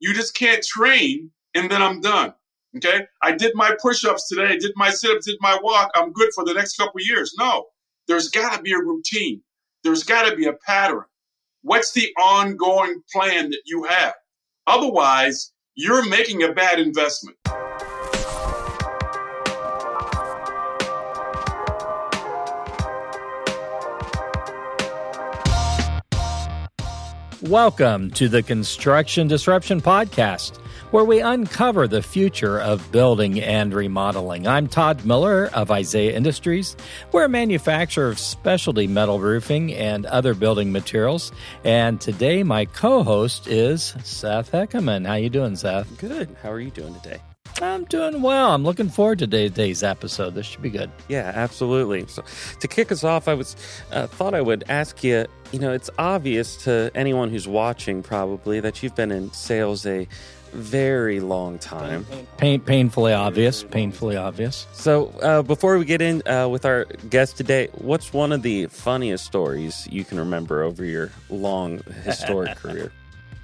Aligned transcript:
You 0.00 0.14
just 0.14 0.34
can't 0.34 0.62
train 0.64 1.30
and 1.54 1.70
then 1.70 1.82
I'm 1.82 2.00
done. 2.00 2.34
Okay. 2.76 3.06
I 3.22 3.32
did 3.32 3.52
my 3.54 3.76
push 3.80 4.04
ups 4.04 4.28
today, 4.28 4.58
did 4.58 4.72
my 4.76 4.90
sit 4.90 5.10
ups, 5.10 5.26
did 5.26 5.38
my 5.40 5.58
walk. 5.62 5.90
I'm 5.94 6.12
good 6.12 6.30
for 6.34 6.44
the 6.44 6.54
next 6.54 6.76
couple 6.76 7.00
years. 7.00 7.34
No, 7.38 7.66
there's 8.06 8.28
got 8.28 8.56
to 8.56 8.62
be 8.62 8.72
a 8.72 8.78
routine. 8.78 9.42
There's 9.84 10.04
got 10.04 10.28
to 10.28 10.36
be 10.36 10.46
a 10.46 10.52
pattern. 10.52 11.04
What's 11.62 11.92
the 11.92 12.12
ongoing 12.20 13.02
plan 13.12 13.50
that 13.50 13.62
you 13.64 13.84
have? 13.84 14.14
Otherwise, 14.66 15.52
you're 15.74 16.08
making 16.08 16.42
a 16.42 16.52
bad 16.52 16.78
investment. 16.78 17.36
Welcome 27.48 28.10
to 28.10 28.28
the 28.28 28.42
Construction 28.42 29.26
Disruption 29.26 29.80
Podcast, 29.80 30.58
where 30.90 31.04
we 31.04 31.20
uncover 31.20 31.88
the 31.88 32.02
future 32.02 32.60
of 32.60 32.92
building 32.92 33.40
and 33.40 33.72
remodeling. 33.72 34.46
I'm 34.46 34.68
Todd 34.68 35.06
Miller 35.06 35.46
of 35.54 35.70
Isaiah 35.70 36.14
Industries. 36.14 36.76
We're 37.10 37.24
a 37.24 37.28
manufacturer 37.30 38.10
of 38.10 38.18
specialty 38.18 38.86
metal 38.86 39.18
roofing 39.18 39.72
and 39.72 40.04
other 40.04 40.34
building 40.34 40.72
materials. 40.72 41.32
And 41.64 41.98
today, 41.98 42.42
my 42.42 42.66
co-host 42.66 43.46
is 43.46 43.94
Seth 44.04 44.52
Heckerman. 44.52 45.06
How 45.06 45.14
you 45.14 45.30
doing, 45.30 45.56
Seth? 45.56 45.96
Good. 45.96 46.36
How 46.42 46.52
are 46.52 46.60
you 46.60 46.70
doing 46.70 46.92
today? 47.00 47.22
I'm 47.60 47.84
doing 47.84 48.22
well. 48.22 48.52
I'm 48.52 48.62
looking 48.64 48.88
forward 48.88 49.18
to 49.20 49.26
today's 49.26 49.82
episode. 49.82 50.34
This 50.34 50.46
should 50.46 50.62
be 50.62 50.70
good. 50.70 50.90
Yeah, 51.08 51.32
absolutely. 51.34 52.06
So, 52.06 52.22
to 52.60 52.68
kick 52.68 52.92
us 52.92 53.04
off, 53.04 53.28
I 53.28 53.34
was 53.34 53.56
uh, 53.90 54.06
thought 54.06 54.34
I 54.34 54.40
would 54.40 54.64
ask 54.68 55.02
you. 55.02 55.26
You 55.52 55.58
know, 55.58 55.72
it's 55.72 55.90
obvious 55.98 56.56
to 56.64 56.90
anyone 56.94 57.30
who's 57.30 57.48
watching 57.48 58.02
probably 58.02 58.60
that 58.60 58.82
you've 58.82 58.94
been 58.94 59.10
in 59.10 59.32
sales 59.32 59.86
a 59.86 60.06
very 60.52 61.20
long 61.20 61.58
time. 61.58 62.06
Pain, 62.36 62.60
painfully 62.60 63.12
obvious. 63.12 63.64
Painfully 63.64 64.16
obvious. 64.16 64.66
So, 64.72 65.08
uh, 65.22 65.42
before 65.42 65.78
we 65.78 65.84
get 65.84 66.00
in 66.00 66.22
uh, 66.28 66.48
with 66.48 66.64
our 66.64 66.84
guest 67.10 67.36
today, 67.36 67.68
what's 67.72 68.12
one 68.12 68.32
of 68.32 68.42
the 68.42 68.66
funniest 68.66 69.24
stories 69.24 69.88
you 69.90 70.04
can 70.04 70.18
remember 70.18 70.62
over 70.62 70.84
your 70.84 71.10
long 71.28 71.80
historic 72.04 72.56
career? 72.62 72.92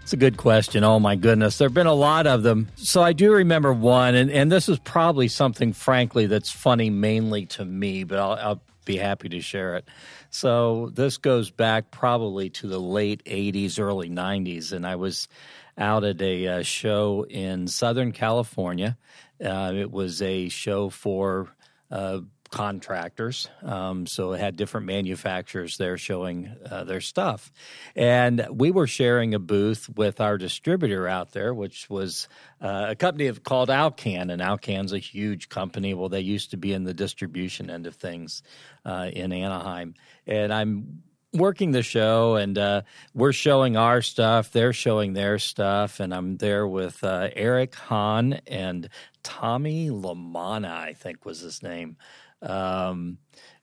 It's 0.05 0.13
a 0.13 0.19
good 0.19 0.37
question. 0.37 0.85
Oh 0.85 1.01
my 1.01 1.17
goodness. 1.17 1.57
There 1.57 1.67
have 1.67 1.73
been 1.73 1.87
a 1.87 1.95
lot 1.95 2.27
of 2.27 2.43
them. 2.43 2.69
So 2.77 3.03
I 3.03 3.15
do 3.15 3.33
remember 3.33 3.73
one, 3.73 4.15
and, 4.15 4.31
and 4.31 4.53
this 4.53 4.69
is 4.69 4.79
probably 4.81 5.29
something, 5.29 5.73
frankly, 5.73 6.27
that's 6.27 6.51
funny 6.51 6.91
mainly 6.91 7.47
to 7.47 7.65
me, 7.65 8.05
but 8.05 8.19
I'll, 8.19 8.33
I'll 8.33 8.63
be 8.85 8.99
happy 8.99 9.31
to 9.31 9.41
share 9.41 9.77
it. 9.77 9.89
So 10.29 10.91
this 10.93 11.17
goes 11.17 11.51
back 11.51 11.91
probably 11.91 12.51
to 12.51 12.67
the 12.67 12.79
late 12.79 13.25
80s, 13.25 13.81
early 13.81 14.11
90s, 14.11 14.73
and 14.73 14.87
I 14.87 14.97
was 14.97 15.27
out 15.79 16.05
at 16.05 16.21
a 16.21 16.49
uh, 16.49 16.63
show 16.63 17.25
in 17.31 17.67
Southern 17.67 18.13
California. 18.13 18.99
Uh, 19.43 19.73
it 19.75 19.91
was 19.91 20.21
a 20.21 20.51
show 20.51 20.91
for 20.91 21.49
uh, 21.91 22.21
contractors. 22.55 23.49
Um, 23.65 24.07
so 24.07 24.33
it 24.33 24.39
had 24.39 24.55
different 24.55 24.87
manufacturers 24.87 25.77
there 25.77 25.99
showing 25.99 26.55
uh, 26.71 26.85
their 26.85 27.01
stuff. 27.01 27.51
And 27.97 28.47
we 28.49 28.71
were 28.71 28.87
sharing 28.87 29.35
a 29.35 29.41
booth 29.41 29.89
with 29.89 30.21
our 30.21 30.39
distributor 30.39 31.09
out 31.09 31.33
there, 31.33 31.53
which 31.53 31.91
was 31.91 32.29
uh, 32.61 32.87
a 32.91 32.95
company 32.95 33.33
called 33.33 33.71
Alcan. 33.71 34.31
And 34.31 34.41
Alcan's 34.41 34.93
a 34.93 35.01
huge 35.01 35.49
company. 35.49 35.95
Well, 35.95 36.09
they 36.09 36.21
used 36.21 36.53
to 36.53 36.57
be 36.57 36.73
in 36.73 36.85
the 36.85 36.95
distribution 36.95 37.71
end 37.71 37.89
of 37.89 37.97
things 37.97 38.45
uh, 38.85 39.11
in 39.13 39.33
Anaheim. 39.33 39.95
And 40.25 40.55
I'm 40.55 41.03
working 41.33 41.73
the 41.73 41.83
show 41.83 42.37
and 42.37 42.57
uh, 42.57 42.83
we're 43.13 43.33
showing 43.33 43.77
our 43.77 44.01
stuff 44.01 44.53
they're 44.53 44.73
showing 44.73 45.15
their 45.15 45.37
stuff 45.37 45.99
and 45.99 46.15
i'm 46.15 46.37
there 46.37 46.65
with 46.65 47.03
uh, 47.03 47.29
eric 47.35 47.75
hahn 47.75 48.35
and 48.47 48.89
tommy 49.25 49.91
lamana 49.91 50.71
i 50.71 50.93
think 50.93 51.25
was 51.25 51.41
his 51.41 51.61
name 51.61 51.97
um, 52.43 53.19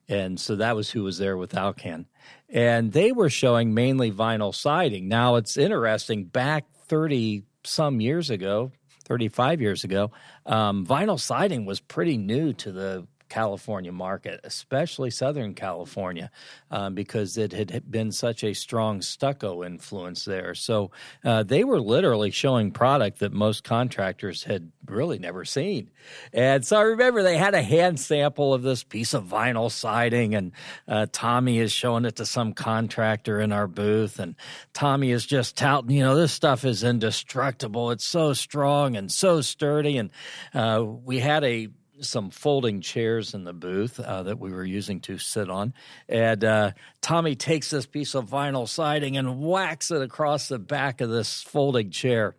and 0.07 0.39
so 0.39 0.57
that 0.57 0.75
was 0.75 0.89
who 0.89 1.03
was 1.03 1.17
there 1.17 1.37
with 1.37 1.55
Alcan. 1.55 2.05
And 2.49 2.91
they 2.91 3.11
were 3.11 3.29
showing 3.29 3.73
mainly 3.73 4.11
vinyl 4.11 4.53
siding. 4.53 5.07
Now 5.07 5.35
it's 5.35 5.55
interesting, 5.55 6.25
back 6.25 6.65
30 6.87 7.43
some 7.63 8.01
years 8.01 8.29
ago, 8.29 8.71
35 9.05 9.61
years 9.61 9.83
ago, 9.83 10.11
um, 10.45 10.85
vinyl 10.85 11.19
siding 11.19 11.65
was 11.65 11.79
pretty 11.79 12.17
new 12.17 12.53
to 12.53 12.71
the 12.71 13.07
California 13.31 13.93
market, 13.93 14.41
especially 14.43 15.09
Southern 15.09 15.53
California, 15.53 16.29
um, 16.69 16.93
because 16.95 17.37
it 17.37 17.53
had 17.53 17.89
been 17.89 18.11
such 18.11 18.43
a 18.43 18.53
strong 18.53 19.01
stucco 19.01 19.63
influence 19.63 20.25
there. 20.25 20.53
So 20.53 20.91
uh, 21.23 21.43
they 21.43 21.63
were 21.63 21.79
literally 21.79 22.31
showing 22.31 22.71
product 22.71 23.19
that 23.19 23.31
most 23.31 23.63
contractors 23.63 24.43
had 24.43 24.69
really 24.85 25.17
never 25.17 25.45
seen. 25.45 25.89
And 26.33 26.65
so 26.65 26.77
I 26.77 26.81
remember 26.81 27.23
they 27.23 27.37
had 27.37 27.55
a 27.55 27.61
hand 27.61 28.01
sample 28.01 28.53
of 28.53 28.63
this 28.63 28.83
piece 28.83 29.13
of 29.13 29.23
vinyl 29.23 29.71
siding, 29.71 30.35
and 30.35 30.51
uh, 30.87 31.07
Tommy 31.11 31.59
is 31.59 31.71
showing 31.71 32.03
it 32.03 32.17
to 32.17 32.25
some 32.25 32.53
contractor 32.53 33.39
in 33.39 33.53
our 33.53 33.67
booth, 33.67 34.19
and 34.19 34.35
Tommy 34.73 35.11
is 35.11 35.25
just 35.25 35.55
touting, 35.55 35.95
you 35.95 36.03
know, 36.03 36.15
this 36.15 36.33
stuff 36.33 36.65
is 36.65 36.83
indestructible. 36.83 37.91
It's 37.91 38.05
so 38.05 38.33
strong 38.33 38.97
and 38.97 39.09
so 39.09 39.39
sturdy. 39.39 39.97
And 39.97 40.09
uh, 40.53 40.83
we 40.83 41.19
had 41.19 41.45
a 41.45 41.69
some 42.01 42.29
folding 42.29 42.81
chairs 42.81 43.33
in 43.33 43.43
the 43.43 43.53
booth 43.53 43.99
uh, 43.99 44.23
that 44.23 44.39
we 44.39 44.51
were 44.51 44.65
using 44.65 44.99
to 45.01 45.17
sit 45.17 45.49
on. 45.49 45.73
And 46.09 46.43
uh, 46.43 46.71
Tommy 47.01 47.35
takes 47.35 47.69
this 47.69 47.85
piece 47.85 48.15
of 48.15 48.29
vinyl 48.29 48.67
siding 48.67 49.17
and 49.17 49.41
whacks 49.41 49.91
it 49.91 50.01
across 50.01 50.47
the 50.47 50.59
back 50.59 51.01
of 51.01 51.09
this 51.09 51.41
folding 51.41 51.91
chair. 51.91 52.35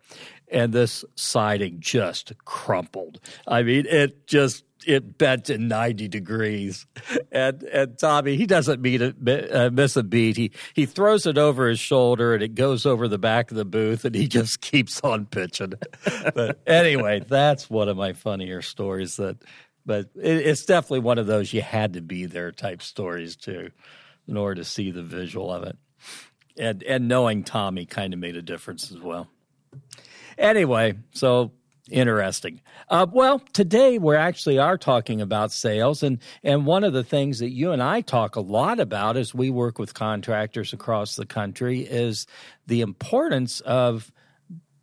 And 0.51 0.71
this 0.71 1.03
siding 1.15 1.77
just 1.79 2.33
crumpled. 2.45 3.19
I 3.47 3.63
mean, 3.63 3.85
it 3.87 4.27
just 4.27 4.63
it 4.87 5.17
bent 5.17 5.49
in 5.49 5.67
90 5.67 6.07
degrees. 6.07 6.85
And 7.31 7.63
and 7.63 7.97
Tommy, 7.97 8.35
he 8.37 8.45
doesn't 8.45 8.81
meet 8.81 9.01
a, 9.01 9.15
uh, 9.65 9.69
miss 9.69 9.95
a 9.95 10.03
beat. 10.03 10.37
He 10.37 10.51
he 10.73 10.85
throws 10.85 11.25
it 11.25 11.37
over 11.37 11.67
his 11.67 11.79
shoulder 11.79 12.33
and 12.33 12.43
it 12.43 12.55
goes 12.55 12.85
over 12.85 13.07
the 13.07 13.17
back 13.17 13.51
of 13.51 13.57
the 13.57 13.65
booth 13.65 14.05
and 14.05 14.15
he 14.15 14.27
just 14.27 14.61
keeps 14.61 15.01
on 15.01 15.25
pitching. 15.25 15.73
but 16.35 16.59
anyway, 16.67 17.21
that's 17.27 17.69
one 17.69 17.89
of 17.89 17.97
my 17.97 18.13
funnier 18.13 18.61
stories 18.61 19.17
that 19.17 19.37
but 19.85 20.09
it, 20.15 20.47
it's 20.47 20.65
definitely 20.65 20.99
one 20.99 21.17
of 21.17 21.27
those 21.27 21.53
you 21.53 21.61
had 21.61 21.93
to 21.93 22.01
be 22.01 22.25
there 22.25 22.51
type 22.51 22.81
stories 22.81 23.35
too 23.35 23.71
in 24.27 24.37
order 24.37 24.61
to 24.61 24.65
see 24.65 24.91
the 24.91 25.03
visual 25.03 25.51
of 25.51 25.63
it. 25.63 25.77
And 26.57 26.83
and 26.83 27.07
knowing 27.07 27.43
Tommy 27.43 27.85
kind 27.85 28.13
of 28.13 28.19
made 28.19 28.37
a 28.37 28.41
difference 28.41 28.91
as 28.91 28.99
well. 28.99 29.27
Anyway, 30.37 30.97
so 31.11 31.51
Interesting. 31.91 32.61
Uh, 32.89 33.05
well, 33.11 33.39
today 33.51 33.97
we 33.97 34.15
actually 34.15 34.57
are 34.57 34.77
talking 34.77 35.19
about 35.19 35.51
sales, 35.51 36.01
and 36.01 36.19
and 36.41 36.65
one 36.65 36.85
of 36.85 36.93
the 36.93 37.03
things 37.03 37.39
that 37.39 37.49
you 37.49 37.71
and 37.73 37.83
I 37.83 37.99
talk 37.99 38.37
a 38.37 38.41
lot 38.41 38.79
about 38.79 39.17
as 39.17 39.35
we 39.35 39.49
work 39.49 39.79
with 39.79 39.93
contractors 39.93 40.71
across 40.71 41.17
the 41.17 41.25
country 41.25 41.81
is 41.81 42.25
the 42.67 42.79
importance 42.79 43.59
of 43.61 44.13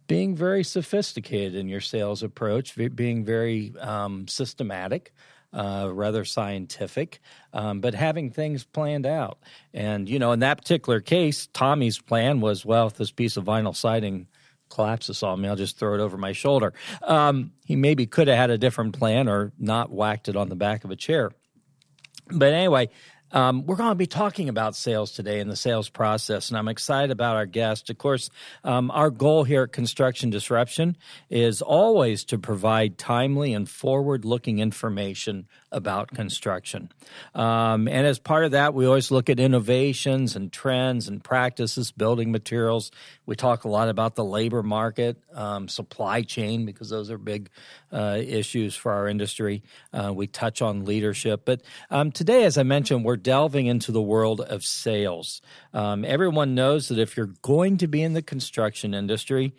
being 0.09 0.37
very 0.37 0.63
sophisticated 0.63 1.55
in 1.55 1.69
your 1.69 1.81
sales 1.81 2.23
approach, 2.23 2.77
being 2.95 3.25
very 3.25 3.73
um, 3.81 4.29
systematic. 4.29 5.13
Uh, 5.53 5.91
rather 5.93 6.25
scientific, 6.25 7.19
um, 7.55 7.81
but 7.81 7.93
having 7.93 8.31
things 8.31 8.63
planned 8.63 9.05
out. 9.05 9.41
And, 9.75 10.09
you 10.09 10.21
know, 10.21 10.31
in 10.31 10.39
that 10.39 10.59
particular 10.59 11.01
case, 11.01 11.49
Tommy's 11.49 11.99
plan 11.99 12.41
was 12.41 12.65
well, 12.65 12.87
if 12.87 12.95
this 12.95 13.11
piece 13.11 13.37
of 13.37 13.47
vinyl 13.47 13.75
siding 13.75 14.29
collapses 14.71 15.23
on 15.23 15.41
me, 15.41 15.49
I'll 15.49 15.57
just 15.57 15.79
throw 15.79 15.95
it 15.95 16.01
over 16.01 16.17
my 16.17 16.33
shoulder. 16.33 16.73
Um, 17.03 17.53
he 17.65 17.77
maybe 17.77 18.07
could 18.07 18.29
have 18.29 18.37
had 18.39 18.51
a 18.51 18.59
different 18.59 18.99
plan 18.99 19.29
or 19.29 19.53
not 19.59 19.91
whacked 19.91 20.29
it 20.29 20.37
on 20.37 20.49
the 20.49 20.57
back 20.57 20.85
of 20.85 20.91
a 20.91 20.97
chair. 20.97 21.33
But 22.33 22.53
anyway, 22.53 22.89
um, 23.33 23.67
we're 23.67 23.77
going 23.77 23.91
to 23.91 23.95
be 23.95 24.07
talking 24.07 24.49
about 24.49 24.75
sales 24.75 25.13
today 25.13 25.41
and 25.41 25.51
the 25.51 25.57
sales 25.57 25.89
process, 25.89 26.49
and 26.49 26.59
I'm 26.59 26.69
excited 26.69 27.11
about 27.11 27.37
our 27.37 27.47
guest. 27.47 27.91
Of 27.91 27.99
course, 27.99 28.31
um, 28.65 28.91
our 28.91 29.11
goal 29.11 29.45
here 29.45 29.65
at 29.65 29.73
Construction 29.73 30.31
Disruption 30.31 30.97
is 31.29 31.63
always 31.63 32.25
to 32.25 32.39
provide 32.39 32.99
timely 32.99 33.55
and 33.55 33.69
forward 33.69 34.25
looking 34.25 34.59
information 34.59 35.47
about 35.73 36.11
construction. 36.11 36.91
Um, 37.35 37.87
and 37.87 38.07
as 38.07 38.19
part 38.19 38.45
of 38.45 38.51
that, 38.53 38.75
we 38.75 38.87
always 38.87 39.11
look 39.11 39.31
at 39.31 39.39
innovations 39.39 40.35
and 40.35 40.53
trends 40.53 41.07
and 41.07 41.23
practices, 41.23 41.93
building 41.93 42.33
materials. 42.33 42.91
We 43.27 43.37
talk 43.37 43.65
a 43.65 43.69
lot 43.69 43.89
about 43.89 44.17
the 44.17 44.25
labor 44.25 44.63
market, 44.63 45.17
um, 45.33 45.69
supply 45.69 46.23
chain, 46.23 46.67
because 46.67 46.91
those 46.91 47.11
are 47.11 47.19
big 47.19 47.51
uh, 47.93 48.19
issues 48.21 48.75
for 48.75 48.93
our 48.93 49.09
industry. 49.09 49.63
Uh, 49.93 50.13
we 50.13 50.27
touch 50.27 50.61
on 50.63 50.85
leadership. 50.85 51.43
But 51.45 51.63
um, 51.91 52.11
today, 52.11 52.45
as 52.45 52.59
I 52.59 52.65
mentioned, 52.65 53.05
we're 53.05 53.17
delving 53.23 53.67
into 53.67 53.93
the 53.93 54.03
world 54.03 54.41
of 54.41 54.65
sales. 54.65 55.41
Um, 55.73 56.05
everyone 56.05 56.55
knows 56.55 56.89
that 56.89 56.99
if 56.99 57.17
you're 57.17 57.35
going 57.43 57.77
to 57.79 57.87
be 57.87 58.03
in 58.03 58.13
the 58.13 58.23
construction 58.23 58.95
industry, 58.95 59.55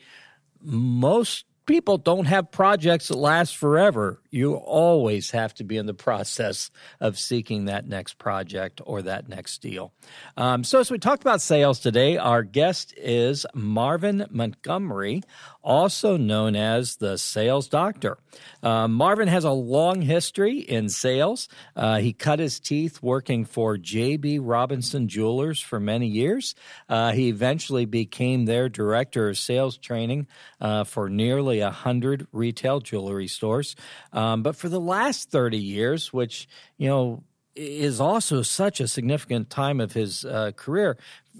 most 0.61 1.45
salespeople 1.71 1.99
don't 1.99 2.25
have 2.25 2.51
projects 2.51 3.07
that 3.07 3.17
last 3.17 3.55
forever. 3.55 4.19
You 4.29 4.55
always 4.55 5.31
have 5.31 5.53
to 5.55 5.63
be 5.63 5.77
in 5.77 5.85
the 5.85 5.93
process 5.93 6.69
of 6.99 7.17
seeking 7.17 7.65
that 7.65 7.87
next 7.87 8.17
project 8.17 8.81
or 8.85 9.01
that 9.03 9.29
next 9.29 9.61
deal. 9.61 9.93
Um, 10.35 10.65
so, 10.65 10.79
as 10.79 10.91
we 10.91 10.97
talked 10.97 11.23
about 11.23 11.41
sales 11.41 11.79
today, 11.79 12.17
our 12.17 12.43
guest 12.43 12.93
is 12.97 13.45
Marvin 13.53 14.25
Montgomery, 14.29 15.23
also 15.63 16.17
known 16.17 16.55
as 16.55 16.97
the 16.97 17.17
Sales 17.17 17.67
Doctor. 17.67 18.17
Uh, 18.63 18.87
Marvin 18.87 19.27
has 19.27 19.43
a 19.43 19.51
long 19.51 20.01
history 20.01 20.59
in 20.59 20.89
sales. 20.89 21.47
Uh, 21.75 21.99
he 21.99 22.13
cut 22.13 22.39
his 22.39 22.59
teeth 22.59 23.01
working 23.01 23.45
for 23.45 23.77
J.B. 23.77 24.39
Robinson 24.39 25.07
Jewelers 25.07 25.59
for 25.61 25.79
many 25.79 26.07
years. 26.07 26.55
Uh, 26.89 27.11
he 27.11 27.29
eventually 27.29 27.85
became 27.85 28.45
their 28.45 28.69
director 28.69 29.29
of 29.29 29.37
sales 29.37 29.77
training 29.77 30.27
uh, 30.59 30.83
for 30.83 31.09
nearly 31.09 31.60
a 31.61 31.71
hundred 31.71 32.27
retail 32.31 32.79
jewelry 32.79 33.27
stores. 33.27 33.75
Um, 34.13 34.43
but 34.43 34.55
for 34.55 34.69
the 34.69 34.79
last 34.79 35.31
thirty 35.31 35.57
years, 35.57 36.11
which 36.11 36.47
you 36.77 36.87
know 36.87 37.23
is 37.55 37.99
also 37.99 38.41
such 38.41 38.79
a 38.79 38.87
significant 38.87 39.49
time 39.49 39.79
of 39.79 39.93
his 39.93 40.23
uh, 40.23 40.51
career. 40.55 40.97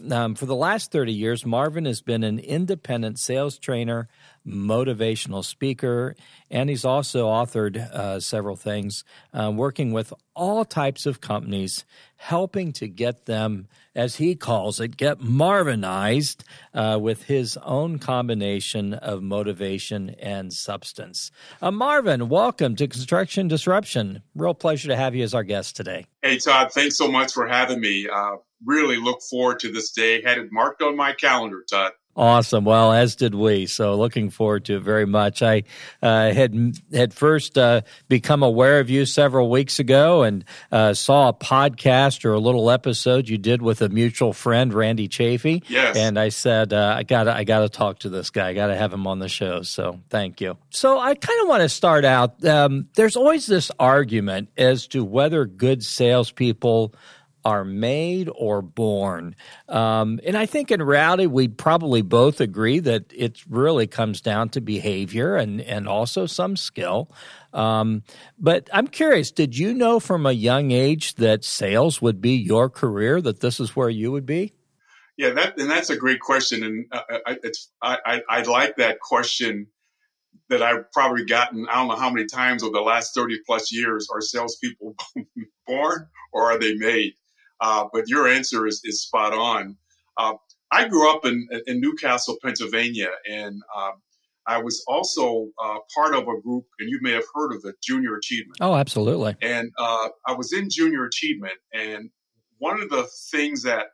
Um, 0.10 0.36
for 0.36 0.46
the 0.46 0.56
last 0.56 0.92
30 0.92 1.14
years, 1.14 1.46
Marvin 1.46 1.86
has 1.86 2.02
been 2.02 2.24
an 2.24 2.40
independent 2.40 3.20
sales 3.20 3.58
trainer, 3.58 4.10
motivational 4.46 5.44
speaker, 5.44 6.16
and 6.50 6.70
he's 6.70 6.86
also 6.86 7.28
authored 7.28 7.78
uh, 7.78 8.20
several 8.20 8.56
things, 8.56 9.04
uh, 9.34 9.52
working 9.54 9.92
with 9.92 10.14
all 10.36 10.66
types 10.66 11.06
of 11.06 11.22
companies, 11.22 11.86
helping 12.16 12.72
to 12.72 12.88
get 12.88 13.26
them, 13.26 13.68
as 13.96 14.16
he 14.16 14.36
calls 14.36 14.80
it, 14.80 14.98
get 14.98 15.20
Marvinized 15.20 16.44
uh, 16.74 16.98
with 17.00 17.24
his 17.24 17.58
own 17.58 18.00
combination 18.00 18.94
of 18.94 19.22
motivation 19.22 20.10
and 20.20 20.54
substance. 20.54 21.32
Uh, 21.62 21.72
Marvin, 21.72 22.30
welcome 22.30 22.76
to 22.76 22.88
Construction 22.88 23.48
Disruption. 23.48 24.22
Real 24.36 24.54
pleasure 24.54 24.88
to 24.88 24.96
have 24.96 25.16
you 25.16 25.24
as 25.24 25.34
our 25.34 25.44
guest 25.44 25.76
today. 25.76 26.06
Hey, 26.22 26.38
Todd, 26.38 26.72
thanks 26.72 26.98
so 26.98 27.12
much 27.12 27.34
for 27.34 27.48
having 27.48 27.80
me. 27.80 28.08
Uh, 28.12 28.38
really 28.66 28.98
look 28.98 29.22
forward 29.30 29.60
to 29.60 29.72
this 29.72 29.92
day. 29.92 30.22
Had 30.22 30.38
it 30.38 30.52
marked 30.52 30.82
on 30.82 30.96
my 30.96 31.14
calendar, 31.14 31.64
Todd. 31.70 31.92
Awesome. 32.16 32.66
Well, 32.66 32.92
as 32.92 33.16
did 33.16 33.34
we. 33.34 33.68
So, 33.68 33.96
looking 33.96 34.30
forward 34.30 34.66
to 34.66 34.76
it 34.78 34.84
very 34.84 35.06
much. 35.06 35.42
I 35.42 35.64
uh, 36.02 36.34
had 36.34 36.76
had 36.94 37.14
first 37.14 37.58
uh, 37.58 37.82
become 38.10 38.44
aware 38.44 38.82
of 38.82 38.90
you 38.90 39.06
several 39.06 39.50
weeks 39.50 39.80
ago 39.80 40.24
and 40.24 40.44
uh, 40.74 40.94
saw 40.94 41.30
a 41.30 41.34
podcast 41.34 42.26
or 42.26 42.34
a 42.34 42.40
little 42.40 42.70
episode 42.70 43.30
you 43.30 43.38
did 43.38 43.62
with 43.62 43.82
a 43.82 43.88
mutual 43.88 44.34
friend, 44.34 44.74
Randy 44.74 45.08
Chafee. 45.08 45.64
Yes. 45.68 45.96
And 45.96 46.20
I 46.20 46.30
said, 46.30 46.74
uh, 46.74 46.96
I 46.98 47.04
got 47.04 47.30
I 47.30 47.46
got 47.46 47.60
to 47.60 47.70
talk 47.70 48.00
to 48.00 48.10
this 48.10 48.30
guy. 48.30 48.50
I 48.50 48.54
got 48.54 48.68
to 48.68 48.76
have 48.76 48.92
him 48.92 49.08
on 49.08 49.20
the 49.20 49.30
show. 49.30 49.62
So, 49.62 50.02
thank 50.10 50.42
you. 50.42 50.58
So, 50.70 51.00
I 51.00 51.16
kind 51.16 51.42
of 51.42 51.48
want 51.48 51.62
to 51.62 51.70
start 51.70 52.04
out. 52.04 52.44
Um, 52.44 52.90
there's 52.96 53.16
always 53.16 53.46
this 53.46 53.72
argument 53.80 54.50
as 54.58 54.86
to 54.88 55.06
whether 55.06 55.46
good 55.46 55.82
salespeople 55.82 56.94
are 57.44 57.64
made 57.64 58.30
or 58.36 58.62
born. 58.62 59.36
Um, 59.68 60.20
and 60.26 60.38
I 60.38 60.46
think 60.46 60.72
in 60.72 60.82
reality, 60.82 61.26
we'd 61.26 61.58
probably 61.58 62.02
both 62.02 62.42
agree 62.42 62.80
that 62.80 63.06
it 63.16 63.44
really 63.50 63.88
comes 63.88 64.22
down 64.22 64.50
to 64.50 64.62
behavior 64.62 65.36
and, 65.36 65.62
and 65.62 65.88
also 65.88 66.26
some 66.26 66.56
skill. 66.56 67.12
Um, 67.54 68.04
but 68.38 68.70
I'm 68.74 68.88
curious, 68.88 69.32
did 69.32 69.58
you 69.58 69.74
know 69.74 70.00
from 70.00 70.26
a 70.26 70.32
young 70.32 70.72
age 70.72 71.16
that 71.16 71.44
sales 71.44 72.02
would 72.02 72.22
be 72.22 72.36
your 72.36 72.70
career, 72.70 73.22
that 73.22 73.40
this 73.40 73.60
is 73.60 73.76
where 73.76 73.90
you 73.90 74.12
would 74.12 74.26
be? 74.26 74.54
Yeah, 75.18 75.32
that 75.32 75.60
and 75.60 75.70
that's 75.70 75.90
a 75.90 75.98
great 75.98 76.20
question, 76.20 76.64
and 76.64 76.86
uh, 76.92 77.02
I, 77.28 77.38
it's 77.44 77.72
I, 77.82 77.98
I, 78.06 78.22
I 78.28 78.42
like 78.42 78.78
that 78.78 79.00
question 79.00 79.68
that 80.50 80.64
I've 80.64 80.92
probably 80.92 81.26
gotten 81.26 81.68
I 81.70 81.76
don't 81.76 81.90
know 81.90 81.96
how 81.96 82.10
many 82.10 82.26
times 82.26 82.64
over 82.64 82.74
the 82.74 82.82
last 82.82 83.14
thirty 83.14 83.38
plus 83.46 83.72
years. 83.72 84.08
Are 84.12 84.22
salespeople 84.22 84.96
born 85.68 86.08
or 86.34 86.52
are 86.52 86.58
they 86.58 86.76
made? 86.76 87.14
Uh, 87.62 87.86
but 87.94 88.10
your 88.10 88.28
answer 88.28 88.66
is, 88.66 88.82
is 88.84 89.04
spot 89.04 89.34
on. 89.34 89.78
Uh, 90.18 90.34
I 90.72 90.88
grew 90.88 91.10
up 91.14 91.26
in, 91.26 91.48
in 91.68 91.80
New 91.80 91.94
Castle, 91.94 92.38
Pennsylvania, 92.44 93.10
and 93.30 93.62
uh, 93.76 93.92
I 94.48 94.58
was 94.62 94.84
also 94.88 95.50
uh, 95.64 95.78
part 95.94 96.16
of 96.16 96.24
a 96.24 96.42
group, 96.42 96.66
and 96.80 96.90
you 96.90 97.00
may 97.02 97.12
have 97.12 97.26
heard 97.34 97.54
of 97.54 97.62
it, 97.66 97.76
Junior 97.84 98.16
Achievement. 98.16 98.58
Oh, 98.62 98.74
absolutely. 98.74 99.36
And 99.42 99.72
uh, 99.78 100.10
I 100.26 100.34
was 100.34 100.54
in 100.54 100.70
Junior 100.70 101.06
Achievement, 101.06 101.54
and 101.74 102.10
one 102.58 102.82
of 102.82 102.90
the 102.90 103.08
things 103.32 103.62
that 103.64 103.88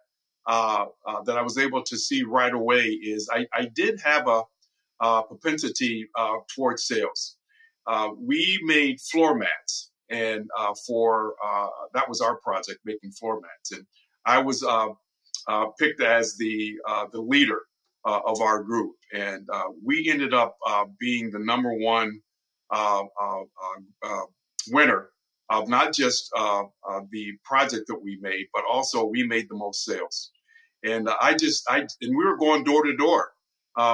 uh, 0.45 0.85
that 1.25 1.37
I 1.37 1.41
was 1.41 1.57
able 1.57 1.83
to 1.83 1.97
see 1.97 2.23
right 2.23 2.53
away 2.53 2.83
is 2.85 3.29
I, 3.33 3.45
I 3.53 3.69
did 3.75 3.99
have 3.99 4.29
a, 4.29 4.43
a 5.01 5.23
propensity 5.23 6.07
towards 6.55 6.87
sales. 6.87 7.35
we 8.17 8.57
made 8.63 9.01
floor 9.01 9.35
mats 9.37 9.91
and 10.09 10.49
uh, 10.57 10.73
for 10.85 11.35
uh, 11.43 11.67
that 11.93 12.07
was 12.07 12.21
our 12.21 12.37
project 12.37 12.79
making 12.85 13.11
floor 13.11 13.41
mats. 13.41 13.71
And 13.71 13.85
i 14.25 14.39
was 14.39 14.63
uh, 14.63 14.89
uh 15.47 15.67
picked 15.79 16.01
as 16.01 16.37
the 16.37 16.75
uh, 16.87 17.05
the 17.11 17.21
leader 17.21 17.61
uh, 18.05 18.19
of 18.25 18.41
our 18.41 18.63
group. 18.63 18.95
And 19.13 19.47
we 19.83 20.09
ended 20.09 20.33
up 20.33 20.57
being 20.99 21.31
the 21.31 21.39
number 21.39 21.73
one 21.73 22.21
winner 24.69 25.09
of 25.49 25.69
not 25.69 25.93
just 25.93 26.29
the 27.11 27.31
project 27.43 27.87
that 27.87 28.01
we 28.03 28.17
made 28.21 28.47
but 28.53 28.63
also 28.69 29.05
we 29.05 29.23
made 29.23 29.47
the 29.49 29.55
most 29.55 29.85
sales. 29.85 30.31
And 30.83 31.09
i 31.21 31.33
just 31.33 31.63
i 31.69 31.79
and 31.79 32.17
we 32.17 32.25
were 32.25 32.37
going 32.37 32.63
door 32.63 32.83
to 32.83 32.95
door 32.95 33.31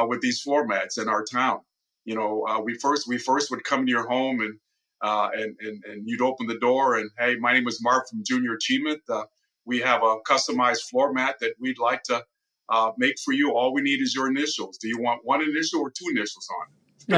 with 0.07 0.21
these 0.21 0.42
floor 0.42 0.65
mats 0.68 0.98
in 0.98 1.10
our 1.10 1.24
town. 1.24 1.62
You 2.06 2.15
know 2.15 2.62
we 2.63 2.75
first 2.75 3.07
we 3.07 3.18
first 3.18 3.50
would 3.51 3.63
come 3.63 3.86
to 3.86 3.92
your 3.92 4.07
home 4.07 4.42
and 4.42 4.60
uh, 5.03 5.29
and, 5.33 5.55
and, 5.59 5.83
and 5.83 6.03
you'd 6.07 6.21
open 6.21 6.47
the 6.47 6.57
door 6.57 6.95
and, 6.95 7.11
hey, 7.19 7.35
my 7.35 7.53
name 7.53 7.67
is 7.67 7.79
Mark 7.83 8.09
from 8.09 8.23
Junior 8.25 8.53
Achievement. 8.53 9.01
Uh, 9.09 9.25
we 9.65 9.79
have 9.79 10.01
a 10.01 10.17
customized 10.27 10.83
floor 10.89 11.13
mat 11.13 11.35
that 11.41 11.53
we'd 11.59 11.77
like 11.77 12.03
to 12.03 12.23
uh, 12.69 12.91
make 12.97 13.15
for 13.23 13.33
you. 13.33 13.51
All 13.51 13.73
we 13.73 13.81
need 13.81 14.01
is 14.01 14.15
your 14.15 14.27
initials. 14.27 14.77
Do 14.77 14.88
you 14.88 15.00
want 15.00 15.21
one 15.23 15.41
initial 15.41 15.81
or 15.81 15.91
two 15.91 16.05
initials 16.09 16.47
on 16.57 16.67
it? 16.69 16.73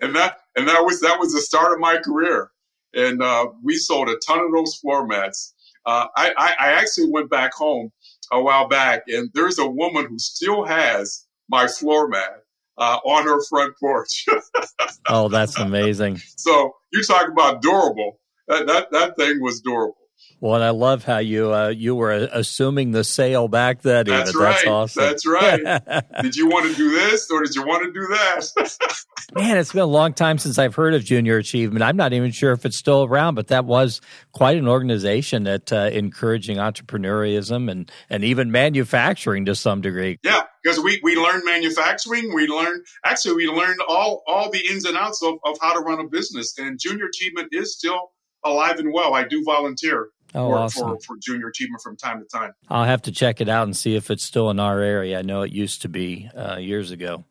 and 0.00 0.16
that 0.16 0.38
and 0.56 0.66
that 0.66 0.82
was 0.86 1.02
that 1.02 1.18
was 1.20 1.34
the 1.34 1.40
start 1.42 1.74
of 1.74 1.80
my 1.80 1.98
career. 1.98 2.50
And 2.94 3.22
uh, 3.22 3.48
we 3.62 3.76
sold 3.76 4.08
a 4.08 4.16
ton 4.26 4.40
of 4.40 4.50
those 4.52 4.74
floor 4.76 5.06
mats. 5.06 5.54
Uh, 5.84 6.06
I, 6.16 6.32
I, 6.38 6.54
I 6.58 6.72
actually 6.72 7.10
went 7.10 7.28
back 7.28 7.52
home 7.52 7.92
a 8.32 8.40
while 8.40 8.68
back, 8.68 9.02
and 9.06 9.28
there's 9.34 9.58
a 9.58 9.66
woman 9.66 10.06
who 10.06 10.18
still 10.18 10.64
has 10.64 11.26
my 11.50 11.68
floor 11.68 12.08
mat 12.08 12.45
uh, 12.78 12.98
on 13.04 13.24
her 13.24 13.42
front 13.48 13.74
porch. 13.78 14.26
oh, 15.08 15.28
that's 15.28 15.58
amazing. 15.58 16.18
So 16.36 16.74
you 16.92 17.02
talk 17.02 17.28
about 17.30 17.62
durable. 17.62 18.20
That, 18.48 18.66
that, 18.66 18.90
that 18.92 19.16
thing 19.16 19.40
was 19.40 19.60
durable. 19.60 19.96
Well, 20.40 20.54
and 20.54 20.64
I 20.64 20.70
love 20.70 21.04
how 21.04 21.18
you 21.18 21.52
uh, 21.52 21.68
you 21.68 21.94
were 21.94 22.12
assuming 22.12 22.90
the 22.90 23.04
sale 23.04 23.48
back 23.48 23.80
then. 23.82 24.04
That's 24.06 24.30
even. 24.30 24.42
right. 24.42 24.54
That's 24.54 24.66
awesome. 24.66 25.02
That's 25.02 25.26
right. 25.26 26.02
did 26.22 26.36
you 26.36 26.48
want 26.48 26.66
to 26.66 26.74
do 26.74 26.90
this 26.90 27.30
or 27.30 27.42
did 27.42 27.54
you 27.54 27.64
want 27.64 27.84
to 27.84 27.92
do 27.92 28.06
that? 28.08 29.04
Man, 29.34 29.56
it's 29.56 29.72
been 29.72 29.82
a 29.82 29.86
long 29.86 30.12
time 30.12 30.38
since 30.38 30.58
I've 30.58 30.74
heard 30.74 30.94
of 30.94 31.04
Junior 31.04 31.38
Achievement. 31.38 31.82
I'm 31.82 31.96
not 31.96 32.12
even 32.12 32.32
sure 32.32 32.52
if 32.52 32.66
it's 32.66 32.78
still 32.78 33.04
around, 33.04 33.34
but 33.34 33.48
that 33.48 33.64
was 33.64 34.00
quite 34.32 34.56
an 34.56 34.68
organization 34.68 35.44
that 35.44 35.72
uh, 35.72 35.90
encouraging 35.92 36.58
entrepreneurship 36.58 37.70
and 37.70 37.90
and 38.10 38.22
even 38.22 38.50
manufacturing 38.50 39.46
to 39.46 39.54
some 39.54 39.80
degree. 39.80 40.18
Yeah, 40.22 40.42
because 40.66 40.82
we, 40.82 40.98
we 41.04 41.14
learned 41.14 41.44
manufacturing. 41.44 42.34
We 42.34 42.48
learned 42.48 42.84
actually 43.04 43.34
we 43.36 43.46
learned 43.46 43.78
all 43.88 44.24
all 44.26 44.50
the 44.50 44.58
ins 44.66 44.84
and 44.84 44.96
outs 44.96 45.22
of, 45.22 45.34
of 45.44 45.56
how 45.60 45.72
to 45.72 45.80
run 45.80 46.00
a 46.00 46.08
business. 46.08 46.58
And 46.58 46.78
Junior 46.78 47.06
Achievement 47.06 47.48
is 47.52 47.74
still 47.74 48.10
alive 48.44 48.80
and 48.80 48.92
well. 48.92 49.14
I 49.14 49.24
do 49.24 49.44
volunteer 49.44 50.08
Oh, 50.34 50.50
for, 50.50 50.58
awesome. 50.58 50.88
for, 50.88 50.98
for, 51.00 51.16
junior 51.18 51.46
achievement 51.48 51.82
from 51.82 51.96
time 51.96 52.18
to 52.18 52.26
time. 52.26 52.52
I'll 52.68 52.84
have 52.84 53.00
to 53.02 53.12
check 53.12 53.40
it 53.40 53.48
out 53.48 53.62
and 53.62 53.76
see 53.76 53.94
if 53.94 54.10
it's 54.10 54.24
still 54.24 54.50
in 54.50 54.58
our 54.58 54.80
area. 54.80 55.20
I 55.20 55.22
know 55.22 55.42
it 55.42 55.52
used 55.52 55.82
to 55.82 55.88
be 55.88 56.28
uh, 56.36 56.56
years 56.56 56.90
ago. 56.90 57.24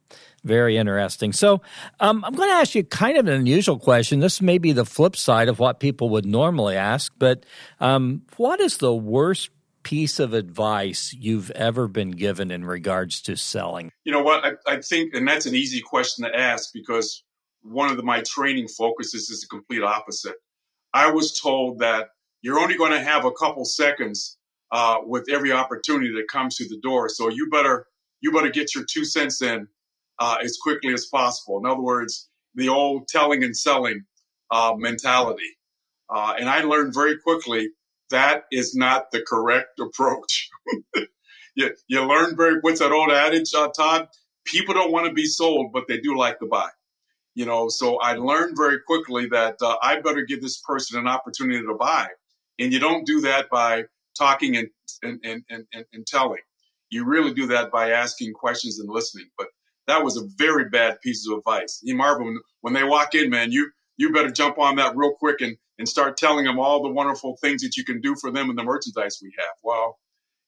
Very 0.46 0.78
interesting. 0.78 1.34
So, 1.34 1.62
um, 2.00 2.24
I'm 2.24 2.34
going 2.34 2.50
to 2.50 2.56
ask 2.56 2.74
you 2.74 2.84
kind 2.86 3.18
of 3.18 3.28
an 3.28 3.34
unusual 3.34 3.78
question. 3.78 4.22
This 4.22 4.42
may 4.42 4.58
be 4.58 4.72
the 4.72 4.86
flip 4.86 5.18
side 5.18 5.50
of 5.50 5.60
what 5.60 5.82
people 5.82 6.10
would 6.12 6.26
normally 6.26 6.78
ask, 6.78 7.12
but 7.20 7.46
um, 7.82 8.22
what 8.38 8.62
is 8.62 8.78
the 8.78 8.96
worst 8.96 9.50
piece 9.86 10.20
of 10.20 10.34
advice 10.34 11.16
you've 11.18 11.52
ever 11.52 11.88
been 11.88 12.12
given 12.12 12.50
in 12.52 12.66
regards 12.66 13.22
to 13.22 13.38
selling? 13.38 13.92
You 14.04 14.12
know 14.12 14.24
what? 14.24 14.44
I, 14.44 14.74
I 14.74 14.82
think, 14.82 15.14
and 15.14 15.26
that's 15.28 15.46
an 15.46 15.56
easy 15.56 15.80
question 15.80 16.26
to 16.26 16.36
ask 16.36 16.72
because 16.74 17.24
one 17.62 17.92
of 17.92 17.96
the, 17.96 18.04
my 18.04 18.22
training 18.28 18.68
focuses 18.68 19.30
is 19.30 19.42
the 19.42 19.48
complete 19.48 19.84
opposite. 19.84 20.36
I 20.94 21.12
was 21.12 21.40
told 21.40 21.80
that 21.80 22.08
you're 22.42 22.60
only 22.60 22.78
going 22.78 22.94
to 22.94 23.00
have 23.00 23.26
a 23.26 23.32
couple 23.32 23.64
seconds 23.64 24.38
uh, 24.72 24.98
with 25.06 25.30
every 25.32 25.52
opportunity 25.52 26.12
that 26.16 26.28
comes 26.32 26.58
through 26.58 26.70
the 26.70 26.80
door. 26.82 27.08
So 27.08 27.30
you 27.30 27.48
better 27.52 27.86
you 28.22 28.32
better 28.32 28.50
get 28.50 28.74
your 28.74 28.86
two 28.92 29.06
cents 29.06 29.42
in 29.42 29.68
uh, 30.18 30.38
as 30.44 30.58
quickly 30.62 30.94
as 30.94 31.06
possible. 31.06 31.60
In 31.60 31.66
other 31.68 31.82
words, 31.82 32.28
the 32.56 32.70
old 32.70 33.08
telling 33.08 33.44
and 33.44 33.56
selling 33.56 34.02
uh, 34.50 34.74
mentality. 34.76 35.58
Uh, 36.10 36.34
and 36.40 36.50
I 36.50 36.62
learned 36.62 36.94
very 36.94 37.18
quickly 37.18 37.70
that 38.12 38.46
is 38.52 38.76
not 38.76 39.12
the 39.12 39.22
correct 39.22 39.80
approach. 39.80 40.50
you, 41.56 41.72
you 41.88 42.02
learn 42.04 42.36
very 42.36 42.60
what's 42.62 42.80
that 42.80 42.92
old 42.92 43.12
adage, 43.12 43.54
uh, 43.54 43.70
Todd? 43.70 44.08
people 44.46 44.74
don't 44.74 44.92
want 44.92 45.08
to 45.08 45.14
be 45.14 45.26
sold, 45.26 45.74
but 45.74 45.88
they 45.88 46.00
do 46.00 46.18
like 46.18 46.40
to 46.40 46.46
buy. 46.46 46.70
You 47.34 47.46
know, 47.46 47.68
so 47.68 47.98
I 47.98 48.14
learned 48.14 48.56
very 48.56 48.80
quickly 48.80 49.28
that 49.28 49.58
uh, 49.62 49.76
I 49.82 50.00
better 50.00 50.22
give 50.22 50.42
this 50.42 50.62
person 50.62 51.00
an 51.00 51.08
opportunity 51.08 51.66
to 51.66 51.74
buy. 51.74 52.08
And 52.60 52.72
you 52.72 52.80
don't 52.80 53.06
do 53.06 53.20
that 53.22 53.50
by 53.50 53.84
talking 54.18 54.56
and, 54.56 54.70
and, 55.04 55.20
and, 55.26 55.44
and, 55.50 55.86
and 55.92 56.08
telling. 56.08 56.40
You 56.90 57.04
really 57.04 57.34
do 57.34 57.48
that 57.48 57.72
by 57.72 57.92
asking 57.92 58.34
questions 58.34 58.80
and 58.80 58.90
listening. 58.90 59.26
But 59.38 59.48
that 59.88 60.02
was 60.02 60.16
a 60.16 60.28
very 60.38 60.70
bad 60.70 61.02
piece 61.02 61.28
of 61.28 61.38
advice. 61.38 61.82
You 61.84 61.96
Marvin, 61.96 62.40
when 62.62 62.74
they 62.74 62.86
walk 62.86 63.16
in, 63.16 63.30
man, 63.30 63.52
you 63.52 63.70
you 63.98 64.12
better 64.12 64.32
jump 64.32 64.58
on 64.58 64.76
that 64.78 64.96
real 64.96 65.14
quick 65.14 65.42
and, 65.42 65.58
and 65.80 65.88
start 65.88 66.18
telling 66.18 66.46
them 66.46 66.60
all 66.60 66.84
the 66.84 66.90
wonderful 66.90 67.38
things 67.42 67.62
that 67.62 67.78
you 67.78 67.84
can 67.84 68.02
do 68.02 68.16
for 68.16 68.32
them 68.32 68.50
and 68.50 68.58
the 68.58 68.64
merchandise 68.64 69.20
we 69.22 69.34
have. 69.38 69.56
Well, 69.64 70.00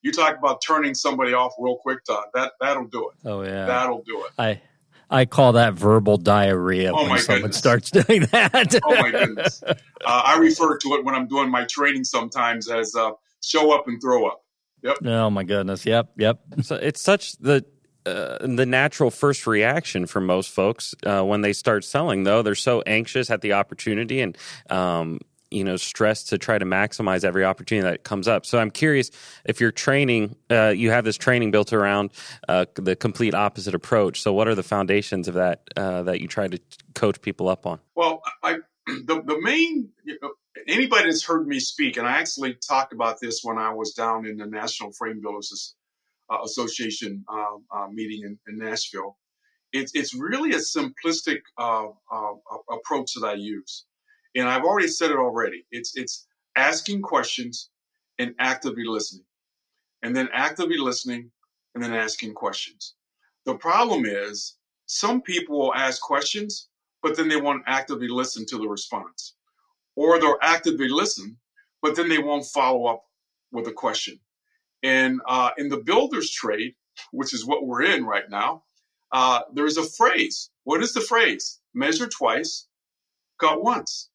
you 0.02 0.12
talk 0.12 0.38
about 0.38 0.62
turning 0.66 0.94
somebody 0.94 1.34
off 1.34 1.54
real 1.60 1.78
quick, 1.78 2.04
Todd. 2.06 2.26
That 2.34 2.54
that'll 2.62 2.88
do 2.88 3.10
it. 3.10 3.28
Oh 3.28 3.42
yeah, 3.42 3.66
that'll 3.66 4.04
do 4.04 4.24
it. 4.26 4.32
I 4.38 4.62
I 5.10 5.26
call 5.26 5.54
that 5.54 5.74
verbal 5.74 6.18
diarrhea 6.18 6.92
oh, 6.94 7.10
when 7.10 7.20
someone 7.20 7.42
goodness. 7.42 7.58
starts 7.58 7.92
doing 7.92 8.22
that. 8.32 8.80
oh 8.84 8.96
my 8.96 9.12
goodness! 9.12 9.64
Uh, 9.66 9.76
I 10.06 10.38
refer 10.38 10.78
to 10.78 10.90
it 10.94 11.06
when 11.06 11.16
I'm 11.16 11.28
doing 11.28 11.50
my 11.50 11.66
training 11.66 12.04
sometimes 12.04 12.70
as 12.70 12.96
uh, 12.96 13.12
show 13.44 13.74
up 13.74 13.88
and 13.88 14.02
throw 14.02 14.28
up. 14.28 14.44
Yep. 14.84 14.98
Oh 15.06 15.30
my 15.30 15.44
goodness. 15.44 15.86
Yep. 15.86 16.12
Yep. 16.18 16.40
So 16.62 16.76
it's 16.76 17.02
such 17.02 17.38
the 17.38 17.66
uh, 18.08 18.38
the 18.42 18.66
natural 18.66 19.12
first 19.12 19.46
reaction 19.48 20.06
for 20.06 20.22
most 20.22 20.50
folks 20.50 20.96
uh, 21.06 21.22
when 21.24 21.42
they 21.42 21.54
start 21.54 21.84
selling. 21.84 22.24
Though 22.24 22.42
they're 22.42 22.56
so 22.56 22.82
anxious 22.82 23.30
at 23.30 23.42
the 23.42 23.54
opportunity 23.54 24.22
and 24.22 24.38
um, 24.70 25.20
you 25.52 25.64
know 25.64 25.78
stressed 25.78 26.30
to 26.30 26.38
try 26.38 26.58
to 26.58 26.66
maximize 26.66 27.24
every 27.24 27.46
opportunity 27.46 27.90
that 27.90 28.04
comes 28.04 28.28
up. 28.28 28.46
So 28.46 28.60
I'm 28.60 28.72
curious 28.72 29.12
if 29.46 29.60
you're 29.60 29.72
training, 29.72 30.36
uh, 30.50 30.70
you 30.70 30.92
have 30.92 31.06
this 31.06 31.18
training 31.18 31.52
built 31.52 31.74
around 31.74 32.12
uh, 32.48 32.66
the 32.76 32.96
complete 32.96 33.34
opposite 33.34 33.76
approach. 33.76 34.22
So 34.22 34.34
what 34.34 34.48
are 34.48 34.56
the 34.56 34.64
foundations 34.64 35.28
of 35.28 35.36
that 35.36 35.62
uh, 35.76 36.04
that 36.04 36.22
you 36.22 36.28
try 36.28 36.48
to 36.48 36.60
coach 36.96 37.22
people 37.22 37.50
up 37.50 37.66
on? 37.66 37.80
Well, 37.96 38.22
I 38.44 38.60
the 38.88 39.22
the 39.22 39.40
main 39.42 39.90
you 40.04 40.18
know, 40.22 40.32
anybody 40.68 41.06
that's 41.06 41.26
heard 41.26 41.48
me 41.48 41.60
speak, 41.60 41.98
and 41.98 42.08
I 42.08 42.20
actually 42.20 42.56
talked 42.56 42.94
about 42.94 43.20
this 43.22 43.42
when 43.44 43.58
I 43.58 43.74
was 43.74 43.94
down 43.94 44.26
in 44.26 44.38
the 44.38 44.46
National 44.46 44.92
Frame 44.92 45.22
Builders 45.22 45.76
uh, 46.30 46.40
Association 46.44 47.24
uh, 47.32 47.56
uh, 47.76 47.88
meeting 47.88 48.24
in, 48.24 48.40
in, 48.48 48.58
Nashville. 48.58 49.18
It's 49.74 49.92
it's 49.96 50.14
really 50.14 50.52
a 50.52 50.58
simplistic 50.58 51.40
uh, 51.58 51.88
uh, 52.12 52.34
approach 52.72 53.14
that 53.16 53.28
I 53.28 53.34
use, 53.34 53.86
and 54.36 54.48
I've 54.48 54.64
already 54.64 54.88
said 54.88 55.12
it 55.12 55.18
already. 55.18 55.66
It's 55.72 55.96
it's 55.96 56.28
asking 56.56 57.02
questions 57.02 57.70
and 58.20 58.34
actively 58.40 58.86
listening, 58.86 59.26
and 60.04 60.16
then 60.16 60.30
actively 60.34 60.78
listening 60.78 61.32
and 61.76 61.84
then 61.84 61.94
asking 61.94 62.34
questions. 62.34 62.96
The 63.46 63.56
problem 63.56 64.06
is 64.06 64.56
some 64.88 65.22
people 65.22 65.60
will 65.60 65.76
ask 65.76 66.02
questions, 66.02 66.70
but 67.04 67.16
then 67.16 67.28
they 67.28 67.40
won't 67.40 67.64
actively 67.68 68.08
listen 68.08 68.46
to 68.48 68.58
the 68.58 68.68
response 68.68 69.36
or 69.98 70.20
they'll 70.20 70.38
actively 70.42 70.88
listen, 70.88 71.38
but 71.82 71.96
then 71.96 72.08
they 72.08 72.20
won't 72.20 72.46
follow 72.46 72.86
up 72.86 73.04
with 73.52 73.68
a 73.68 73.74
question. 73.74 74.20
And 74.84 75.22
uh, 75.28 75.52
in 75.58 75.70
the 75.70 75.78
builder's 75.78 76.32
trade, 76.32 76.76
which 77.12 77.34
is 77.34 77.46
what 77.46 77.66
we're 77.66 77.84
in 77.84 78.06
right 78.06 78.30
now, 78.30 78.64
uh, 79.12 79.42
there's 79.54 79.78
a 79.78 79.84
phrase. 79.84 80.50
What 80.64 80.82
is 80.84 80.94
the 80.94 81.02
phrase? 81.02 81.60
Measure 81.74 82.08
twice, 82.08 82.68
cut 83.40 83.64
once. 83.64 84.10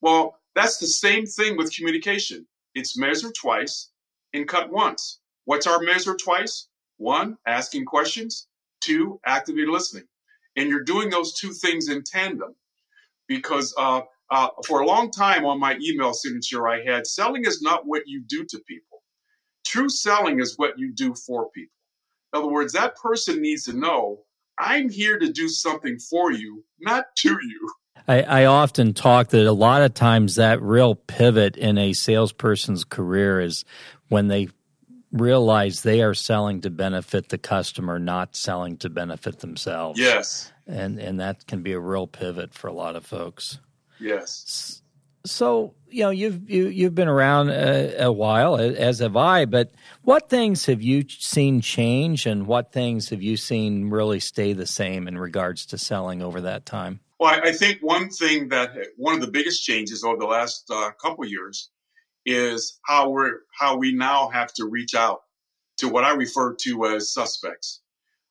Well, 0.00 0.38
that's 0.54 0.78
the 0.78 0.86
same 0.86 1.26
thing 1.26 1.56
with 1.56 1.74
communication. 1.74 2.46
It's 2.74 2.98
measure 2.98 3.30
twice 3.32 3.90
and 4.32 4.48
cut 4.48 4.70
once. 4.70 5.20
What's 5.44 5.66
our 5.66 5.80
measure 5.80 6.16
twice? 6.16 6.68
One, 6.98 7.36
asking 7.46 7.84
questions. 7.86 8.48
Two, 8.80 9.20
actively 9.26 9.66
listening. 9.66 10.04
And 10.56 10.68
you're 10.68 10.84
doing 10.84 11.10
those 11.10 11.34
two 11.34 11.52
things 11.52 11.88
in 11.88 12.02
tandem 12.04 12.54
because 13.28 13.74
uh, 13.78 14.02
uh, 14.30 14.48
for 14.66 14.80
a 14.80 14.86
long 14.86 15.10
time 15.10 15.44
on 15.44 15.60
my 15.60 15.76
email 15.80 16.12
signature, 16.14 16.68
I 16.68 16.82
had 16.84 17.06
selling 17.06 17.44
is 17.44 17.62
not 17.62 17.86
what 17.86 18.02
you 18.06 18.22
do 18.26 18.44
to 18.44 18.58
people. 18.66 18.91
True 19.64 19.88
selling 19.88 20.40
is 20.40 20.58
what 20.58 20.78
you 20.78 20.92
do 20.92 21.14
for 21.14 21.50
people. 21.50 21.72
In 22.32 22.40
other 22.40 22.50
words, 22.50 22.72
that 22.72 22.96
person 22.96 23.40
needs 23.42 23.64
to 23.64 23.72
know 23.72 24.24
I'm 24.58 24.88
here 24.88 25.18
to 25.18 25.32
do 25.32 25.48
something 25.48 25.98
for 25.98 26.32
you, 26.32 26.64
not 26.80 27.06
to 27.18 27.30
you. 27.30 27.72
I, 28.06 28.22
I, 28.22 28.44
often 28.46 28.94
talk 28.94 29.28
that 29.28 29.46
a 29.46 29.52
lot 29.52 29.82
of 29.82 29.94
times 29.94 30.34
that 30.34 30.60
real 30.60 30.94
pivot 30.94 31.56
in 31.56 31.78
a 31.78 31.92
salesperson's 31.92 32.84
career 32.84 33.40
is 33.40 33.64
when 34.08 34.28
they 34.28 34.48
realize 35.12 35.82
they 35.82 36.02
are 36.02 36.14
selling 36.14 36.62
to 36.62 36.70
benefit 36.70 37.28
the 37.28 37.38
customer, 37.38 37.98
not 37.98 38.34
selling 38.34 38.76
to 38.78 38.90
benefit 38.90 39.38
themselves. 39.38 40.00
Yes. 40.00 40.50
And 40.66 40.98
and 40.98 41.20
that 41.20 41.46
can 41.46 41.62
be 41.62 41.72
a 41.72 41.80
real 41.80 42.06
pivot 42.06 42.54
for 42.54 42.66
a 42.66 42.72
lot 42.72 42.96
of 42.96 43.06
folks. 43.06 43.58
Yes. 44.00 44.81
So 45.24 45.74
you 45.88 46.02
know 46.02 46.10
you've 46.10 46.50
you, 46.50 46.68
you've 46.68 46.94
been 46.94 47.08
around 47.08 47.50
a, 47.50 48.06
a, 48.06 48.12
while, 48.12 48.56
as 48.56 48.98
have 48.98 49.16
I. 49.16 49.44
But 49.44 49.72
what 50.02 50.28
things 50.28 50.66
have 50.66 50.82
you 50.82 51.04
seen 51.08 51.60
change, 51.60 52.26
and 52.26 52.46
what 52.46 52.72
things 52.72 53.10
have 53.10 53.22
you 53.22 53.36
seen 53.36 53.90
really 53.90 54.20
stay 54.20 54.52
the 54.52 54.66
same 54.66 55.06
in 55.06 55.18
regards 55.18 55.66
to 55.66 55.78
selling 55.78 56.22
over 56.22 56.40
that 56.40 56.66
time? 56.66 57.00
Well, 57.20 57.40
I 57.42 57.52
think 57.52 57.78
one 57.80 58.10
thing 58.10 58.48
that 58.48 58.72
one 58.96 59.14
of 59.14 59.20
the 59.20 59.30
biggest 59.30 59.62
changes 59.62 60.02
over 60.02 60.16
the 60.16 60.26
last 60.26 60.64
uh, 60.70 60.90
couple 61.00 61.24
years 61.24 61.70
is 62.26 62.80
how 62.84 63.10
we're 63.10 63.40
how 63.58 63.76
we 63.76 63.94
now 63.94 64.28
have 64.30 64.52
to 64.54 64.66
reach 64.66 64.94
out 64.94 65.20
to 65.78 65.88
what 65.88 66.04
I 66.04 66.14
refer 66.14 66.54
to 66.54 66.86
as 66.86 67.12
suspects, 67.12 67.80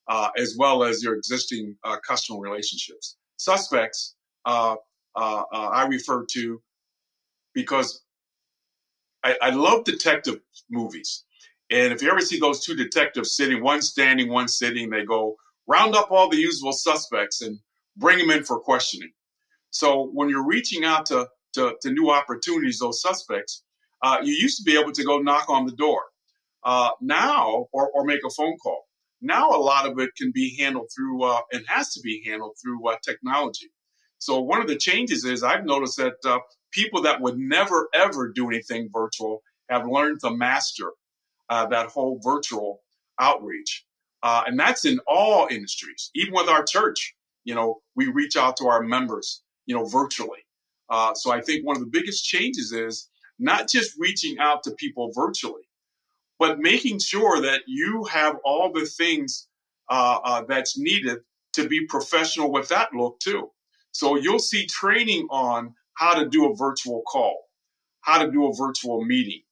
uh, 0.09 0.29
as 0.37 0.55
well 0.57 0.83
as 0.83 1.03
your 1.03 1.15
existing 1.15 1.77
uh, 1.83 1.97
customer 2.05 2.39
relationships. 2.39 3.15
Suspects 3.37 4.15
uh, 4.45 4.75
uh, 5.15 5.43
uh, 5.51 5.67
I 5.73 5.85
refer 5.87 6.25
to 6.31 6.61
because 7.53 8.01
I, 9.23 9.37
I 9.41 9.49
love 9.51 9.83
detective 9.83 10.39
movies. 10.69 11.23
And 11.69 11.93
if 11.93 12.01
you 12.01 12.09
ever 12.11 12.21
see 12.21 12.39
those 12.39 12.65
two 12.65 12.75
detectives 12.75 13.35
sitting, 13.35 13.63
one 13.63 13.81
standing, 13.81 14.29
one 14.29 14.47
sitting, 14.47 14.89
they 14.89 15.05
go 15.05 15.35
round 15.67 15.95
up 15.95 16.11
all 16.11 16.29
the 16.29 16.37
usual 16.37 16.73
suspects 16.73 17.41
and 17.41 17.59
bring 17.95 18.17
them 18.17 18.29
in 18.29 18.43
for 18.43 18.59
questioning. 18.59 19.11
So 19.69 20.09
when 20.13 20.27
you're 20.27 20.45
reaching 20.45 20.83
out 20.83 21.05
to, 21.07 21.29
to, 21.53 21.75
to 21.81 21.91
new 21.91 22.09
opportunities, 22.09 22.79
those 22.79 23.01
suspects, 23.01 23.63
uh, 24.03 24.17
you 24.21 24.33
used 24.33 24.57
to 24.57 24.63
be 24.63 24.77
able 24.77 24.91
to 24.91 25.03
go 25.03 25.19
knock 25.19 25.49
on 25.49 25.65
the 25.65 25.71
door. 25.73 26.01
Uh, 26.63 26.91
now, 27.01 27.67
or, 27.71 27.89
or 27.91 28.05
make 28.05 28.19
a 28.25 28.29
phone 28.29 28.55
call. 28.57 28.85
Now, 29.21 29.49
a 29.49 29.57
lot 29.57 29.87
of 29.87 29.97
it 29.99 30.11
can 30.15 30.31
be 30.31 30.55
handled 30.59 30.89
through, 30.95 31.23
uh, 31.23 31.41
and 31.51 31.63
has 31.67 31.93
to 31.93 32.01
be 32.01 32.23
handled 32.25 32.55
through 32.61 32.87
uh, 32.87 32.97
technology. 33.03 33.71
So 34.19 34.39
one 34.41 34.61
of 34.61 34.67
the 34.67 34.75
changes 34.75 35.25
is 35.25 35.41
I've 35.41 35.65
noticed 35.65 35.97
that 35.97 36.13
uh, 36.25 36.39
people 36.71 37.01
that 37.03 37.21
would 37.21 37.37
never 37.37 37.87
ever 37.93 38.29
do 38.29 38.47
anything 38.49 38.89
virtual 38.93 39.41
have 39.69 39.87
learned 39.87 40.19
to 40.21 40.31
master 40.31 40.91
uh, 41.49 41.65
that 41.67 41.87
whole 41.87 42.19
virtual 42.23 42.81
outreach, 43.19 43.85
uh, 44.23 44.43
and 44.47 44.59
that's 44.59 44.85
in 44.85 44.99
all 45.07 45.47
industries. 45.49 46.11
Even 46.15 46.33
with 46.33 46.47
our 46.47 46.63
church, 46.63 47.15
you 47.43 47.55
know, 47.55 47.81
we 47.95 48.07
reach 48.07 48.37
out 48.37 48.57
to 48.57 48.67
our 48.67 48.81
members, 48.83 49.43
you 49.65 49.75
know, 49.75 49.85
virtually. 49.85 50.39
Uh, 50.89 51.13
so 51.13 51.31
I 51.31 51.41
think 51.41 51.65
one 51.65 51.75
of 51.75 51.81
the 51.81 51.89
biggest 51.89 52.25
changes 52.25 52.71
is 52.71 53.09
not 53.39 53.69
just 53.69 53.95
reaching 53.97 54.37
out 54.39 54.63
to 54.63 54.71
people 54.71 55.11
virtually, 55.13 55.63
but 56.39 56.59
making 56.59 56.99
sure 56.99 57.41
that 57.41 57.61
you 57.67 58.03
have 58.05 58.37
all 58.43 58.71
the 58.71 58.85
things 58.85 59.47
uh, 59.89 60.19
uh, 60.23 60.43
that's 60.47 60.77
needed 60.77 61.19
to 61.53 61.67
be 61.67 61.85
professional 61.85 62.51
with 62.51 62.69
that 62.69 62.93
look 62.93 63.19
too. 63.19 63.49
So 63.91 64.15
you'll 64.15 64.39
see 64.39 64.65
training 64.67 65.27
on 65.29 65.75
how 66.01 66.15
to 66.15 66.27
do 66.27 66.51
a 66.51 66.55
virtual 66.55 67.03
call, 67.03 67.45
how 68.01 68.25
to 68.25 68.31
do 68.31 68.47
a 68.47 68.55
virtual 68.55 69.05
meeting, 69.05 69.43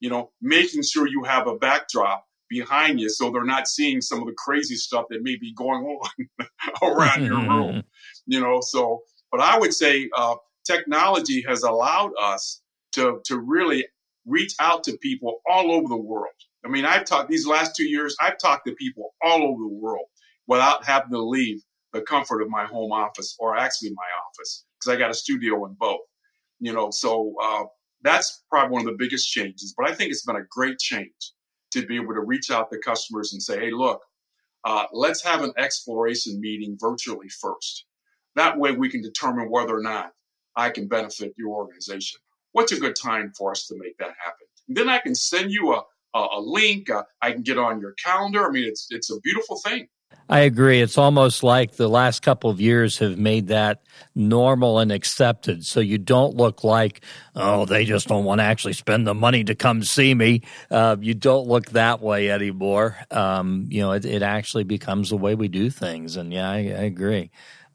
you 0.00 0.08
know, 0.08 0.30
making 0.40 0.82
sure 0.82 1.06
you 1.06 1.22
have 1.22 1.46
a 1.46 1.56
backdrop 1.56 2.24
behind 2.48 2.98
you 2.98 3.10
so 3.10 3.30
they're 3.30 3.44
not 3.44 3.68
seeing 3.68 4.00
some 4.00 4.20
of 4.20 4.26
the 4.26 4.32
crazy 4.38 4.74
stuff 4.74 5.04
that 5.10 5.22
may 5.22 5.36
be 5.36 5.52
going 5.52 5.84
on 5.84 6.46
around 6.82 7.26
your 7.26 7.36
room, 7.36 7.84
you 8.26 8.40
know. 8.40 8.58
So, 8.62 9.02
but 9.30 9.42
I 9.42 9.58
would 9.58 9.74
say 9.74 10.08
uh, 10.16 10.36
technology 10.66 11.44
has 11.46 11.62
allowed 11.62 12.12
us 12.18 12.62
to, 12.92 13.20
to 13.26 13.38
really 13.38 13.86
reach 14.24 14.54
out 14.60 14.84
to 14.84 14.96
people 15.02 15.42
all 15.46 15.70
over 15.72 15.88
the 15.88 15.96
world. 15.96 16.32
I 16.64 16.68
mean, 16.68 16.86
I've 16.86 17.04
talked 17.04 17.28
these 17.28 17.46
last 17.46 17.76
two 17.76 17.86
years, 17.86 18.16
I've 18.18 18.38
talked 18.38 18.66
to 18.66 18.74
people 18.76 19.14
all 19.22 19.42
over 19.42 19.60
the 19.60 19.78
world 19.78 20.06
without 20.46 20.86
having 20.86 21.10
to 21.10 21.20
leave 21.20 21.60
the 21.92 22.00
comfort 22.00 22.40
of 22.40 22.48
my 22.48 22.64
home 22.64 22.92
office, 22.92 23.36
or 23.38 23.58
actually 23.58 23.90
my 23.90 24.08
office, 24.26 24.64
because 24.78 24.94
I 24.94 24.98
got 24.98 25.10
a 25.10 25.14
studio 25.14 25.64
in 25.66 25.74
both. 25.74 26.00
You 26.60 26.72
know, 26.72 26.90
so 26.90 27.34
uh, 27.40 27.64
that's 28.02 28.44
probably 28.50 28.72
one 28.72 28.82
of 28.82 28.86
the 28.86 28.98
biggest 28.98 29.30
changes. 29.30 29.74
But 29.76 29.88
I 29.88 29.94
think 29.94 30.10
it's 30.10 30.24
been 30.24 30.36
a 30.36 30.44
great 30.50 30.78
change 30.78 31.32
to 31.72 31.86
be 31.86 31.96
able 31.96 32.14
to 32.14 32.20
reach 32.20 32.50
out 32.50 32.70
to 32.70 32.78
customers 32.78 33.32
and 33.32 33.42
say, 33.42 33.60
"Hey, 33.60 33.70
look, 33.70 34.00
uh, 34.64 34.86
let's 34.92 35.22
have 35.22 35.42
an 35.42 35.52
exploration 35.56 36.40
meeting 36.40 36.76
virtually 36.80 37.28
first. 37.28 37.86
That 38.34 38.58
way, 38.58 38.72
we 38.72 38.88
can 38.88 39.02
determine 39.02 39.50
whether 39.50 39.76
or 39.76 39.82
not 39.82 40.12
I 40.56 40.70
can 40.70 40.88
benefit 40.88 41.34
your 41.36 41.50
organization. 41.50 42.20
What's 42.52 42.72
a 42.72 42.80
good 42.80 42.96
time 42.96 43.32
for 43.36 43.50
us 43.50 43.66
to 43.68 43.78
make 43.78 43.96
that 43.98 44.14
happen? 44.22 44.46
And 44.68 44.76
then 44.76 44.88
I 44.88 44.98
can 44.98 45.14
send 45.14 45.50
you 45.52 45.74
a 45.74 45.82
a, 46.14 46.26
a 46.32 46.40
link. 46.40 46.90
Uh, 46.90 47.04
I 47.22 47.32
can 47.32 47.42
get 47.42 47.58
on 47.58 47.80
your 47.80 47.92
calendar. 47.92 48.46
I 48.46 48.50
mean, 48.50 48.64
it's 48.64 48.88
it's 48.90 49.10
a 49.10 49.20
beautiful 49.20 49.60
thing 49.64 49.88
I 50.30 50.40
agree. 50.40 50.82
It's 50.82 50.98
almost 50.98 51.42
like 51.42 51.76
the 51.76 51.88
last 51.88 52.20
couple 52.20 52.50
of 52.50 52.60
years 52.60 52.98
have 52.98 53.16
made 53.16 53.48
that 53.48 53.82
normal 54.14 54.78
and 54.78 54.92
accepted. 54.92 55.64
So 55.64 55.80
you 55.80 55.96
don't 55.96 56.36
look 56.36 56.62
like, 56.64 57.00
oh, 57.34 57.64
they 57.64 57.86
just 57.86 58.08
don't 58.08 58.24
want 58.24 58.40
to 58.40 58.44
actually 58.44 58.74
spend 58.74 59.06
the 59.06 59.14
money 59.14 59.44
to 59.44 59.54
come 59.54 59.82
see 59.82 60.12
me. 60.12 60.42
Uh, 60.70 60.96
you 61.00 61.14
don't 61.14 61.48
look 61.48 61.70
that 61.70 62.02
way 62.02 62.30
anymore. 62.30 62.98
Um, 63.10 63.68
you 63.70 63.80
know, 63.80 63.92
it, 63.92 64.04
it, 64.04 64.22
actually 64.22 64.64
becomes 64.64 65.08
the 65.08 65.16
way 65.16 65.34
we 65.34 65.48
do 65.48 65.70
things. 65.70 66.16
And 66.16 66.30
yeah, 66.30 66.50
I, 66.50 66.56
I 66.56 66.84
agree. 66.84 67.30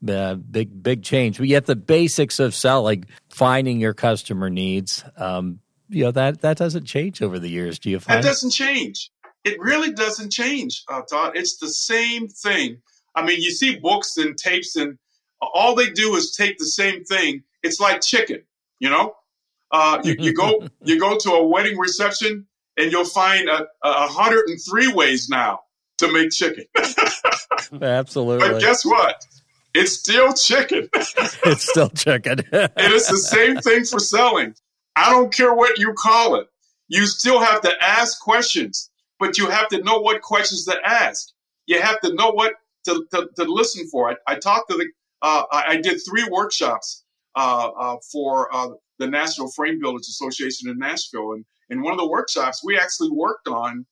Uh, 0.06 0.34
big, 0.34 0.80
big 0.80 1.02
change. 1.02 1.38
But 1.38 1.48
yet 1.48 1.66
the 1.66 1.74
basics 1.74 2.38
of 2.38 2.54
selling, 2.54 3.06
finding 3.30 3.80
your 3.80 3.94
customer 3.94 4.48
needs, 4.48 5.02
um, 5.16 5.58
you 5.88 6.04
know, 6.04 6.12
that, 6.12 6.42
that 6.42 6.56
doesn't 6.58 6.84
change 6.84 7.20
over 7.20 7.40
the 7.40 7.48
years. 7.48 7.80
Do 7.80 7.90
you 7.90 7.98
find? 7.98 8.22
That 8.22 8.28
doesn't 8.28 8.50
change. 8.50 9.10
It 9.44 9.60
really 9.60 9.92
doesn't 9.92 10.30
change, 10.30 10.84
uh, 10.88 11.02
Todd. 11.02 11.32
It's 11.34 11.58
the 11.58 11.68
same 11.68 12.28
thing. 12.28 12.80
I 13.14 13.24
mean, 13.24 13.40
you 13.40 13.50
see 13.50 13.76
books 13.76 14.16
and 14.16 14.36
tapes, 14.36 14.74
and 14.74 14.98
all 15.40 15.74
they 15.74 15.90
do 15.90 16.16
is 16.16 16.34
take 16.34 16.58
the 16.58 16.66
same 16.66 17.04
thing. 17.04 17.44
It's 17.62 17.78
like 17.78 18.00
chicken, 18.00 18.42
you 18.78 18.90
know. 18.90 19.14
Uh, 19.70 20.00
you, 20.02 20.16
you 20.18 20.34
go 20.34 20.66
you 20.82 20.98
go 20.98 21.18
to 21.18 21.32
a 21.32 21.46
wedding 21.46 21.78
reception, 21.78 22.46
and 22.76 22.90
you'll 22.90 23.04
find 23.04 23.48
a, 23.48 23.66
a 23.82 24.08
hundred 24.08 24.48
and 24.48 24.58
three 24.60 24.92
ways 24.92 25.28
now 25.28 25.60
to 25.98 26.10
make 26.10 26.30
chicken. 26.30 26.64
Absolutely. 27.82 28.48
But 28.48 28.60
guess 28.60 28.84
what? 28.84 29.24
It's 29.74 29.92
still 29.92 30.32
chicken. 30.32 30.88
it's 30.94 31.68
still 31.68 31.90
chicken. 31.90 32.40
and 32.52 32.70
it's 32.76 33.10
the 33.10 33.18
same 33.18 33.56
thing 33.58 33.84
for 33.84 33.98
selling. 33.98 34.54
I 34.96 35.10
don't 35.10 35.34
care 35.34 35.52
what 35.52 35.78
you 35.78 35.92
call 35.94 36.36
it. 36.36 36.46
You 36.88 37.06
still 37.06 37.40
have 37.40 37.62
to 37.62 37.72
ask 37.82 38.20
questions 38.20 38.90
but 39.18 39.38
you 39.38 39.48
have 39.48 39.68
to 39.68 39.82
know 39.82 40.00
what 40.00 40.22
questions 40.22 40.64
to 40.66 40.76
ask. 40.84 41.28
You 41.66 41.80
have 41.80 42.00
to 42.00 42.14
know 42.14 42.30
what 42.30 42.54
to, 42.84 43.06
to, 43.12 43.28
to 43.36 43.44
listen 43.44 43.86
for. 43.88 44.10
I, 44.10 44.16
I, 44.26 44.34
talked 44.36 44.70
to 44.70 44.76
the, 44.76 44.86
uh, 45.22 45.44
I 45.50 45.76
did 45.76 45.98
three 45.98 46.26
workshops 46.30 47.04
uh, 47.34 47.70
uh, 47.76 47.96
for 48.12 48.54
uh, 48.54 48.70
the 48.98 49.06
National 49.06 49.50
Frame 49.50 49.80
Builders 49.80 50.08
Association 50.08 50.68
in 50.68 50.78
Nashville. 50.78 51.32
And 51.32 51.44
in 51.70 51.82
one 51.82 51.92
of 51.92 51.98
the 51.98 52.08
workshops, 52.08 52.62
we 52.64 52.78
actually 52.78 53.10
worked 53.10 53.48
on 53.48 53.86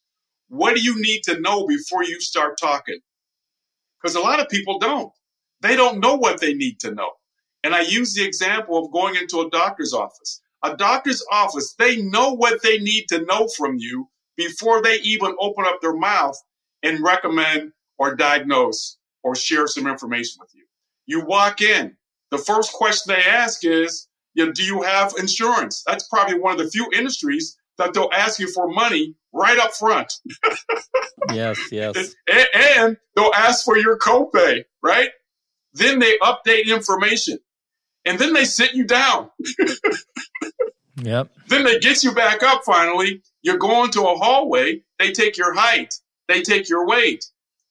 what 0.49 0.77
do 0.77 0.83
you 0.83 1.01
need 1.01 1.23
to 1.25 1.41
know 1.41 1.67
before 1.67 2.05
you 2.05 2.21
start 2.21 2.59
talking? 2.59 3.01
Because 4.01 4.17
a 4.17 4.21
lot 4.21 4.41
of 4.41 4.49
people 4.49 4.79
don't. 4.79 5.13
They 5.61 5.77
don't 5.77 6.01
know 6.01 6.15
what 6.15 6.41
they 6.41 6.55
need 6.55 6.79
to 6.81 6.93
know. 6.93 7.11
And 7.65 7.75
I 7.75 7.83
use 7.83 8.15
the 8.15 8.25
example 8.25 8.77
of 8.77 8.93
going 8.93 9.15
into 9.15 9.41
a 9.41 9.51
doctor's 9.51 9.95
office. 9.95 10.41
A 10.65 10.77
doctor's 10.77 11.25
office, 11.31 11.75
they 11.79 12.03
know 12.03 12.33
what 12.33 12.63
they 12.63 12.79
need 12.79 13.07
to 13.09 13.25
know 13.25 13.49
from 13.57 13.77
you 13.79 14.09
before 14.37 14.83
they 14.83 14.97
even 15.01 15.35
open 15.41 15.65
up 15.67 15.81
their 15.81 15.97
mouth 15.97 16.37
and 16.83 17.03
recommend 17.03 17.73
or 17.99 18.15
diagnose 18.15 18.99
or 19.23 19.35
share 19.35 19.67
some 19.67 19.87
information 19.87 20.39
with 20.41 20.51
you. 20.55 20.65
You 21.07 21.25
walk 21.25 21.61
in, 21.61 21.97
the 22.31 22.39
first 22.39 22.73
question 22.73 23.15
they 23.15 23.23
ask 23.23 23.65
is, 23.65 24.09
you 24.35 24.47
know, 24.47 24.53
do 24.53 24.63
you 24.63 24.83
have 24.83 25.15
insurance? 25.19 25.83
That's 25.87 26.09
probably 26.09 26.39
one 26.39 26.53
of 26.53 26.59
the 26.59 26.71
few 26.71 26.89
industries 26.93 27.57
that 27.79 27.95
they'll 27.95 28.11
ask 28.13 28.39
you 28.39 28.49
for 28.49 28.69
money 28.69 29.15
right 29.33 29.59
up 29.59 29.73
front. 29.75 30.13
yes, 31.33 31.59
yes. 31.71 32.15
And, 32.31 32.47
and 32.55 32.97
they'll 33.15 33.33
ask 33.35 33.65
for 33.65 33.77
your 33.77 33.99
copay, 33.99 34.65
right? 34.83 35.11
Then 35.75 35.99
they 35.99 36.19
update 36.23 36.67
information. 36.67 37.39
And 38.05 38.19
then 38.19 38.33
they 38.33 38.45
sit 38.45 38.75
you 38.75 38.85
down. 38.85 39.31
yep. 40.97 41.31
Then 41.49 41.65
they 41.65 41.79
get 41.79 42.03
you 42.03 42.13
back 42.13 42.43
up 42.43 42.63
finally 42.65 43.23
you're 43.43 43.59
going 43.59 43.91
to 43.93 44.03
a 44.03 44.17
hallway, 44.17 44.83
they 44.99 45.13
take 45.13 45.37
your 45.37 45.55
height, 45.55 45.95
they 46.29 46.43
take 46.43 46.69
your 46.69 46.87
weight, 46.87 47.25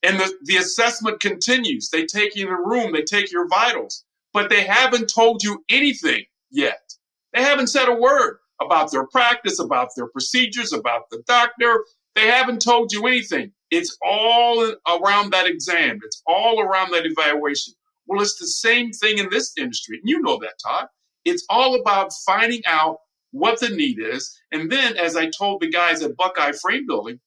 and 0.03 0.19
the, 0.19 0.33
the 0.43 0.57
assessment 0.57 1.19
continues. 1.19 1.89
They 1.89 2.05
take 2.05 2.35
you 2.35 2.47
in 2.47 2.53
a 2.53 2.57
room, 2.57 2.91
they 2.93 3.03
take 3.03 3.31
your 3.31 3.47
vitals, 3.47 4.03
but 4.33 4.49
they 4.49 4.63
haven't 4.63 5.13
told 5.13 5.43
you 5.43 5.63
anything 5.69 6.25
yet. 6.49 6.93
They 7.33 7.41
haven't 7.41 7.67
said 7.67 7.87
a 7.87 7.93
word 7.93 8.37
about 8.61 8.91
their 8.91 9.07
practice, 9.07 9.59
about 9.59 9.89
their 9.95 10.07
procedures, 10.07 10.73
about 10.73 11.09
the 11.09 11.23
doctor. 11.27 11.85
They 12.15 12.27
haven't 12.27 12.61
told 12.61 12.91
you 12.91 13.07
anything. 13.07 13.51
It's 13.71 13.97
all 14.05 14.75
around 14.87 15.31
that 15.31 15.47
exam. 15.47 15.99
It's 16.03 16.21
all 16.27 16.59
around 16.61 16.91
that 16.91 17.05
evaluation. 17.05 17.73
Well, 18.05 18.21
it's 18.21 18.37
the 18.37 18.47
same 18.47 18.91
thing 18.91 19.17
in 19.17 19.29
this 19.29 19.53
industry. 19.57 19.97
And 19.99 20.09
you 20.09 20.21
know 20.21 20.37
that, 20.39 20.55
Todd. 20.63 20.87
It's 21.23 21.45
all 21.49 21.79
about 21.79 22.11
finding 22.25 22.61
out 22.65 22.97
what 23.31 23.59
the 23.59 23.69
need 23.69 23.99
is. 23.99 24.37
And 24.51 24.71
then, 24.71 24.97
as 24.97 25.15
I 25.15 25.29
told 25.29 25.61
the 25.61 25.69
guys 25.69 26.01
at 26.01 26.15
Buckeye 26.15 26.51
Frame 26.61 26.85
Building 26.85 27.19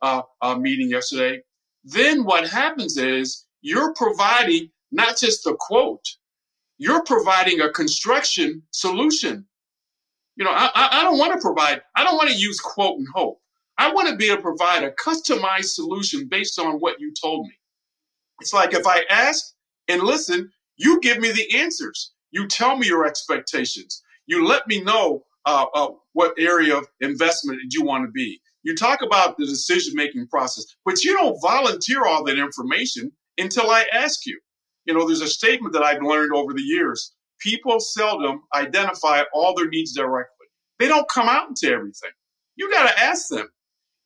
uh, 0.00 0.22
uh, 0.40 0.56
meeting 0.56 0.90
yesterday, 0.90 1.42
then 1.84 2.24
what 2.24 2.48
happens 2.48 2.96
is 2.96 3.46
you're 3.60 3.94
providing 3.94 4.70
not 4.90 5.16
just 5.16 5.46
a 5.46 5.54
quote, 5.58 6.04
you're 6.78 7.02
providing 7.04 7.60
a 7.60 7.70
construction 7.70 8.62
solution. 8.70 9.46
You 10.36 10.44
know, 10.44 10.52
I, 10.52 10.70
I 10.74 11.04
don't 11.04 11.18
want 11.18 11.32
to 11.34 11.40
provide, 11.40 11.82
I 11.94 12.04
don't 12.04 12.16
want 12.16 12.30
to 12.30 12.36
use 12.36 12.58
quote 12.60 12.98
and 12.98 13.06
hope. 13.14 13.40
I 13.78 13.92
want 13.92 14.08
to 14.08 14.16
be 14.16 14.26
able 14.26 14.36
to 14.36 14.42
provide 14.42 14.84
a 14.84 14.92
customized 14.92 15.74
solution 15.74 16.28
based 16.28 16.58
on 16.58 16.74
what 16.78 17.00
you 17.00 17.12
told 17.20 17.46
me. 17.46 17.54
It's 18.40 18.52
like 18.52 18.74
if 18.74 18.86
I 18.86 19.04
ask 19.08 19.54
and 19.88 20.02
listen, 20.02 20.50
you 20.76 21.00
give 21.00 21.18
me 21.18 21.32
the 21.32 21.58
answers. 21.58 22.12
You 22.30 22.48
tell 22.48 22.76
me 22.76 22.86
your 22.86 23.06
expectations. 23.06 24.02
You 24.26 24.46
let 24.46 24.66
me 24.66 24.82
know 24.82 25.24
uh, 25.44 25.66
uh, 25.74 25.88
what 26.12 26.34
area 26.38 26.76
of 26.76 26.86
investment 27.00 27.60
did 27.60 27.72
you 27.72 27.84
want 27.84 28.04
to 28.04 28.10
be. 28.10 28.40
You 28.62 28.76
talk 28.76 29.02
about 29.02 29.36
the 29.36 29.46
decision 29.46 29.94
making 29.96 30.28
process, 30.28 30.64
but 30.84 31.04
you 31.04 31.16
don't 31.16 31.40
volunteer 31.40 32.04
all 32.04 32.24
that 32.24 32.38
information 32.38 33.10
until 33.38 33.70
I 33.70 33.84
ask 33.92 34.24
you. 34.26 34.38
You 34.84 34.94
know, 34.94 35.06
there's 35.06 35.20
a 35.20 35.26
statement 35.28 35.72
that 35.74 35.82
I've 35.82 36.02
learned 36.02 36.32
over 36.32 36.52
the 36.52 36.62
years. 36.62 37.12
People 37.40 37.80
seldom 37.80 38.42
identify 38.54 39.22
all 39.34 39.54
their 39.54 39.68
needs 39.68 39.94
directly. 39.94 40.46
They 40.78 40.88
don't 40.88 41.08
come 41.08 41.28
out 41.28 41.48
into 41.48 41.68
everything. 41.72 42.10
You 42.56 42.70
got 42.70 42.88
to 42.88 43.00
ask 43.02 43.28
them. 43.28 43.48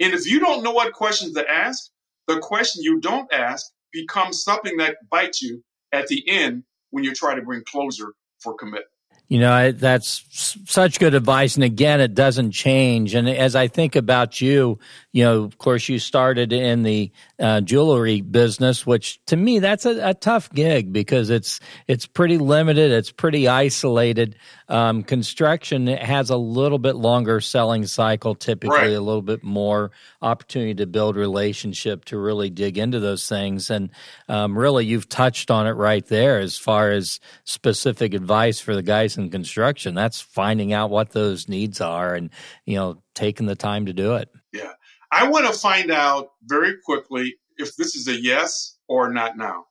And 0.01 0.15
if 0.15 0.27
you 0.27 0.41
don't 0.41 0.63
know 0.63 0.73
what 0.73 0.93
questions 0.93 1.35
to 1.35 1.51
ask, 1.51 1.91
the 2.27 2.39
question 2.39 2.83
you 2.83 3.01
don't 3.01 3.33
ask 3.33 3.67
becomes 3.93 4.43
something 4.43 4.77
that 4.79 4.97
bites 5.11 5.43
you 5.43 5.63
at 5.93 6.07
the 6.09 6.27
end 6.29 6.65
when 6.91 7.05
you 7.05 7.15
try 7.15 7.35
to 7.35 7.43
bring 7.43 7.63
closure 7.65 8.13
for 8.41 8.55
commitment. 8.55 8.87
You 9.29 9.41
know, 9.41 9.73
that's 9.73 10.25
such 10.67 11.01
good 11.01 11.15
advice. 11.15 11.57
And 11.57 11.65
again, 11.65 12.01
it 12.01 12.15
doesn't 12.15 12.53
change. 12.53 13.15
And 13.15 13.29
as 13.29 13.57
I 13.57 13.67
think 13.67 13.97
about 13.97 14.41
you, 14.41 14.79
you 15.13 15.25
know, 15.25 15.43
of 15.43 15.59
course, 15.59 15.89
you 15.89 15.99
started 15.99 16.53
in 16.53 16.85
the 16.85 17.11
uh, 17.41 17.61
jewelry 17.61 18.21
business, 18.21 18.87
which 18.87 19.21
to 19.27 19.37
me, 19.37 19.59
that's 19.59 19.85
a, 19.85 20.11
a, 20.11 20.15
tough 20.15 20.51
gig 20.53 20.93
because 20.93 21.31
it's, 21.31 21.59
it's 21.89 22.07
pretty 22.07 22.39
limited. 22.39 22.93
It's 22.93 23.11
pretty 23.11 23.49
isolated. 23.49 24.37
Um, 24.69 25.03
construction 25.03 25.87
has 25.87 26.31
a 26.31 26.37
little 26.37 26.79
bit 26.79 26.97
longer 26.97 27.41
selling 27.41 27.87
cycle, 27.87 28.35
typically 28.35 28.77
right. 28.77 28.91
a 28.93 29.01
little 29.01 29.23
bit 29.23 29.43
more 29.45 29.93
opportunity 30.21 30.75
to 30.75 30.87
build 30.87 31.17
relationship 31.17 32.05
to 32.07 32.19
really 32.19 32.51
dig 32.51 32.79
into 32.79 32.99
those 32.99 33.29
things. 33.29 33.71
And 33.71 33.91
um, 34.29 34.59
really, 34.59 34.85
you've 34.87 35.09
touched 35.09 35.51
on 35.51 35.67
it 35.67 35.73
right 35.73 36.05
there 36.07 36.41
as 36.41 36.59
far 36.59 36.91
as 36.91 37.21
specific 37.45 38.15
advice 38.15 38.59
for 38.59 38.75
the 38.75 38.83
guys 38.83 39.17
in 39.17 39.31
construction. 39.31 39.95
That's 39.95 40.21
finding 40.21 40.73
out 40.73 40.91
what 40.91 41.11
those 41.11 41.49
needs 41.49 41.81
are 41.81 42.15
and, 42.15 42.31
you 42.65 42.77
know, 42.77 43.03
taking 43.15 43.47
the 43.47 43.57
time 43.57 43.87
to 43.87 43.93
do 43.93 44.15
it. 44.15 44.29
Yeah. 44.53 44.73
I 45.13 45.29
want 45.29 45.47
to 45.47 45.59
find 45.59 45.91
out 45.91 46.31
very 46.45 46.75
quickly 46.85 47.37
if 47.57 47.77
this 47.77 47.95
is 47.95 48.09
a 48.09 48.21
yes 48.21 48.77
or 48.89 49.13
not 49.13 49.37
now. 49.37 49.67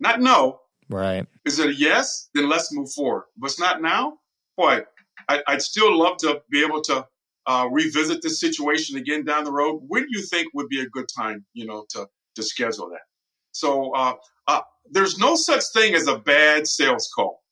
Not 0.00 0.20
no, 0.20 0.60
Right. 0.88 1.26
Is 1.44 1.58
it 1.58 1.70
a 1.70 1.74
yes? 1.74 2.28
Then 2.34 2.48
let's 2.48 2.72
move 2.72 2.90
forward. 2.92 3.24
But 3.36 3.50
it's 3.50 3.60
not 3.60 3.82
now, 3.82 4.18
boy, 4.56 4.82
I, 5.28 5.42
would 5.48 5.62
still 5.62 5.96
love 5.98 6.18
to 6.18 6.42
be 6.50 6.64
able 6.64 6.82
to 6.82 7.06
uh, 7.46 7.68
revisit 7.70 8.22
this 8.22 8.40
situation 8.40 8.96
again 8.96 9.24
down 9.24 9.44
the 9.44 9.52
road. 9.52 9.82
When 9.86 10.02
do 10.02 10.08
you 10.10 10.22
think 10.22 10.48
would 10.54 10.68
be 10.68 10.80
a 10.80 10.88
good 10.88 11.06
time, 11.16 11.44
you 11.52 11.66
know, 11.66 11.86
to 11.90 12.06
to 12.36 12.42
schedule 12.42 12.90
that? 12.90 13.02
So 13.52 13.92
uh, 13.92 14.14
uh, 14.46 14.60
there's 14.90 15.18
no 15.18 15.36
such 15.36 15.62
thing 15.72 15.94
as 15.94 16.06
a 16.06 16.18
bad 16.18 16.66
sales 16.66 17.10
call, 17.14 17.42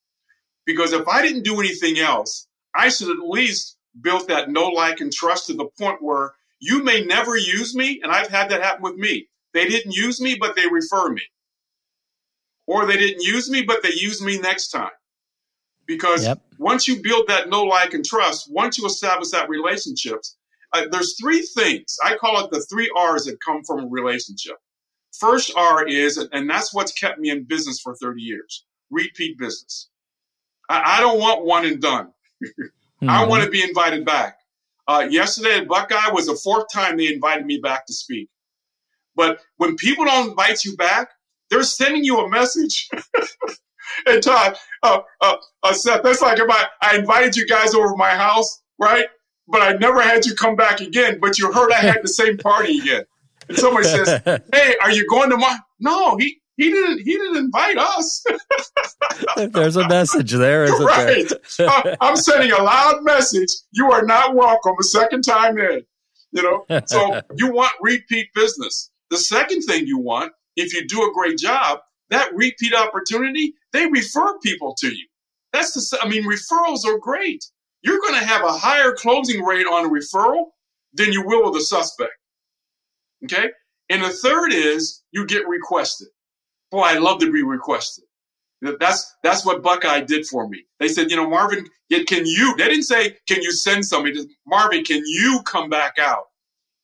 because 0.66 0.92
if 0.92 1.06
I 1.06 1.22
didn't 1.22 1.44
do 1.44 1.60
anything 1.60 1.98
else, 1.98 2.48
I 2.74 2.88
should 2.88 3.10
at 3.10 3.28
least 3.28 3.76
build 4.00 4.28
that 4.28 4.50
no 4.50 4.68
like, 4.68 5.00
and 5.00 5.12
trust 5.12 5.46
to 5.46 5.54
the 5.54 5.68
point 5.78 6.02
where 6.02 6.32
you 6.58 6.82
may 6.82 7.04
never 7.04 7.36
use 7.36 7.74
me, 7.74 8.00
and 8.02 8.10
I've 8.10 8.28
had 8.28 8.50
that 8.50 8.62
happen 8.62 8.82
with 8.82 8.96
me. 8.96 9.28
They 9.52 9.66
didn't 9.66 9.92
use 9.92 10.20
me, 10.20 10.36
but 10.40 10.56
they 10.56 10.66
refer 10.66 11.10
me 11.10 11.22
or 12.72 12.86
they 12.86 12.96
didn't 12.96 13.22
use 13.22 13.50
me, 13.50 13.62
but 13.62 13.82
they 13.82 13.92
use 13.92 14.22
me 14.22 14.38
next 14.38 14.68
time. 14.68 14.90
Because 15.86 16.24
yep. 16.24 16.40
once 16.58 16.88
you 16.88 17.02
build 17.02 17.26
that 17.28 17.48
know, 17.48 17.64
like, 17.64 17.92
and 17.92 18.04
trust, 18.04 18.50
once 18.50 18.78
you 18.78 18.86
establish 18.86 19.30
that 19.30 19.48
relationships, 19.48 20.36
uh, 20.72 20.86
there's 20.90 21.16
three 21.20 21.42
things. 21.42 21.96
I 22.04 22.16
call 22.16 22.44
it 22.44 22.50
the 22.50 22.64
three 22.70 22.90
R's 22.96 23.24
that 23.26 23.38
come 23.44 23.62
from 23.64 23.80
a 23.80 23.86
relationship. 23.86 24.56
First 25.18 25.52
R 25.56 25.86
is, 25.86 26.16
and 26.32 26.48
that's 26.48 26.72
what's 26.72 26.92
kept 26.92 27.18
me 27.18 27.30
in 27.30 27.44
business 27.44 27.80
for 27.80 27.94
30 27.96 28.22
years 28.22 28.64
repeat 28.92 29.38
business. 29.38 29.88
I, 30.68 30.98
I 30.98 31.00
don't 31.00 31.18
want 31.18 31.44
one 31.44 31.64
and 31.64 31.80
done. 31.80 32.12
mm-hmm. 32.44 33.08
I 33.10 33.26
want 33.26 33.42
to 33.42 33.50
be 33.50 33.62
invited 33.62 34.04
back. 34.04 34.38
Uh, 34.86 35.06
yesterday 35.08 35.58
at 35.58 35.68
Buckeye 35.68 36.10
was 36.12 36.26
the 36.26 36.36
fourth 36.36 36.66
time 36.72 36.96
they 36.96 37.12
invited 37.12 37.46
me 37.46 37.58
back 37.58 37.86
to 37.86 37.92
speak. 37.92 38.28
But 39.16 39.40
when 39.56 39.76
people 39.76 40.04
don't 40.04 40.30
invite 40.30 40.64
you 40.64 40.76
back, 40.76 41.08
they're 41.52 41.62
sending 41.62 42.02
you 42.02 42.18
a 42.18 42.28
message. 42.28 42.88
and 44.06 44.22
Todd, 44.22 44.56
uh, 44.82 45.00
uh, 45.20 45.36
uh, 45.62 45.72
Seth, 45.74 46.02
that's 46.02 46.22
like 46.22 46.38
if 46.38 46.48
I, 46.48 46.64
I 46.80 46.96
invited 46.96 47.36
you 47.36 47.46
guys 47.46 47.74
over 47.74 47.94
my 47.94 48.10
house, 48.10 48.62
right? 48.78 49.06
But 49.48 49.60
I 49.60 49.72
never 49.74 50.00
had 50.00 50.24
you 50.24 50.34
come 50.34 50.56
back 50.56 50.80
again, 50.80 51.18
but 51.20 51.38
you 51.38 51.52
heard 51.52 51.70
I 51.70 51.80
had 51.80 51.98
the 52.02 52.08
same 52.08 52.38
party 52.38 52.78
again. 52.78 53.04
And 53.48 53.58
somebody 53.58 53.86
says, 53.86 54.22
Hey, 54.52 54.74
are 54.80 54.90
you 54.90 55.06
going 55.10 55.28
to 55.30 55.36
my 55.36 55.58
no, 55.78 56.16
he 56.16 56.40
he 56.56 56.70
didn't 56.70 57.00
he 57.00 57.12
didn't 57.12 57.36
invite 57.36 57.76
us. 57.76 58.24
There's 59.36 59.76
a 59.76 59.86
message 59.88 60.32
there, 60.32 60.64
isn't 60.64 60.84
right. 60.86 61.30
there? 61.58 61.96
I'm 62.00 62.16
sending 62.16 62.52
a 62.52 62.62
loud 62.62 63.02
message. 63.02 63.48
You 63.72 63.90
are 63.90 64.04
not 64.04 64.34
welcome 64.34 64.74
a 64.80 64.84
second 64.84 65.22
time 65.22 65.58
in. 65.58 65.82
You 66.30 66.42
know, 66.42 66.80
so 66.86 67.20
you 67.36 67.52
want 67.52 67.72
repeat 67.82 68.28
business. 68.34 68.90
The 69.10 69.18
second 69.18 69.62
thing 69.62 69.86
you 69.86 69.98
want, 69.98 70.32
if 70.56 70.74
you 70.74 70.86
do 70.86 71.02
a 71.02 71.12
great 71.12 71.38
job, 71.38 71.80
that 72.10 72.34
repeat 72.34 72.74
opportunity, 72.74 73.54
they 73.72 73.86
refer 73.86 74.38
people 74.40 74.74
to 74.80 74.88
you. 74.88 75.06
That's 75.52 75.72
the, 75.72 75.98
I 76.02 76.08
mean, 76.08 76.24
referrals 76.24 76.84
are 76.84 76.98
great. 76.98 77.44
You're 77.82 78.00
going 78.00 78.18
to 78.18 78.26
have 78.26 78.44
a 78.44 78.52
higher 78.52 78.92
closing 78.92 79.42
rate 79.42 79.66
on 79.66 79.86
a 79.86 79.88
referral 79.88 80.46
than 80.94 81.12
you 81.12 81.22
will 81.26 81.50
with 81.50 81.60
a 81.60 81.64
suspect. 81.64 82.12
Okay. 83.24 83.50
And 83.88 84.02
the 84.02 84.10
third 84.10 84.52
is 84.52 85.02
you 85.10 85.26
get 85.26 85.46
requested. 85.48 86.08
Boy, 86.70 86.82
I 86.82 86.98
love 86.98 87.20
to 87.20 87.30
be 87.30 87.42
requested. 87.42 88.04
That's 88.78 89.12
that's 89.24 89.44
what 89.44 89.62
Buckeye 89.62 90.02
did 90.02 90.24
for 90.26 90.48
me. 90.48 90.64
They 90.78 90.86
said, 90.86 91.10
you 91.10 91.16
know, 91.16 91.28
Marvin, 91.28 91.66
can 91.90 92.24
you? 92.24 92.54
They 92.56 92.68
didn't 92.68 92.84
say, 92.84 93.16
can 93.26 93.42
you 93.42 93.50
send 93.52 93.84
somebody? 93.84 94.24
Marvin, 94.46 94.84
can 94.84 95.02
you 95.04 95.42
come 95.44 95.68
back 95.68 95.98
out 95.98 96.26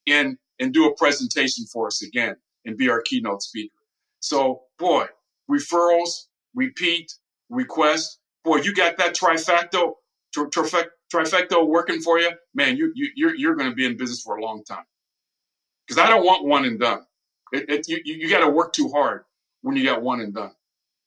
and 0.09 0.37
and 0.59 0.75
do 0.75 0.87
a 0.89 0.97
presentation 0.97 1.67
for 1.73 1.87
us 1.87 2.03
again 2.03 2.35
and 2.69 2.77
be 2.77 2.89
our 2.91 3.01
keynote 3.03 3.43
speaker? 3.43 3.75
So, 4.21 4.63
boy, 4.79 5.07
referrals, 5.51 6.11
repeat, 6.55 7.13
request. 7.49 8.19
Boy, 8.45 8.59
you 8.59 8.75
got 8.75 8.99
that 8.99 9.17
trifecta, 9.17 9.93
trifecta 10.35 11.67
working 11.67 12.01
for 12.01 12.19
you, 12.21 12.31
man. 12.55 12.77
You 12.77 12.93
you 12.95 13.11
you're 13.17 13.35
you're 13.35 13.57
going 13.57 13.71
to 13.71 13.75
be 13.75 13.87
in 13.87 13.97
business 13.97 14.23
for 14.23 14.37
a 14.37 14.43
long 14.43 14.63
time. 14.65 14.85
Because 15.87 16.03
I 16.03 16.09
don't 16.09 16.25
want 16.25 16.45
one 16.45 16.67
and 16.67 16.79
done. 16.79 17.01
It, 17.53 17.69
it, 17.71 17.89
you 17.89 18.01
you 18.05 18.31
got 18.31 18.41
to 18.41 18.51
work 18.51 18.73
too 18.73 18.91
hard 18.91 19.23
when 19.63 19.77
you 19.77 19.85
got 19.85 20.03
one 20.03 20.21
and 20.21 20.35
done. 20.35 20.53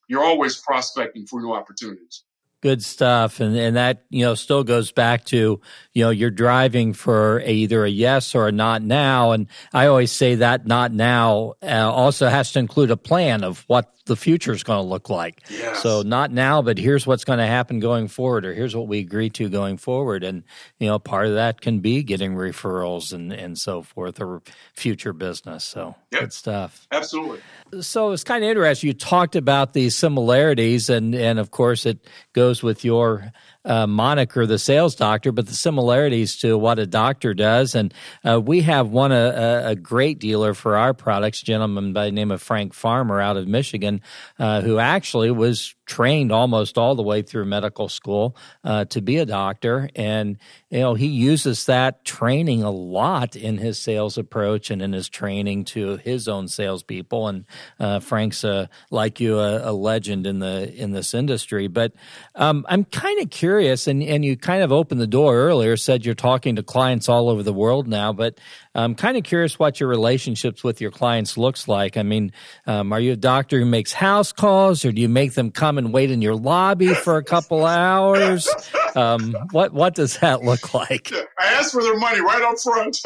You're 0.07 0.23
always 0.23 0.57
prospecting 0.57 1.25
for 1.27 1.39
new 1.39 1.53
opportunities. 1.53 2.23
Good 2.61 2.83
stuff, 2.83 3.39
and 3.39 3.55
and 3.55 3.75
that 3.75 4.03
you 4.09 4.23
know 4.23 4.35
still 4.35 4.63
goes 4.63 4.91
back 4.91 5.25
to 5.25 5.59
you 5.93 6.03
know 6.03 6.11
you're 6.11 6.29
driving 6.29 6.93
for 6.93 7.39
a, 7.39 7.51
either 7.51 7.83
a 7.83 7.89
yes 7.89 8.35
or 8.35 8.47
a 8.47 8.51
not 8.51 8.83
now, 8.83 9.31
and 9.31 9.47
I 9.73 9.87
always 9.87 10.11
say 10.11 10.35
that 10.35 10.67
not 10.67 10.93
now 10.93 11.53
uh, 11.63 11.91
also 11.91 12.27
has 12.27 12.51
to 12.51 12.59
include 12.59 12.91
a 12.91 12.97
plan 12.97 13.43
of 13.43 13.63
what 13.67 13.91
the 14.05 14.15
future 14.15 14.51
is 14.51 14.63
going 14.63 14.83
to 14.83 14.87
look 14.87 15.09
like. 15.09 15.41
Yes. 15.49 15.81
So 15.81 16.01
not 16.01 16.31
now, 16.31 16.61
but 16.61 16.77
here's 16.77 17.05
what's 17.05 17.23
going 17.23 17.39
to 17.39 17.45
happen 17.45 17.79
going 17.79 18.07
forward, 18.07 18.45
or 18.45 18.53
here's 18.53 18.75
what 18.75 18.87
we 18.87 18.99
agree 18.99 19.29
to 19.31 19.49
going 19.49 19.77
forward. 19.77 20.23
And 20.23 20.43
you 20.79 20.87
know, 20.87 20.99
part 20.99 21.27
of 21.27 21.35
that 21.35 21.61
can 21.61 21.79
be 21.79 22.03
getting 22.03 22.33
referrals 22.33 23.13
and 23.13 23.31
and 23.31 23.57
so 23.57 23.81
forth, 23.81 24.19
or 24.19 24.41
future 24.73 25.13
business. 25.13 25.63
So 25.63 25.95
yep. 26.11 26.21
good 26.21 26.33
stuff. 26.33 26.87
Absolutely. 26.91 27.39
So 27.81 28.11
it's 28.11 28.23
kind 28.23 28.43
of 28.43 28.49
interesting. 28.49 28.87
You 28.87 28.93
talked 28.93 29.35
about 29.35 29.73
these 29.73 29.95
similarities, 29.95 30.89
and 30.89 31.15
and 31.15 31.39
of 31.39 31.51
course 31.51 31.85
it 31.85 31.99
goes 32.33 32.50
with 32.63 32.83
your 32.83 33.31
uh, 33.65 33.87
moniker, 33.87 34.45
the 34.45 34.59
sales 34.59 34.95
doctor, 34.95 35.31
but 35.31 35.47
the 35.47 35.53
similarities 35.53 36.37
to 36.37 36.57
what 36.57 36.79
a 36.79 36.87
doctor 36.87 37.33
does. 37.33 37.75
And 37.75 37.93
uh, 38.27 38.41
we 38.41 38.61
have 38.61 38.89
one 38.89 39.11
a, 39.11 39.63
a, 39.65 39.75
great 39.75 40.19
dealer 40.19 40.53
for 40.53 40.77
our 40.77 40.93
products, 40.93 41.41
gentleman 41.41 41.93
by 41.93 42.05
the 42.05 42.11
name 42.11 42.31
of 42.31 42.41
Frank 42.41 42.73
Farmer 42.73 43.19
out 43.21 43.37
of 43.37 43.47
Michigan, 43.47 44.01
uh, 44.39 44.61
who 44.61 44.79
actually 44.79 45.31
was 45.31 45.75
trained 45.91 46.31
almost 46.31 46.77
all 46.77 46.95
the 46.95 47.03
way 47.03 47.21
through 47.21 47.43
medical 47.43 47.89
school 47.89 48.37
uh, 48.63 48.85
to 48.85 49.01
be 49.01 49.17
a 49.17 49.25
doctor, 49.25 49.89
and 49.93 50.37
you 50.69 50.79
know 50.79 50.93
he 50.93 51.07
uses 51.07 51.65
that 51.65 52.05
training 52.05 52.63
a 52.63 52.71
lot 52.71 53.35
in 53.35 53.57
his 53.57 53.77
sales 53.77 54.17
approach 54.17 54.71
and 54.71 54.81
in 54.81 54.93
his 54.93 55.09
training 55.09 55.65
to 55.65 55.97
his 55.97 56.29
own 56.29 56.47
salespeople. 56.47 57.27
And 57.27 57.45
uh, 57.77 57.99
Frank's 57.99 58.45
a, 58.45 58.69
like 58.89 59.19
you, 59.19 59.37
a, 59.37 59.69
a, 59.69 59.73
legend 59.73 60.25
in 60.25 60.39
the 60.39 60.73
in 60.73 60.91
this 60.91 61.13
industry. 61.13 61.67
But 61.67 61.91
um, 62.35 62.65
I'm 62.69 62.85
kind 62.85 63.19
of 63.19 63.29
curious, 63.29 63.50
and 63.59 64.01
and 64.03 64.23
you 64.23 64.37
kind 64.37 64.63
of 64.63 64.71
opened 64.71 65.01
the 65.01 65.07
door 65.07 65.35
earlier, 65.35 65.77
said 65.77 66.05
you're 66.05 66.15
talking 66.15 66.55
to 66.55 66.63
clients 66.63 67.09
all 67.09 67.29
over 67.29 67.43
the 67.43 67.53
world 67.53 67.87
now, 67.87 68.13
but 68.13 68.39
I'm 68.73 68.95
kind 68.95 69.17
of 69.17 69.23
curious 69.23 69.59
what 69.59 69.79
your 69.79 69.89
relationships 69.89 70.63
with 70.63 70.79
your 70.79 70.91
clients 70.91 71.37
looks 71.37 71.67
like. 71.67 71.97
I 71.97 72.03
mean, 72.03 72.31
um, 72.65 72.93
are 72.93 72.99
you 72.99 73.11
a 73.13 73.17
doctor 73.17 73.59
who 73.59 73.65
makes 73.65 73.91
house 73.91 74.31
calls, 74.31 74.85
or 74.85 74.91
do 74.91 75.01
you 75.01 75.09
make 75.09 75.33
them 75.33 75.51
come 75.51 75.77
and 75.77 75.91
wait 75.91 76.11
in 76.11 76.21
your 76.21 76.35
lobby 76.35 76.93
for 76.93 77.17
a 77.17 77.23
couple 77.23 77.65
hours? 77.65 78.47
Um, 78.95 79.35
what 79.51 79.73
what 79.73 79.95
does 79.95 80.17
that 80.19 80.43
look 80.43 80.73
like? 80.73 81.11
I 81.39 81.45
ask 81.53 81.71
for 81.71 81.83
their 81.83 81.97
money 81.97 82.21
right 82.21 82.41
up 82.43 82.59
front. 82.59 82.97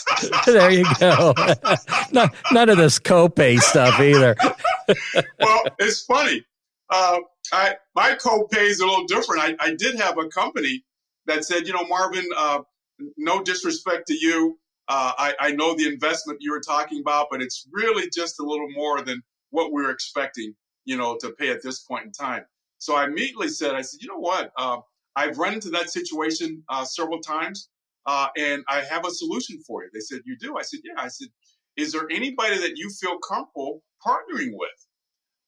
there 0.46 0.70
you 0.70 0.86
go. 0.98 1.34
no, 2.12 2.28
none 2.52 2.68
of 2.68 2.76
this 2.76 2.98
copay 2.98 3.58
stuff 3.60 3.98
either. 4.00 4.36
well, 5.40 5.62
it's 5.78 6.02
funny. 6.04 6.44
Uh, 6.90 7.18
I 7.52 7.76
my 7.94 8.14
copay 8.14 8.68
is 8.68 8.80
a 8.80 8.86
little 8.86 9.06
different. 9.06 9.42
I, 9.42 9.56
I 9.60 9.74
did 9.74 9.96
have 9.96 10.18
a 10.18 10.28
company 10.28 10.84
that 11.26 11.44
said, 11.44 11.66
you 11.66 11.72
know, 11.72 11.84
Marvin, 11.86 12.26
uh, 12.36 12.60
no 13.16 13.42
disrespect 13.42 14.06
to 14.08 14.14
you, 14.14 14.58
uh, 14.88 15.12
I, 15.16 15.34
I 15.40 15.50
know 15.52 15.74
the 15.74 15.86
investment 15.86 16.38
you 16.42 16.52
were 16.52 16.60
talking 16.60 17.00
about, 17.00 17.28
but 17.30 17.40
it's 17.40 17.66
really 17.72 18.08
just 18.14 18.38
a 18.40 18.44
little 18.44 18.68
more 18.70 19.00
than 19.02 19.22
what 19.50 19.72
we 19.72 19.82
were 19.82 19.90
expecting, 19.90 20.54
you 20.84 20.96
know, 20.96 21.16
to 21.20 21.30
pay 21.30 21.50
at 21.50 21.62
this 21.62 21.80
point 21.80 22.04
in 22.04 22.12
time. 22.12 22.44
So 22.78 22.94
I 22.94 23.04
immediately 23.04 23.48
said, 23.48 23.74
I 23.74 23.80
said, 23.80 24.02
you 24.02 24.08
know 24.08 24.18
what? 24.18 24.52
Uh, 24.56 24.78
I've 25.16 25.38
run 25.38 25.54
into 25.54 25.70
that 25.70 25.90
situation 25.90 26.62
uh, 26.68 26.84
several 26.84 27.20
times, 27.20 27.70
uh, 28.04 28.28
and 28.36 28.62
I 28.68 28.80
have 28.80 29.06
a 29.06 29.10
solution 29.10 29.62
for 29.66 29.84
you. 29.84 29.90
They 29.92 30.00
said, 30.00 30.20
you 30.26 30.36
do? 30.36 30.58
I 30.58 30.62
said, 30.62 30.80
yeah. 30.84 31.02
I 31.02 31.08
said, 31.08 31.28
is 31.76 31.92
there 31.92 32.06
anybody 32.10 32.58
that 32.58 32.76
you 32.76 32.90
feel 32.90 33.18
comfortable 33.18 33.82
partnering 34.06 34.50
with? 34.52 34.68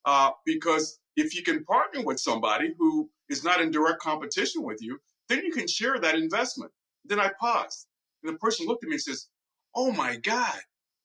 Uh, 0.07 0.31
because 0.47 0.99
if 1.17 1.35
you 1.35 1.43
can 1.43 1.65
partner 1.65 2.03
with 2.03 2.21
somebody 2.21 2.75
who 2.79 3.11
is 3.29 3.43
not 3.43 3.61
in 3.61 3.71
direct 3.71 4.01
competition 4.01 4.63
with 4.63 4.79
you, 4.81 4.99
then 5.29 5.43
you 5.45 5.53
can 5.53 5.67
share 5.67 5.99
that 5.99 6.15
investment. 6.15 6.71
Then 7.05 7.19
I 7.21 7.31
paused. 7.41 7.87
And 8.23 8.33
the 8.33 8.39
person 8.39 8.67
looked 8.67 8.85
at 8.85 8.89
me 8.89 8.97
and 8.97 9.03
says, 9.03 9.29
Oh 9.75 9.93
my 9.93 10.17
God, 10.17 10.59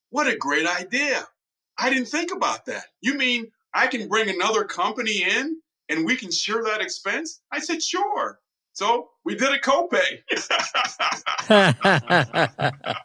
what 0.10 0.28
a 0.28 0.38
great 0.38 0.68
idea. 0.68 1.28
I 1.78 1.90
didn't 1.90 2.08
think 2.08 2.32
about 2.32 2.66
that. 2.66 2.86
You 3.02 3.16
mean 3.16 3.52
I 3.74 3.88
can 3.88 4.08
bring 4.08 4.30
another 4.30 4.64
company 4.64 5.24
in 5.24 5.58
and 5.90 6.06
we 6.06 6.16
can 6.16 6.32
share 6.32 6.64
that 6.64 6.82
expense? 6.82 7.42
I 7.52 7.60
said, 7.60 7.82
Sure. 7.82 8.40
So 8.74 9.10
we 9.26 9.36
did 9.36 9.52
a 9.52 9.60
copay. 9.60 10.22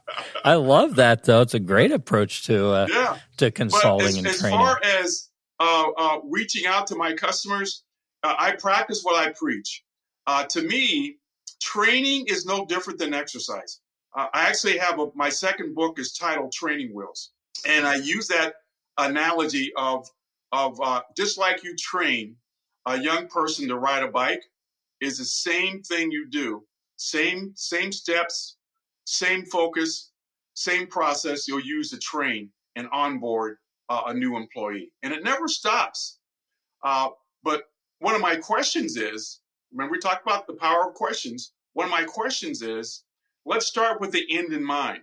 I 0.44 0.54
love 0.54 0.94
that, 0.96 1.24
though. 1.24 1.40
It's 1.40 1.54
a 1.54 1.60
great 1.60 1.90
approach 1.90 2.44
to 2.46 2.68
uh, 2.68 2.86
yeah. 2.88 3.18
to 3.38 3.50
consulting 3.50 4.06
as, 4.06 4.16
and 4.16 4.26
as 4.28 4.38
training. 4.38 4.60
As 4.60 4.64
far 4.64 4.80
as 4.84 5.25
uh, 5.60 5.90
uh, 5.96 6.18
reaching 6.24 6.66
out 6.66 6.86
to 6.88 6.96
my 6.96 7.12
customers, 7.12 7.84
uh, 8.22 8.34
I 8.38 8.52
practice 8.52 9.02
what 9.02 9.16
I 9.16 9.32
preach. 9.32 9.84
Uh, 10.26 10.44
to 10.44 10.62
me, 10.62 11.16
training 11.60 12.26
is 12.28 12.46
no 12.46 12.66
different 12.66 12.98
than 12.98 13.14
exercise. 13.14 13.80
Uh, 14.16 14.26
I 14.32 14.48
actually 14.48 14.78
have 14.78 14.98
a, 14.98 15.08
my 15.14 15.28
second 15.28 15.74
book 15.74 15.98
is 15.98 16.12
titled 16.12 16.52
Training 16.52 16.94
Wheels, 16.94 17.30
and 17.66 17.86
I 17.86 17.96
use 17.96 18.28
that 18.28 18.54
analogy 18.98 19.72
of 19.76 20.08
of 20.52 20.80
uh, 20.80 21.02
just 21.16 21.38
like 21.38 21.62
you 21.64 21.74
train 21.76 22.36
a 22.86 22.98
young 22.98 23.28
person 23.28 23.68
to 23.68 23.76
ride 23.76 24.02
a 24.02 24.08
bike 24.08 24.42
is 25.00 25.18
the 25.18 25.24
same 25.24 25.82
thing 25.82 26.10
you 26.10 26.28
do, 26.28 26.64
same 26.96 27.52
same 27.56 27.92
steps, 27.92 28.56
same 29.04 29.44
focus, 29.44 30.10
same 30.54 30.86
process 30.86 31.46
you'll 31.46 31.60
use 31.60 31.90
to 31.90 31.98
train 31.98 32.50
and 32.76 32.88
onboard 32.92 33.58
uh, 33.88 34.02
a 34.06 34.14
new 34.14 34.36
employee, 34.36 34.92
and 35.02 35.12
it 35.12 35.24
never 35.24 35.48
stops. 35.48 36.18
Uh, 36.84 37.08
but 37.42 37.64
one 38.00 38.14
of 38.14 38.20
my 38.20 38.36
questions 38.36 38.96
is, 38.96 39.40
remember 39.72 39.92
we 39.92 39.98
talked 39.98 40.26
about 40.26 40.46
the 40.46 40.54
power 40.54 40.88
of 40.88 40.94
questions. 40.94 41.52
One 41.74 41.86
of 41.86 41.90
my 41.90 42.04
questions 42.04 42.62
is, 42.62 43.04
let's 43.44 43.66
start 43.66 44.00
with 44.00 44.12
the 44.12 44.26
end 44.30 44.52
in 44.52 44.64
mind. 44.64 45.02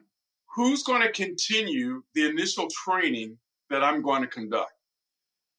Who's 0.56 0.84
going 0.84 1.02
to 1.02 1.12
continue 1.12 2.04
the 2.14 2.28
initial 2.28 2.68
training 2.70 3.38
that 3.70 3.84
I'm 3.84 4.02
going 4.02 4.22
to 4.22 4.28
conduct? 4.28 4.74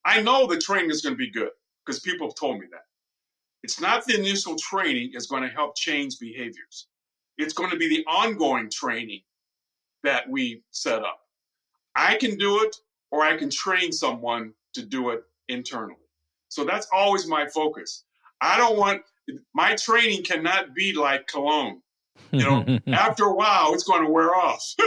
I 0.04 0.20
know 0.20 0.46
the 0.46 0.58
training 0.58 0.90
is 0.90 1.00
going 1.00 1.14
to 1.14 1.18
be 1.18 1.30
good 1.30 1.50
because 1.84 2.00
people 2.00 2.28
have 2.28 2.36
told 2.36 2.60
me 2.60 2.66
that. 2.70 2.84
It's 3.62 3.80
not 3.80 4.04
the 4.04 4.18
initial 4.18 4.56
training 4.56 5.12
is 5.14 5.26
going 5.26 5.42
to 5.42 5.48
help 5.48 5.74
change 5.74 6.18
behaviors. 6.18 6.88
It's 7.38 7.54
going 7.54 7.70
to 7.70 7.76
be 7.76 7.88
the 7.88 8.04
ongoing 8.06 8.70
training 8.70 9.22
that 10.02 10.28
we 10.28 10.62
set 10.70 11.02
up. 11.02 11.20
I 11.96 12.16
can 12.16 12.36
do 12.36 12.62
it 12.62 12.76
or 13.14 13.22
I 13.22 13.36
can 13.36 13.48
train 13.48 13.92
someone 13.92 14.52
to 14.74 14.84
do 14.84 15.10
it 15.10 15.22
internally. 15.48 15.94
So 16.48 16.64
that's 16.64 16.88
always 16.92 17.28
my 17.28 17.46
focus. 17.46 18.02
I 18.40 18.58
don't 18.58 18.76
want 18.76 19.02
my 19.54 19.76
training 19.76 20.24
cannot 20.24 20.74
be 20.74 20.92
like 20.92 21.28
cologne. 21.28 21.80
You 22.32 22.40
know, 22.40 22.78
after 22.88 23.24
a 23.24 23.32
while, 23.32 23.72
it's 23.72 23.84
going 23.84 24.04
to 24.04 24.10
wear 24.10 24.34
off. 24.34 24.62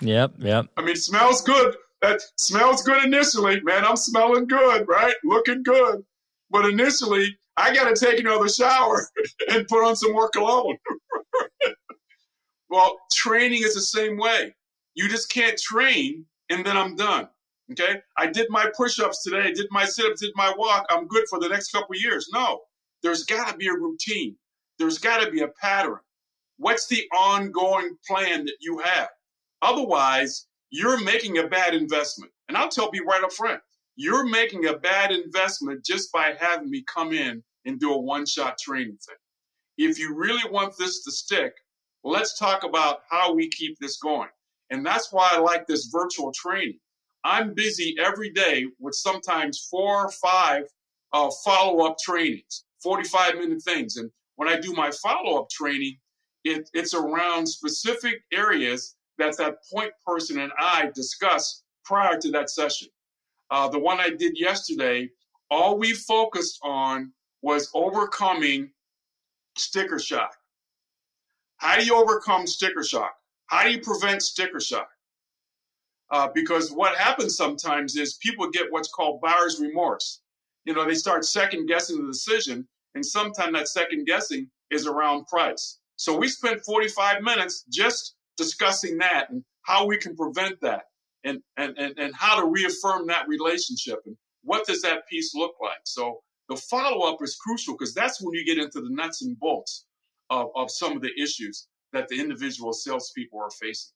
Yep, 0.00 0.32
yep. 0.40 0.66
I 0.76 0.82
mean, 0.82 0.96
smells 0.96 1.40
good. 1.42 1.76
That 2.02 2.20
smells 2.36 2.82
good 2.82 3.04
initially. 3.04 3.60
Man, 3.60 3.84
I'm 3.84 3.96
smelling 3.96 4.48
good, 4.48 4.86
right? 4.88 5.14
Looking 5.22 5.62
good. 5.62 6.04
But 6.50 6.66
initially, 6.66 7.38
I 7.56 7.72
got 7.72 7.94
to 7.94 8.04
take 8.04 8.18
another 8.18 8.48
shower 8.48 9.08
and 9.50 9.68
put 9.68 9.86
on 9.86 9.94
some 9.94 10.10
more 10.12 10.28
cologne. 10.30 10.76
well, 12.68 12.98
training 13.12 13.62
is 13.62 13.74
the 13.74 13.82
same 13.82 14.18
way. 14.18 14.52
You 14.94 15.08
just 15.08 15.32
can't 15.32 15.56
train 15.56 16.26
and 16.50 16.64
then 16.64 16.76
I'm 16.76 16.96
done. 16.96 17.28
Okay. 17.72 18.00
I 18.16 18.26
did 18.26 18.48
my 18.50 18.70
push 18.76 19.00
ups 19.00 19.22
today, 19.22 19.52
did 19.52 19.66
my 19.70 19.84
sit 19.84 20.06
ups, 20.06 20.20
did 20.20 20.32
my 20.34 20.52
walk. 20.56 20.86
I'm 20.90 21.06
good 21.06 21.24
for 21.30 21.38
the 21.38 21.48
next 21.48 21.70
couple 21.72 21.96
years. 21.96 22.28
No, 22.32 22.60
there's 23.02 23.24
got 23.24 23.50
to 23.50 23.56
be 23.56 23.68
a 23.68 23.72
routine. 23.72 24.36
There's 24.78 24.98
got 24.98 25.24
to 25.24 25.30
be 25.30 25.40
a 25.40 25.48
pattern. 25.60 26.00
What's 26.58 26.86
the 26.86 27.08
ongoing 27.12 27.96
plan 28.06 28.44
that 28.44 28.56
you 28.60 28.78
have? 28.78 29.08
Otherwise, 29.62 30.46
you're 30.70 31.02
making 31.02 31.38
a 31.38 31.46
bad 31.48 31.74
investment. 31.74 32.32
And 32.48 32.56
I'll 32.56 32.68
tell 32.68 32.90
you 32.92 33.04
right 33.04 33.24
up 33.24 33.32
front, 33.32 33.60
you're 33.96 34.28
making 34.28 34.66
a 34.66 34.76
bad 34.76 35.10
investment 35.12 35.84
just 35.84 36.12
by 36.12 36.34
having 36.38 36.70
me 36.70 36.84
come 36.86 37.12
in 37.12 37.42
and 37.64 37.80
do 37.80 37.92
a 37.92 37.98
one 37.98 38.26
shot 38.26 38.58
training 38.58 38.98
thing. 39.06 39.16
If 39.78 39.98
you 39.98 40.14
really 40.14 40.48
want 40.50 40.74
this 40.78 41.02
to 41.04 41.10
stick, 41.10 41.54
let's 42.02 42.38
talk 42.38 42.64
about 42.64 43.00
how 43.08 43.32
we 43.32 43.48
keep 43.48 43.78
this 43.78 43.96
going. 43.96 44.28
And 44.70 44.84
that's 44.84 45.12
why 45.12 45.30
I 45.32 45.38
like 45.38 45.66
this 45.66 45.86
virtual 45.86 46.32
training. 46.32 46.78
I'm 47.24 47.54
busy 47.54 47.96
every 47.98 48.30
day 48.30 48.66
with 48.78 48.94
sometimes 48.94 49.66
four 49.70 50.06
or 50.06 50.10
five 50.10 50.64
uh, 51.12 51.30
follow 51.44 51.86
up 51.86 51.96
trainings, 51.98 52.64
45 52.82 53.36
minute 53.36 53.62
things. 53.62 53.96
And 53.96 54.10
when 54.36 54.48
I 54.48 54.60
do 54.60 54.72
my 54.74 54.90
follow 54.90 55.40
up 55.40 55.48
training, 55.48 55.96
it, 56.44 56.68
it's 56.74 56.92
around 56.92 57.46
specific 57.46 58.22
areas 58.32 58.96
that 59.16 59.36
that 59.38 59.56
point 59.72 59.92
person 60.06 60.40
and 60.40 60.52
I 60.58 60.90
discuss 60.94 61.62
prior 61.84 62.18
to 62.18 62.30
that 62.32 62.50
session. 62.50 62.88
Uh, 63.50 63.68
the 63.68 63.78
one 63.78 64.00
I 64.00 64.10
did 64.10 64.38
yesterday, 64.38 65.08
all 65.50 65.78
we 65.78 65.92
focused 65.92 66.58
on 66.62 67.12
was 67.42 67.70
overcoming 67.74 68.70
sticker 69.56 69.98
shock. 69.98 70.34
How 71.58 71.78
do 71.78 71.84
you 71.84 71.96
overcome 71.96 72.46
sticker 72.46 72.82
shock? 72.82 73.14
How 73.46 73.62
do 73.62 73.70
you 73.70 73.80
prevent 73.80 74.22
sticker 74.22 74.60
shock? 74.60 74.88
Uh, 76.14 76.28
because 76.32 76.70
what 76.70 76.96
happens 76.96 77.36
sometimes 77.36 77.96
is 77.96 78.18
people 78.22 78.48
get 78.48 78.70
what's 78.70 78.88
called 78.88 79.20
buyer's 79.20 79.58
remorse. 79.58 80.20
You 80.64 80.72
know, 80.72 80.86
they 80.86 80.94
start 80.94 81.24
second 81.24 81.66
guessing 81.66 82.00
the 82.00 82.06
decision, 82.06 82.68
and 82.94 83.04
sometimes 83.04 83.52
that 83.54 83.66
second 83.66 84.06
guessing 84.06 84.48
is 84.70 84.86
around 84.86 85.26
price. 85.26 85.80
So 85.96 86.16
we 86.16 86.28
spent 86.28 86.64
45 86.64 87.20
minutes 87.22 87.64
just 87.68 88.14
discussing 88.36 88.96
that 88.98 89.30
and 89.30 89.42
how 89.62 89.86
we 89.86 89.96
can 89.96 90.14
prevent 90.14 90.60
that 90.60 90.84
and, 91.24 91.40
and, 91.56 91.76
and, 91.78 91.98
and 91.98 92.14
how 92.14 92.40
to 92.40 92.46
reaffirm 92.46 93.08
that 93.08 93.26
relationship 93.26 93.98
and 94.06 94.16
what 94.44 94.68
does 94.68 94.82
that 94.82 95.08
piece 95.08 95.34
look 95.34 95.54
like. 95.60 95.80
So 95.84 96.20
the 96.48 96.54
follow 96.54 97.12
up 97.12 97.18
is 97.22 97.34
crucial 97.34 97.74
because 97.74 97.92
that's 97.92 98.22
when 98.22 98.34
you 98.34 98.44
get 98.44 98.62
into 98.62 98.80
the 98.80 98.90
nuts 98.90 99.22
and 99.22 99.36
bolts 99.40 99.86
of, 100.30 100.50
of 100.54 100.70
some 100.70 100.92
of 100.94 101.02
the 101.02 101.10
issues 101.20 101.66
that 101.92 102.06
the 102.06 102.20
individual 102.20 102.72
salespeople 102.72 103.40
are 103.40 103.50
facing. 103.50 103.94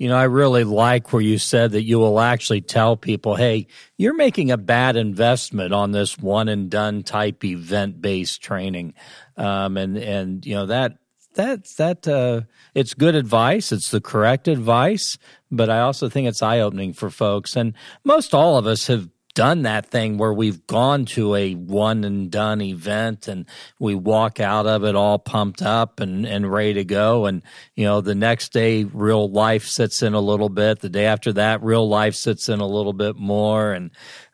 You 0.00 0.08
know, 0.08 0.16
I 0.16 0.24
really 0.24 0.64
like 0.64 1.12
where 1.12 1.20
you 1.20 1.36
said 1.36 1.72
that 1.72 1.82
you 1.82 1.98
will 1.98 2.20
actually 2.20 2.62
tell 2.62 2.96
people, 2.96 3.34
hey, 3.34 3.66
you're 3.98 4.16
making 4.16 4.50
a 4.50 4.56
bad 4.56 4.96
investment 4.96 5.74
on 5.74 5.92
this 5.92 6.16
one 6.16 6.48
and 6.48 6.70
done 6.70 7.02
type 7.02 7.44
event 7.44 8.00
based 8.00 8.42
training. 8.42 8.94
Um, 9.36 9.76
and, 9.76 9.98
and, 9.98 10.46
you 10.46 10.54
know, 10.54 10.64
that, 10.64 10.96
that, 11.34 11.66
that, 11.76 12.08
uh, 12.08 12.40
it's 12.74 12.94
good 12.94 13.14
advice. 13.14 13.72
It's 13.72 13.90
the 13.90 14.00
correct 14.00 14.48
advice, 14.48 15.18
but 15.50 15.68
I 15.68 15.80
also 15.80 16.08
think 16.08 16.28
it's 16.28 16.40
eye 16.40 16.60
opening 16.60 16.94
for 16.94 17.10
folks. 17.10 17.54
And 17.54 17.74
most 18.02 18.32
all 18.32 18.56
of 18.56 18.66
us 18.66 18.86
have 18.86 19.10
done 19.34 19.62
that 19.62 19.86
thing 19.86 20.18
where 20.18 20.32
we've 20.32 20.66
gone 20.66 21.04
to 21.04 21.34
a 21.34 21.54
one 21.54 22.04
and 22.04 22.30
done 22.30 22.60
event 22.60 23.28
and 23.28 23.46
we 23.78 23.94
walk 23.94 24.40
out 24.40 24.66
of 24.66 24.84
it 24.84 24.96
all 24.96 25.18
pumped 25.18 25.62
up 25.62 26.00
and, 26.00 26.26
and 26.26 26.50
ready 26.50 26.74
to 26.74 26.84
go. 26.84 27.26
And, 27.26 27.42
you 27.74 27.84
know, 27.84 28.00
the 28.00 28.14
next 28.14 28.52
day, 28.52 28.84
real 28.84 29.30
life 29.30 29.66
sits 29.66 30.02
in 30.02 30.14
a 30.14 30.20
little 30.20 30.48
bit. 30.48 30.80
The 30.80 30.88
day 30.88 31.06
after 31.06 31.32
that, 31.34 31.62
real 31.62 31.88
life 31.88 32.14
sits 32.14 32.48
in 32.48 32.60
a 32.60 32.66
little 32.66 32.92
bit 32.92 33.16
more. 33.16 33.72
And, 33.72 33.90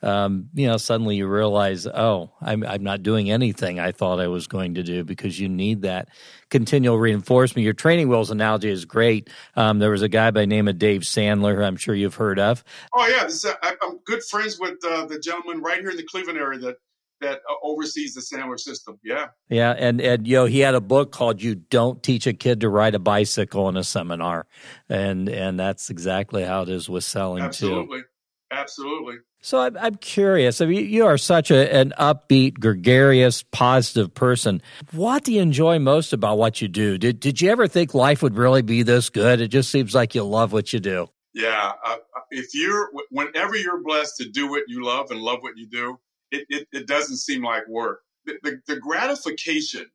um, 0.07 0.49
you 0.55 0.69
know, 0.69 0.77
suddenly 0.77 1.17
you 1.17 1.27
realize, 1.27 1.87
oh, 1.87 2.31
I'm, 2.41 2.63
I'm 2.63 2.85
not 2.85 3.03
doing 3.03 3.29
anything 3.29 3.81
I 3.81 3.91
thought 3.91 4.21
I 4.21 4.29
was 4.29 4.47
going 4.47 4.75
to 4.75 4.85
do 4.85 5.03
because 5.03 5.41
you 5.41 5.49
need 5.49 5.83
that 5.83 6.09
continual 6.49 6.97
reinforcement. 6.97 7.65
Your 7.65 7.73
training 7.73 8.09
wheels 8.09 8.31
analogy 8.31 8.71
is 8.71 8.85
great. 8.85 9.31
Um, 9.57 9.81
there 9.81 9.91
was 9.91 10.03
a 10.03 10.09
guy 10.09 10.31
by 10.31 10.43
the 10.43 10.47
name 10.47 10.69
of 10.69 10.79
Dave 10.79 11.01
Sandler, 11.01 11.57
who 11.57 11.63
I'm 11.63 11.77
sure 11.77 11.95
you've 11.95 12.15
heard 12.15 12.39
of. 12.39 12.63
Oh 12.95 13.07
yeah, 13.09 13.27
is, 13.27 13.45
I'm 13.63 13.99
good 14.05 14.23
friends 14.23 14.61
with 14.61 14.79
uh, 14.87 15.07
the 15.07 15.19
gentleman 15.19 15.61
right 15.61 15.81
here 15.81 15.91
in 15.91 15.97
the 15.97 16.05
Cleveland 16.05 16.39
area 16.39 16.61
that 16.61 16.77
that 17.21 17.41
uh, 17.51 17.55
oversees 17.63 18.15
the 18.15 18.21
Sandler 18.21 18.61
system. 18.61 19.01
Yeah. 19.03 19.27
Yeah, 19.49 19.73
and 19.73 20.01
and 20.01 20.27
you 20.27 20.37
know 20.37 20.45
he 20.45 20.61
had 20.61 20.77
a 20.77 20.81
book 20.81 21.11
called 21.11 21.43
"You 21.43 21.57
Don't 21.57 22.01
Teach 22.03 22.29
a 22.29 22.33
Kid 22.33 22.61
to 22.61 22.69
Ride 22.69 22.95
a 22.95 23.01
Bicycle 23.01 23.69
in 23.69 23.77
a 23.77 23.83
Seminar," 23.83 24.47
and 24.89 25.29
and 25.29 25.59
that's 25.59 25.91
exactly 25.91 26.45
how 26.45 26.63
it 26.63 26.69
is 26.69 26.89
with 26.89 27.03
selling 27.03 27.43
Absolutely. 27.43 28.01
too. 28.01 28.07
Absolutely. 28.51 29.17
So 29.47 29.61
I'm, 29.61 29.77
I'm 29.77 29.95
curious. 29.95 30.61
I 30.61 30.67
mean, 30.67 30.91
you 30.91 31.07
are 31.07 31.17
such 31.17 31.53
a, 31.53 31.73
an 31.73 31.95
upbeat, 32.01 32.59
gregarious, 32.59 33.45
positive 33.45 34.13
person. 34.13 34.61
What 34.91 35.23
do 35.23 35.33
you 35.33 35.41
enjoy 35.41 35.79
most 35.79 36.13
about 36.13 36.37
what 36.37 36.61
you 36.61 36.67
do? 36.67 36.99
Did 36.99 37.21
Did 37.21 37.41
you 37.41 37.51
ever 37.51 37.69
think 37.69 37.95
life 37.95 38.25
would 38.25 38.37
really 38.37 38.63
be 38.63 38.83
this 38.83 39.09
good? 39.09 39.41
It 39.41 39.47
just 39.47 39.71
seems 39.71 39.95
like 39.95 40.17
you 40.17 40.25
love 40.25 40.53
what 40.53 40.73
you 40.73 40.81
do. 40.81 41.07
Yeah. 41.33 41.71
Uh, 41.85 41.99
if 42.33 42.57
you're, 42.57 42.91
whenever 43.13 43.55
you're 43.55 43.85
blessed 43.85 44.17
to 44.17 44.29
do 44.29 44.51
what 44.51 44.65
you 44.67 44.85
love 44.85 45.13
and 45.13 45.21
love 45.21 45.39
what 45.43 45.57
you 45.57 45.69
do, 45.69 46.01
it, 46.33 46.45
it, 46.49 46.67
it 46.73 46.89
doesn't 46.89 47.19
seem 47.19 47.45
like 47.45 47.69
work. 47.69 48.01
The, 48.25 48.39
the, 48.43 48.61
the 48.67 48.81
gratification 48.81 49.87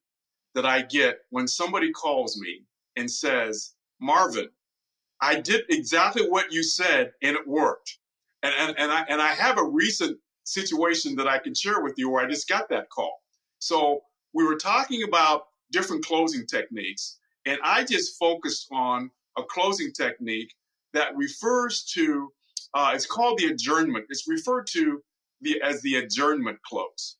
that 0.56 0.66
I 0.66 0.84
get 0.84 1.18
when 1.30 1.50
somebody 1.50 1.92
calls 1.92 2.40
me 2.40 2.64
and 2.96 3.12
says, 3.12 3.74
Marvin, 4.00 4.48
I 5.20 5.42
did 5.42 5.64
exactly 5.68 6.30
what 6.30 6.54
you 6.54 6.64
said 6.64 7.12
and 7.22 7.36
it 7.36 7.46
worked 7.46 7.98
and, 8.44 8.54
and, 8.58 8.80
and, 8.80 8.92
I, 8.92 9.06
and 9.10 9.22
I 9.22 9.34
have 9.34 9.58
a 9.58 9.64
recent 9.64 10.18
situation 10.44 11.16
that 11.16 11.28
I 11.28 11.38
can 11.38 11.54
share 11.54 11.82
with 11.82 11.94
you 11.98 12.10
where 12.10 12.26
I 12.26 12.30
just 12.30 12.48
got 12.48 12.70
that 12.70 12.90
call. 12.90 13.14
So 13.60 14.02
we 14.34 14.44
were 14.44 14.56
talking 14.56 15.04
about 15.04 15.44
different 15.72 16.06
closing 16.06 16.46
techniques, 16.46 17.20
and 17.46 17.60
I 17.64 17.84
just 17.84 18.18
focused 18.18 18.68
on 18.72 19.12
a 19.38 19.44
closing 19.44 19.92
technique 19.94 20.54
that 20.94 21.16
refers 21.16 21.84
to, 21.94 22.32
uh, 22.74 22.92
it's 22.94 23.06
called 23.06 23.38
the 23.38 23.48
adjournment. 23.48 24.06
It's 24.10 24.28
referred 24.28 24.68
to 24.68 25.02
the, 25.42 25.62
as 25.62 25.82
the 25.82 25.96
adjournment 25.96 26.58
close. 26.64 27.18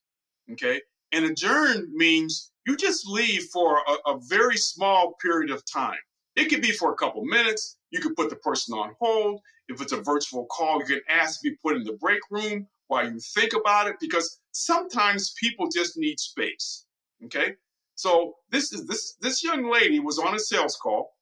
Okay. 0.52 0.80
And 1.12 1.24
adjourn 1.24 1.90
means 1.94 2.50
you 2.66 2.76
just 2.76 3.06
leave 3.06 3.44
for 3.52 3.80
a, 3.86 4.10
a 4.10 4.20
very 4.28 4.56
small 4.56 5.14
period 5.22 5.50
of 5.50 5.62
time. 5.64 5.98
It 6.36 6.48
could 6.48 6.62
be 6.62 6.72
for 6.72 6.92
a 6.92 6.96
couple 6.96 7.24
minutes. 7.24 7.76
You 7.90 8.00
could 8.00 8.16
put 8.16 8.30
the 8.30 8.36
person 8.36 8.74
on 8.74 8.94
hold. 9.00 9.40
If 9.68 9.80
it's 9.80 9.92
a 9.92 10.00
virtual 10.00 10.46
call, 10.46 10.78
you 10.78 10.86
can 10.86 11.00
ask 11.08 11.40
to 11.40 11.50
be 11.50 11.56
put 11.56 11.76
in 11.76 11.84
the 11.84 11.94
break 11.94 12.20
room 12.30 12.66
while 12.88 13.10
you 13.10 13.18
think 13.20 13.52
about 13.54 13.86
it 13.86 13.96
because 14.00 14.40
sometimes 14.52 15.34
people 15.40 15.68
just 15.68 15.96
need 15.96 16.18
space. 16.18 16.86
Okay. 17.24 17.54
So 17.94 18.36
this 18.50 18.72
is 18.72 18.86
this 18.86 19.16
this 19.20 19.44
young 19.44 19.70
lady 19.70 20.00
was 20.00 20.18
on 20.18 20.34
a 20.34 20.38
sales 20.38 20.76
call, 20.76 21.16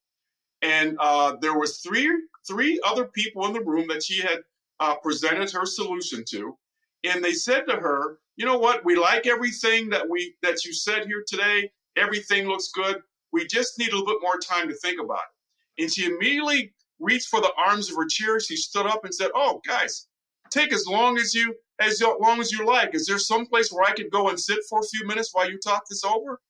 and 0.63 0.97
uh, 1.01 1.37
there 1.41 1.59
was 1.59 1.79
three 1.79 2.11
three 2.47 2.81
other 2.85 3.07
people 3.07 3.47
in 3.47 3.53
the 3.53 3.61
room 3.61 3.87
that 3.89 4.03
she 4.03 4.21
had 4.21 4.41
uh, 4.79 4.97
presented 4.97 5.51
her 5.51 5.67
solution 5.67 6.25
to, 6.31 6.57
and 7.05 7.23
they 7.23 7.33
said 7.33 7.67
to 7.69 7.77
her, 7.77 8.19
"You 8.37 8.47
know 8.47 8.59
what? 8.59 8.85
We 8.85 8.97
like 8.97 9.27
everything 9.27 9.91
that 9.91 10.09
we 10.09 10.35
that 10.43 10.65
you 10.65 10.73
said 10.73 11.07
here 11.07 11.25
today. 11.27 11.71
Everything 11.97 12.47
looks 12.49 12.69
good. 12.69 13.03
We 13.33 13.47
just 13.47 13.79
need 13.79 13.93
a 13.93 13.97
little 13.97 14.07
bit 14.07 14.23
more 14.23 14.39
time 14.39 14.69
to 14.69 14.75
think 14.75 15.01
about 15.01 15.23
it." 15.77 15.83
And 15.83 15.93
she 15.93 16.07
immediately 16.07 16.75
reached 16.99 17.29
for 17.29 17.41
the 17.41 17.53
arms 17.57 17.91
of 17.91 17.97
her 17.97 18.07
chair. 18.07 18.41
She 18.41 18.57
stood 18.57 18.87
up 18.87 19.05
and 19.05 19.15
said, 19.15 19.31
"Oh, 19.35 19.61
guys, 19.67 20.07
take 20.51 20.73
as 20.73 20.87
long 20.87 21.19
as 21.19 21.35
you 21.35 21.57
as 21.79 22.03
long 22.03 22.41
as 22.41 22.53
you 22.53 22.67
like. 22.67 22.95
Is 22.95 23.07
there 23.07 23.19
some 23.19 23.47
place 23.47 23.73
where 23.73 23.89
I 23.89 23.95
could 23.95 24.11
go 24.11 24.29
and 24.29 24.39
sit 24.39 24.59
for 24.69 24.81
a 24.81 24.87
few 24.87 25.07
minutes 25.07 25.31
while 25.33 25.51
you 25.51 25.59
talk 25.59 25.89
this 25.89 26.05
over?" 26.05 26.41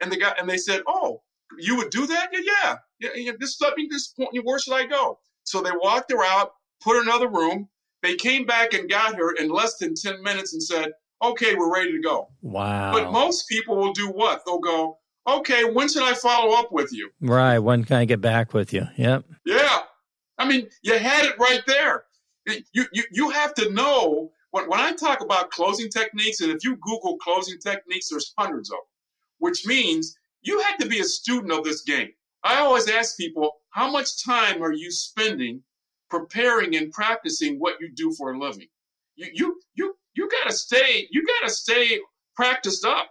And 0.00 0.12
the 0.12 0.16
guy 0.16 0.34
and 0.38 0.48
they 0.48 0.58
said, 0.58 0.82
"Oh, 0.86 1.22
you 1.58 1.76
would 1.76 1.90
do 1.90 2.06
that? 2.06 2.30
Yeah, 2.32 2.40
yeah. 2.46 2.76
yeah, 3.00 3.10
yeah 3.14 3.32
just 3.40 3.60
let 3.60 3.76
me 3.76 3.88
just 3.88 4.16
point 4.16 4.30
you. 4.32 4.42
Where 4.42 4.58
should 4.58 4.74
I 4.74 4.86
go?" 4.86 5.20
So 5.44 5.60
they 5.60 5.72
walked 5.72 6.10
her 6.12 6.24
out, 6.24 6.52
put 6.80 6.96
her 6.96 7.02
in 7.02 7.08
another 7.08 7.28
room. 7.28 7.68
They 8.02 8.14
came 8.14 8.44
back 8.44 8.74
and 8.74 8.90
got 8.90 9.16
her 9.16 9.32
in 9.34 9.48
less 9.48 9.78
than 9.78 9.94
ten 9.94 10.22
minutes 10.22 10.52
and 10.52 10.62
said, 10.62 10.92
"Okay, 11.22 11.54
we're 11.54 11.72
ready 11.72 11.92
to 11.92 12.00
go." 12.00 12.28
Wow. 12.42 12.92
But 12.92 13.10
most 13.10 13.48
people 13.48 13.76
will 13.76 13.92
do 13.92 14.08
what? 14.08 14.42
They'll 14.44 14.58
go, 14.58 14.98
"Okay, 15.26 15.64
when 15.64 15.88
should 15.88 16.02
I 16.02 16.14
follow 16.14 16.54
up 16.56 16.72
with 16.72 16.92
you?" 16.92 17.10
Right. 17.20 17.58
When 17.58 17.84
can 17.84 17.96
I 17.96 18.04
get 18.04 18.20
back 18.20 18.54
with 18.54 18.72
you? 18.72 18.86
Yep. 18.96 19.24
Yeah. 19.44 19.78
I 20.38 20.48
mean, 20.48 20.68
you 20.82 20.98
had 20.98 21.24
it 21.24 21.38
right 21.38 21.62
there. 21.66 22.04
You, 22.72 22.84
you, 22.92 23.04
you 23.10 23.30
have 23.30 23.54
to 23.54 23.70
know 23.72 24.30
when, 24.50 24.68
when 24.68 24.78
I 24.78 24.92
talk 24.92 25.20
about 25.20 25.50
closing 25.50 25.88
techniques, 25.88 26.40
and 26.40 26.52
if 26.52 26.62
you 26.62 26.76
Google 26.76 27.16
closing 27.18 27.58
techniques, 27.58 28.08
there's 28.10 28.32
hundreds 28.38 28.70
of 28.70 28.76
them, 28.76 28.84
which 29.38 29.66
means 29.66 30.16
you 30.42 30.60
have 30.60 30.78
to 30.78 30.86
be 30.86 31.00
a 31.00 31.04
student 31.04 31.52
of 31.52 31.64
this 31.64 31.82
game. 31.82 32.10
I 32.44 32.58
always 32.60 32.88
ask 32.88 33.16
people, 33.16 33.50
how 33.70 33.90
much 33.90 34.24
time 34.24 34.62
are 34.62 34.72
you 34.72 34.90
spending 34.90 35.62
preparing 36.08 36.76
and 36.76 36.92
practicing 36.92 37.58
what 37.58 37.80
you 37.80 37.90
do 37.92 38.12
for 38.12 38.32
a 38.32 38.38
living? 38.38 38.68
You 39.16 39.28
you 39.34 39.60
you 39.74 39.96
you 40.14 40.28
gotta 40.30 40.52
stay 40.52 41.08
you 41.10 41.26
gotta 41.26 41.52
stay 41.52 41.98
practiced 42.36 42.84
up. 42.84 43.10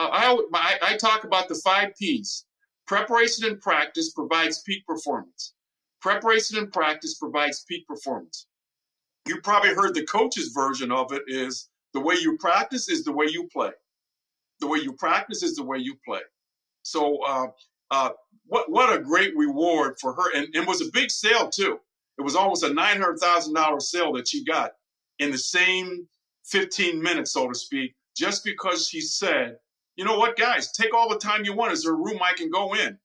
Uh, 0.00 0.08
I, 0.54 0.78
I 0.82 0.96
talk 0.96 1.24
about 1.24 1.48
the 1.48 1.56
five 1.56 1.94
P's. 1.96 2.46
Preparation 2.86 3.46
and 3.46 3.60
practice 3.60 4.12
provides 4.12 4.62
peak 4.62 4.86
performance. 4.86 5.52
Preparation 6.00 6.56
and 6.56 6.72
practice 6.72 7.18
provides 7.18 7.64
peak 7.68 7.86
performance. 7.86 8.46
You 9.28 9.42
probably 9.42 9.74
heard 9.74 9.94
the 9.94 10.06
coach's 10.06 10.52
version 10.54 10.90
of 10.90 11.12
it 11.12 11.22
is 11.26 11.68
the 11.92 12.00
way 12.00 12.14
you 12.18 12.38
practice 12.38 12.88
is 12.88 13.04
the 13.04 13.12
way 13.12 13.26
you 13.28 13.46
play. 13.52 13.72
The 14.60 14.68
way 14.68 14.78
you 14.78 14.94
practice 14.94 15.42
is 15.42 15.54
the 15.56 15.64
way 15.64 15.78
you 15.78 15.96
play. 16.06 16.20
So, 16.82 17.18
uh, 17.18 17.48
uh, 17.90 18.10
what 18.46 18.70
what 18.70 18.92
a 18.92 19.02
great 19.02 19.36
reward 19.36 19.96
for 20.00 20.14
her, 20.14 20.34
and 20.34 20.48
it 20.54 20.66
was 20.66 20.80
a 20.80 20.90
big 20.92 21.10
sale 21.10 21.50
too. 21.50 21.78
It 22.18 22.22
was 22.22 22.36
almost 22.36 22.64
a 22.64 22.72
nine 22.72 23.00
hundred 23.00 23.18
thousand 23.18 23.52
dollar 23.52 23.80
sale 23.80 24.14
that 24.14 24.28
she 24.28 24.44
got 24.44 24.72
in 25.18 25.30
the 25.30 25.38
same 25.38 26.08
fifteen 26.44 27.02
minutes, 27.02 27.32
so 27.32 27.48
to 27.48 27.54
speak, 27.54 27.94
just 28.16 28.44
because 28.44 28.88
she 28.88 29.02
said, 29.02 29.56
"You 30.00 30.06
know 30.06 30.18
what, 30.18 30.36
guys, 30.36 30.72
take 30.72 30.94
all 30.94 31.10
the 31.10 31.18
time 31.18 31.44
you 31.44 31.54
want. 31.54 31.72
Is 31.72 31.84
there 31.84 31.92
a 31.92 31.96
room 31.96 32.20
I 32.22 32.32
can 32.32 32.50
go 32.50 32.74
in?" 32.74 32.98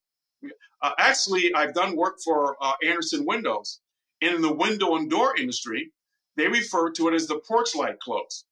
Uh, 0.81 0.91
actually, 0.97 1.53
I've 1.53 1.73
done 1.73 1.97
work 1.97 2.19
for 2.23 2.55
uh, 2.62 2.75
Andersen 2.81 3.25
Windows, 3.25 3.81
and 4.21 4.36
in 4.36 4.41
the 4.41 4.53
window 4.53 4.95
and 4.95 5.10
door 5.10 5.36
industry, 5.38 5.91
they 6.38 6.47
refer 6.47 6.91
to 6.91 7.08
it 7.10 7.13
as 7.13 7.27
the 7.27 7.39
porch 7.39 7.75
light 7.75 7.99
close 7.99 8.45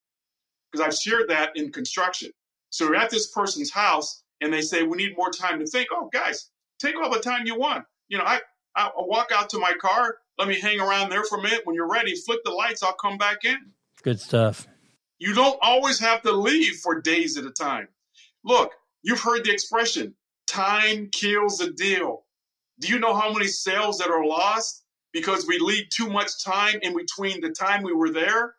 because 0.72 0.86
I've 0.86 0.96
shared 0.96 1.30
that 1.30 1.56
in 1.56 1.72
construction. 1.72 2.32
So 2.70 2.86
you're 2.86 2.96
at 2.96 3.12
this 3.12 3.28
person's 3.28 3.72
house 3.72 4.24
and 4.42 4.52
they 4.52 4.62
say, 4.62 4.84
we 4.84 4.98
need 4.98 5.16
more 5.16 5.30
time 5.30 5.60
to 5.60 5.66
think. 5.66 5.90
Oh, 5.92 6.10
guys, 6.12 6.50
take 6.80 6.96
all 7.00 7.12
the 7.12 7.20
time 7.20 7.46
you 7.46 7.58
want. 7.58 7.86
You 8.08 8.18
know, 8.18 8.24
I, 8.26 8.42
I'll 8.76 9.08
walk 9.08 9.32
out 9.32 9.50
to 9.52 9.60
my 9.60 9.74
car. 9.74 10.18
Let 10.38 10.48
me 10.48 10.60
hang 10.60 10.80
around 10.80 11.10
there 11.10 11.24
for 11.24 11.38
a 11.38 11.42
minute. 11.42 11.62
When 11.66 11.76
you're 11.76 11.90
ready, 11.90 12.16
flick 12.16 12.44
the 12.44 12.52
lights. 12.52 12.82
I'll 12.82 12.94
come 12.94 13.18
back 13.18 13.46
in. 13.46 13.74
Good 14.02 14.20
stuff. 14.20 14.68
You 15.20 15.34
don't 15.36 15.60
always 15.62 16.00
have 16.00 16.24
to 16.24 16.32
leave 16.32 16.78
for 16.78 17.00
days 17.00 17.38
at 17.38 17.46
a 17.46 17.52
time. 17.52 17.88
Look, 18.44 18.72
you've 19.02 19.22
heard 19.22 19.44
the 19.44 19.52
expression, 19.52 20.16
time 20.48 21.10
kills 21.12 21.62
a 21.62 21.72
deal. 21.72 22.26
Do 22.80 22.88
you 22.88 23.00
know 23.00 23.14
how 23.14 23.32
many 23.32 23.48
sales 23.48 23.98
that 24.00 24.10
are 24.10 24.26
lost 24.26 24.84
because 25.14 25.48
we 25.48 25.60
leave 25.60 25.90
too 25.90 26.10
much 26.10 26.44
time 26.44 26.80
in 26.82 26.96
between 26.96 27.40
the 27.40 27.52
time 27.52 27.84
we 27.84 27.94
were 27.94 28.12
there 28.12 28.56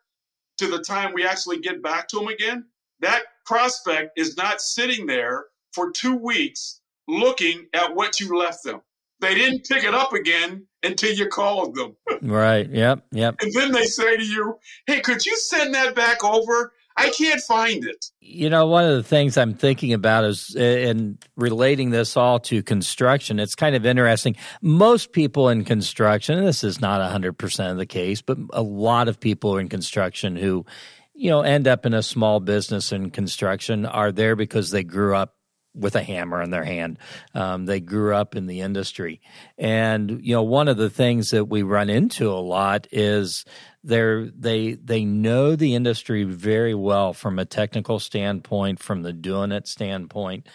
to 0.57 0.67
the 0.67 0.79
time 0.79 1.13
we 1.13 1.25
actually 1.25 1.59
get 1.59 1.83
back 1.83 2.07
to 2.07 2.17
them 2.17 2.27
again, 2.27 2.65
that 3.01 3.23
prospect 3.45 4.17
is 4.17 4.37
not 4.37 4.61
sitting 4.61 5.05
there 5.05 5.45
for 5.73 5.91
two 5.91 6.15
weeks 6.15 6.81
looking 7.07 7.67
at 7.73 7.93
what 7.93 8.19
you 8.19 8.37
left 8.37 8.63
them. 8.63 8.81
They 9.19 9.35
didn't 9.35 9.67
pick 9.67 9.83
it 9.83 9.93
up 9.93 10.13
again 10.13 10.65
until 10.83 11.13
you 11.13 11.27
called 11.27 11.75
them. 11.75 11.95
right. 12.21 12.69
Yep. 12.69 13.05
Yep. 13.11 13.35
And 13.41 13.53
then 13.53 13.71
they 13.71 13.85
say 13.85 14.17
to 14.17 14.25
you, 14.25 14.57
Hey, 14.87 15.01
could 15.01 15.25
you 15.25 15.35
send 15.37 15.73
that 15.73 15.95
back 15.95 16.23
over? 16.23 16.73
I 16.97 17.09
can't 17.09 17.41
find 17.41 17.83
it. 17.83 18.05
You 18.21 18.49
know, 18.49 18.67
one 18.67 18.85
of 18.85 18.95
the 18.95 19.03
things 19.03 19.37
I'm 19.37 19.53
thinking 19.53 19.93
about 19.93 20.23
is 20.23 20.55
eh, 20.57 20.89
in 20.89 21.17
relating 21.35 21.89
this 21.89 22.15
all 22.15 22.39
to 22.41 22.63
construction, 22.63 23.39
it's 23.39 23.55
kind 23.55 23.75
of 23.75 23.85
interesting. 23.85 24.35
Most 24.61 25.11
people 25.11 25.49
in 25.49 25.65
construction, 25.65 26.37
and 26.37 26.47
this 26.47 26.63
is 26.63 26.79
not 26.79 27.01
100% 27.01 27.71
of 27.71 27.77
the 27.77 27.85
case, 27.85 28.21
but 28.21 28.37
a 28.53 28.61
lot 28.61 29.07
of 29.07 29.19
people 29.19 29.57
in 29.57 29.67
construction 29.67 30.35
who, 30.35 30.65
you 31.13 31.29
know, 31.29 31.41
end 31.41 31.67
up 31.67 31.85
in 31.85 31.93
a 31.93 32.03
small 32.03 32.39
business 32.39 32.91
in 32.91 33.11
construction 33.11 33.85
are 33.85 34.11
there 34.11 34.35
because 34.35 34.71
they 34.71 34.83
grew 34.83 35.15
up 35.15 35.34
with 35.75 35.95
a 35.95 36.03
hammer 36.03 36.41
in 36.41 36.49
their 36.49 36.63
hand. 36.63 36.97
Um, 37.33 37.65
they 37.65 37.79
grew 37.79 38.15
up 38.15 38.35
in 38.35 38.47
the 38.47 38.61
industry. 38.61 39.21
And, 39.57 40.25
you 40.25 40.33
know, 40.33 40.43
one 40.43 40.67
of 40.67 40.77
the 40.77 40.89
things 40.89 41.31
that 41.31 41.45
we 41.45 41.63
run 41.63 41.89
into 41.89 42.29
a 42.31 42.39
lot 42.39 42.87
is 42.91 43.45
they're 43.83 44.25
they 44.25 44.73
they 44.73 45.05
know 45.05 45.55
the 45.55 45.75
industry 45.75 46.23
very 46.23 46.73
well 46.73 47.13
from 47.13 47.37
a 47.37 47.45
technical 47.45 47.99
standpoint, 47.99 48.79
from 48.79 49.03
the 49.03 49.13
doing 49.13 49.51
it 49.51 49.67
standpoint, 49.67 50.47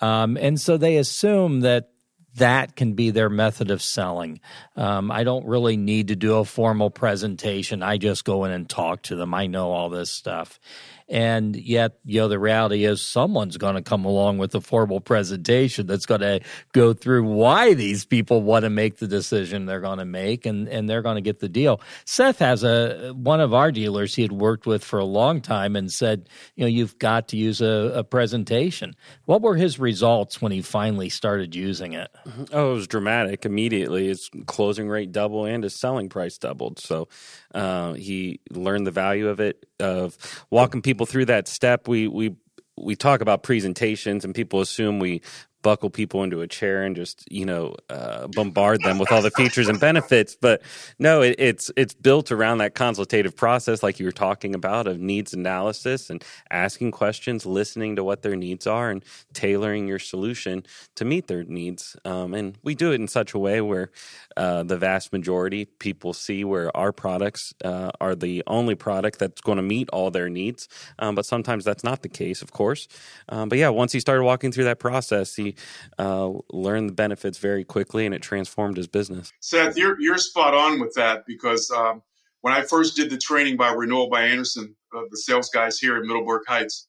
um, 0.00 0.36
and 0.40 0.60
so 0.60 0.76
they 0.76 0.96
assume 0.96 1.60
that 1.60 1.90
that 2.36 2.76
can 2.76 2.92
be 2.92 3.10
their 3.10 3.30
method 3.30 3.70
of 3.70 3.82
selling. 3.82 4.40
Um, 4.76 5.10
I 5.10 5.24
don't 5.24 5.46
really 5.46 5.76
need 5.76 6.08
to 6.08 6.16
do 6.16 6.36
a 6.36 6.44
formal 6.44 6.90
presentation. 6.90 7.82
I 7.82 7.96
just 7.96 8.24
go 8.24 8.44
in 8.44 8.52
and 8.52 8.68
talk 8.68 9.02
to 9.02 9.16
them. 9.16 9.32
I 9.34 9.46
know 9.46 9.72
all 9.72 9.88
this 9.88 10.10
stuff. 10.10 10.60
And 11.08 11.54
yet, 11.54 11.98
you 12.04 12.20
know, 12.20 12.28
the 12.28 12.38
reality 12.38 12.84
is 12.84 13.00
someone's 13.00 13.56
going 13.56 13.76
to 13.76 13.82
come 13.82 14.04
along 14.04 14.38
with 14.38 14.54
a 14.56 14.60
formal 14.60 15.00
presentation 15.00 15.86
that's 15.86 16.06
going 16.06 16.22
to 16.22 16.40
go 16.72 16.92
through 16.94 17.24
why 17.24 17.74
these 17.74 18.04
people 18.04 18.42
want 18.42 18.64
to 18.64 18.70
make 18.70 18.98
the 18.98 19.06
decision 19.06 19.66
they're 19.66 19.80
going 19.80 19.98
to 19.98 20.04
make 20.04 20.46
and, 20.46 20.68
and 20.68 20.90
they're 20.90 21.02
going 21.02 21.14
to 21.14 21.20
get 21.20 21.38
the 21.38 21.48
deal. 21.48 21.80
Seth 22.04 22.40
has 22.40 22.64
a, 22.64 23.12
one 23.14 23.40
of 23.40 23.54
our 23.54 23.70
dealers 23.70 24.16
he 24.16 24.22
had 24.22 24.32
worked 24.32 24.66
with 24.66 24.82
for 24.82 24.98
a 24.98 25.04
long 25.04 25.40
time 25.40 25.76
and 25.76 25.92
said, 25.92 26.28
you 26.56 26.64
know, 26.64 26.68
you've 26.68 26.98
got 26.98 27.28
to 27.28 27.36
use 27.36 27.60
a, 27.60 27.92
a 27.94 28.02
presentation. 28.02 28.96
What 29.26 29.42
were 29.42 29.54
his 29.54 29.78
results 29.78 30.42
when 30.42 30.50
he 30.50 30.60
finally 30.60 31.08
started 31.08 31.54
using 31.54 31.92
it? 31.92 32.10
Mm-hmm. 32.26 32.44
Oh, 32.52 32.72
it 32.72 32.74
was 32.74 32.88
dramatic 32.88 33.46
immediately. 33.46 34.08
His 34.08 34.28
closing 34.46 34.88
rate 34.88 35.12
doubled 35.12 35.48
and 35.48 35.62
his 35.62 35.78
selling 35.78 36.08
price 36.08 36.36
doubled. 36.36 36.80
So 36.80 37.08
uh, 37.56 37.94
he 37.94 38.40
learned 38.50 38.86
the 38.86 38.90
value 38.90 39.28
of 39.28 39.40
it, 39.40 39.64
of 39.80 40.16
walking 40.50 40.82
people 40.82 41.06
through 41.06 41.24
that 41.26 41.48
step. 41.48 41.88
We 41.88 42.06
we 42.06 42.36
we 42.78 42.94
talk 42.94 43.22
about 43.22 43.42
presentations, 43.42 44.24
and 44.24 44.34
people 44.34 44.60
assume 44.60 44.98
we 44.98 45.22
buckle 45.66 45.90
people 45.90 46.22
into 46.22 46.42
a 46.42 46.46
chair 46.46 46.84
and 46.84 46.94
just 46.94 47.24
you 47.28 47.44
know 47.44 47.74
uh, 47.90 48.28
bombard 48.28 48.80
them 48.84 49.00
with 49.00 49.10
all 49.10 49.20
the 49.20 49.32
features 49.32 49.66
and 49.66 49.80
benefits. 49.80 50.36
But 50.40 50.62
no, 51.00 51.22
it, 51.22 51.34
it's 51.40 51.72
it's 51.76 51.92
built 51.92 52.30
around 52.30 52.58
that 52.58 52.76
consultative 52.76 53.34
process, 53.34 53.82
like 53.82 53.98
you 53.98 54.06
were 54.06 54.12
talking 54.12 54.54
about, 54.54 54.86
of 54.86 55.00
needs 55.00 55.34
analysis 55.34 56.08
and 56.08 56.22
asking 56.52 56.92
questions, 56.92 57.44
listening 57.44 57.96
to 57.96 58.04
what 58.04 58.22
their 58.22 58.36
needs 58.36 58.64
are, 58.68 58.90
and 58.90 59.04
tailoring 59.32 59.88
your 59.88 59.98
solution 59.98 60.64
to 60.94 61.04
meet 61.04 61.26
their 61.26 61.42
needs. 61.42 61.96
Um, 62.04 62.32
and 62.32 62.56
we 62.62 62.76
do 62.76 62.92
it 62.92 63.00
in 63.00 63.08
such 63.08 63.34
a 63.34 63.38
way 63.40 63.60
where 63.60 63.90
uh, 64.36 64.62
the 64.62 64.78
vast 64.78 65.12
majority 65.12 65.64
people 65.64 66.12
see 66.12 66.44
where 66.44 66.74
our 66.76 66.92
products 66.92 67.54
uh, 67.64 67.90
are 68.00 68.14
the 68.14 68.44
only 68.46 68.76
product 68.76 69.18
that's 69.18 69.40
going 69.40 69.56
to 69.56 69.62
meet 69.62 69.88
all 69.90 70.12
their 70.12 70.28
needs. 70.28 70.68
Um, 71.00 71.16
but 71.16 71.26
sometimes 71.26 71.64
that's 71.64 71.82
not 71.82 72.02
the 72.02 72.08
case, 72.08 72.40
of 72.40 72.52
course. 72.52 72.86
Um, 73.28 73.48
but 73.48 73.58
yeah, 73.58 73.70
once 73.70 73.90
he 73.90 73.98
started 73.98 74.22
walking 74.22 74.52
through 74.52 74.64
that 74.64 74.78
process, 74.78 75.34
he 75.34 75.55
uh, 75.98 76.32
learned 76.52 76.90
the 76.90 76.94
benefits 76.94 77.38
very 77.38 77.64
quickly, 77.64 78.06
and 78.06 78.14
it 78.14 78.22
transformed 78.22 78.76
his 78.76 78.86
business. 78.86 79.32
Seth, 79.40 79.76
you're 79.76 80.00
you're 80.00 80.18
spot 80.18 80.54
on 80.54 80.80
with 80.80 80.94
that 80.94 81.24
because 81.26 81.70
um, 81.70 82.02
when 82.40 82.54
I 82.54 82.62
first 82.62 82.96
did 82.96 83.10
the 83.10 83.18
training 83.18 83.56
by 83.56 83.72
Renewal 83.72 84.08
by 84.08 84.22
Andersen 84.22 84.74
uh, 84.94 85.02
the 85.10 85.16
sales 85.16 85.50
guys 85.50 85.78
here 85.78 85.96
in 85.96 86.06
Middleburg 86.06 86.42
Heights, 86.46 86.88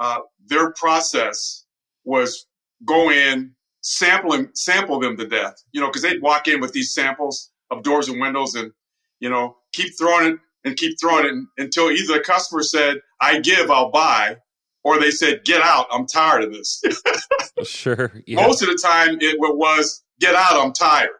uh, 0.00 0.20
their 0.46 0.72
process 0.72 1.64
was 2.04 2.46
go 2.84 3.10
in, 3.10 3.54
sample 3.80 4.32
and 4.32 4.48
sample 4.56 4.98
them 4.98 5.16
to 5.16 5.26
death. 5.26 5.62
You 5.72 5.80
know, 5.80 5.88
because 5.88 6.02
they'd 6.02 6.22
walk 6.22 6.48
in 6.48 6.60
with 6.60 6.72
these 6.72 6.92
samples 6.92 7.50
of 7.70 7.82
doors 7.82 8.08
and 8.08 8.20
windows, 8.20 8.54
and 8.54 8.72
you 9.20 9.30
know, 9.30 9.56
keep 9.72 9.96
throwing 9.98 10.34
it 10.34 10.40
and 10.64 10.76
keep 10.76 10.98
throwing 11.00 11.26
it 11.26 11.62
until 11.62 11.90
either 11.90 12.14
the 12.14 12.20
customer 12.20 12.62
said, 12.62 13.00
"I 13.20 13.40
give, 13.40 13.70
I'll 13.70 13.90
buy," 13.90 14.38
or 14.84 14.98
they 14.98 15.10
said, 15.10 15.44
"Get 15.44 15.62
out, 15.62 15.86
I'm 15.90 16.06
tired 16.06 16.44
of 16.44 16.52
this." 16.52 16.82
sure. 17.64 18.12
Yeah. 18.26 18.46
Most 18.46 18.62
of 18.62 18.68
the 18.68 18.78
time, 18.82 19.18
it 19.20 19.36
was, 19.38 20.02
"Get 20.20 20.34
out, 20.34 20.56
I'm 20.56 20.72
tired." 20.72 21.10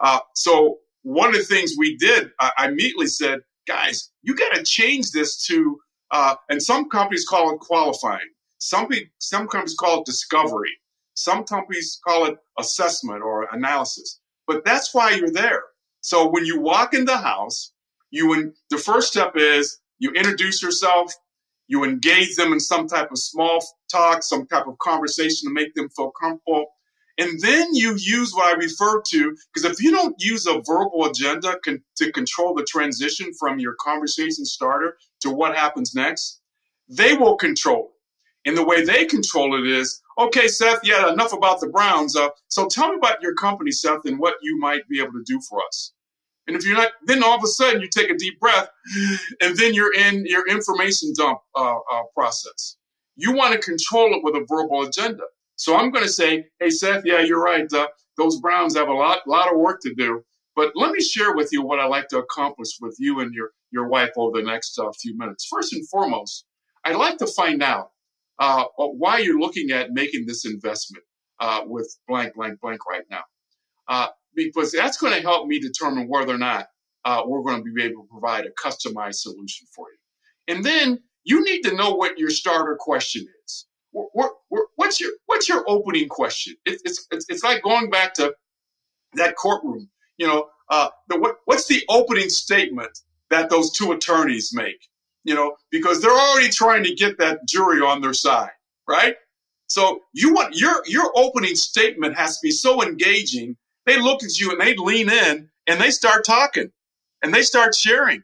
Uh, 0.00 0.20
so 0.34 0.78
one 1.02 1.30
of 1.30 1.34
the 1.34 1.42
things 1.42 1.72
we 1.76 1.96
did, 1.96 2.30
I, 2.40 2.52
I 2.58 2.68
immediately 2.68 3.06
said, 3.06 3.40
"Guys, 3.66 4.10
you 4.22 4.34
got 4.34 4.54
to 4.54 4.62
change 4.62 5.10
this 5.10 5.40
to," 5.46 5.78
uh, 6.10 6.36
and 6.48 6.62
some 6.62 6.88
companies 6.88 7.26
call 7.26 7.54
it 7.54 7.60
qualifying. 7.60 8.28
Some 8.58 8.88
some 9.18 9.48
companies 9.48 9.74
call 9.74 10.00
it 10.00 10.06
discovery. 10.06 10.72
Some 11.14 11.44
companies 11.44 11.98
call 12.04 12.26
it 12.26 12.38
assessment 12.58 13.22
or 13.22 13.48
analysis. 13.52 14.20
But 14.46 14.64
that's 14.64 14.94
why 14.94 15.10
you're 15.10 15.32
there. 15.32 15.62
So 16.00 16.28
when 16.28 16.44
you 16.44 16.60
walk 16.60 16.94
in 16.94 17.04
the 17.04 17.16
house, 17.16 17.72
you 18.10 18.28
when 18.28 18.54
the 18.70 18.78
first 18.78 19.08
step 19.08 19.32
is 19.36 19.80
you 19.98 20.12
introduce 20.12 20.62
yourself, 20.62 21.12
you 21.68 21.84
engage 21.84 22.36
them 22.36 22.52
in 22.52 22.60
some 22.60 22.88
type 22.88 23.10
of 23.12 23.18
small 23.18 23.64
talk, 23.90 24.22
some 24.22 24.46
type 24.46 24.66
of 24.66 24.78
conversation 24.78 25.48
to 25.48 25.54
make 25.54 25.74
them 25.74 25.88
feel 25.90 26.10
comfortable. 26.20 26.66
And 27.18 27.40
then 27.40 27.74
you 27.74 27.96
use 27.96 28.32
what 28.32 28.46
I 28.46 28.52
refer 28.58 29.02
to, 29.08 29.36
because 29.52 29.70
if 29.70 29.82
you 29.82 29.90
don't 29.90 30.14
use 30.18 30.46
a 30.46 30.62
verbal 30.64 31.06
agenda 31.10 31.58
con- 31.64 31.82
to 31.96 32.12
control 32.12 32.54
the 32.54 32.64
transition 32.64 33.32
from 33.38 33.58
your 33.58 33.74
conversation 33.80 34.44
starter 34.44 34.96
to 35.20 35.30
what 35.30 35.56
happens 35.56 35.94
next, 35.94 36.40
they 36.88 37.14
will 37.14 37.36
control 37.36 37.90
it. 37.90 38.48
And 38.48 38.56
the 38.56 38.64
way 38.64 38.84
they 38.84 39.04
control 39.04 39.58
it 39.58 39.66
is, 39.66 40.00
okay, 40.16 40.48
Seth, 40.48 40.80
yeah, 40.84 41.12
enough 41.12 41.32
about 41.32 41.60
the 41.60 41.68
Browns. 41.68 42.16
Uh, 42.16 42.28
so 42.48 42.66
tell 42.66 42.90
me 42.90 42.96
about 42.96 43.20
your 43.20 43.34
company, 43.34 43.72
Seth, 43.72 44.04
and 44.06 44.18
what 44.18 44.34
you 44.40 44.58
might 44.58 44.88
be 44.88 45.00
able 45.00 45.12
to 45.12 45.24
do 45.26 45.40
for 45.48 45.60
us. 45.66 45.92
And 46.48 46.56
if 46.56 46.66
you're 46.66 46.76
not, 46.76 46.92
then 47.04 47.22
all 47.22 47.36
of 47.36 47.44
a 47.44 47.46
sudden 47.46 47.80
you 47.82 47.88
take 47.88 48.10
a 48.10 48.16
deep 48.16 48.40
breath, 48.40 48.68
and 49.40 49.56
then 49.56 49.74
you're 49.74 49.94
in 49.94 50.24
your 50.26 50.48
information 50.48 51.12
dump 51.16 51.40
uh, 51.54 51.76
uh, 51.92 52.02
process. 52.14 52.76
You 53.16 53.32
want 53.32 53.52
to 53.52 53.60
control 53.60 54.14
it 54.14 54.24
with 54.24 54.34
a 54.34 54.46
verbal 54.48 54.82
agenda. 54.82 55.24
So 55.56 55.76
I'm 55.76 55.90
going 55.90 56.04
to 56.04 56.10
say, 56.10 56.46
hey, 56.58 56.70
Seth, 56.70 57.04
yeah, 57.04 57.20
you're 57.20 57.42
right. 57.42 57.70
Uh, 57.72 57.88
those 58.16 58.40
Browns 58.40 58.76
have 58.76 58.88
a 58.88 58.92
lot, 58.92 59.26
lot 59.26 59.52
of 59.52 59.58
work 59.58 59.80
to 59.82 59.94
do. 59.94 60.24
But 60.56 60.72
let 60.74 60.92
me 60.92 61.00
share 61.00 61.36
with 61.36 61.50
you 61.52 61.62
what 61.62 61.78
I'd 61.80 61.86
like 61.86 62.08
to 62.08 62.18
accomplish 62.18 62.78
with 62.80 62.96
you 62.98 63.20
and 63.20 63.32
your, 63.34 63.50
your 63.70 63.88
wife 63.88 64.10
over 64.16 64.40
the 64.40 64.46
next 64.46 64.78
uh, 64.78 64.90
few 65.00 65.16
minutes. 65.16 65.46
First 65.50 65.72
and 65.74 65.88
foremost, 65.88 66.46
I'd 66.84 66.96
like 66.96 67.18
to 67.18 67.26
find 67.26 67.62
out 67.62 67.90
uh, 68.38 68.64
why 68.76 69.18
you're 69.18 69.38
looking 69.38 69.70
at 69.70 69.92
making 69.92 70.26
this 70.26 70.46
investment 70.46 71.04
uh, 71.40 71.62
with 71.66 71.94
blank, 72.08 72.34
blank, 72.34 72.60
blank 72.60 72.86
right 72.88 73.04
now. 73.10 73.22
Because 74.46 74.72
that's 74.72 74.98
going 74.98 75.14
to 75.14 75.20
help 75.20 75.46
me 75.46 75.58
determine 75.60 76.08
whether 76.08 76.34
or 76.34 76.38
not 76.38 76.68
uh, 77.04 77.22
we're 77.26 77.42
going 77.42 77.64
to 77.64 77.72
be 77.72 77.82
able 77.82 78.02
to 78.02 78.08
provide 78.10 78.46
a 78.46 78.50
customized 78.50 79.16
solution 79.16 79.66
for 79.74 79.86
you. 79.90 80.54
And 80.54 80.64
then 80.64 81.00
you 81.24 81.44
need 81.44 81.62
to 81.62 81.74
know 81.74 81.94
what 81.94 82.18
your 82.18 82.30
starter 82.30 82.76
question 82.78 83.26
is. 83.44 83.66
What's 84.76 85.00
your 85.00 85.12
what's 85.26 85.48
your 85.48 85.64
opening 85.68 86.08
question? 86.08 86.54
It's 86.66 86.82
it's 87.10 87.26
it's 87.28 87.42
like 87.44 87.62
going 87.62 87.90
back 87.90 88.14
to 88.14 88.34
that 89.14 89.36
courtroom. 89.36 89.88
You 90.18 90.26
know, 90.28 90.48
uh, 90.70 90.88
the, 91.08 91.18
what 91.18 91.36
what's 91.46 91.66
the 91.66 91.82
opening 91.88 92.28
statement 92.28 93.00
that 93.30 93.50
those 93.50 93.72
two 93.72 93.92
attorneys 93.92 94.52
make? 94.54 94.88
You 95.24 95.34
know, 95.34 95.56
because 95.70 96.00
they're 96.00 96.10
already 96.12 96.48
trying 96.48 96.84
to 96.84 96.94
get 96.94 97.18
that 97.18 97.46
jury 97.48 97.80
on 97.80 98.00
their 98.00 98.14
side, 98.14 98.50
right? 98.88 99.16
So 99.68 100.00
you 100.12 100.32
want 100.32 100.56
your 100.56 100.82
your 100.86 101.10
opening 101.16 101.56
statement 101.56 102.16
has 102.16 102.38
to 102.38 102.40
be 102.42 102.50
so 102.50 102.82
engaging. 102.82 103.56
They 103.88 103.98
look 103.98 104.22
at 104.22 104.38
you 104.38 104.50
and 104.52 104.60
they 104.60 104.76
lean 104.76 105.08
in 105.08 105.48
and 105.66 105.80
they 105.80 105.90
start 105.90 106.22
talking 106.22 106.70
and 107.22 107.32
they 107.32 107.40
start 107.40 107.74
sharing. 107.74 108.22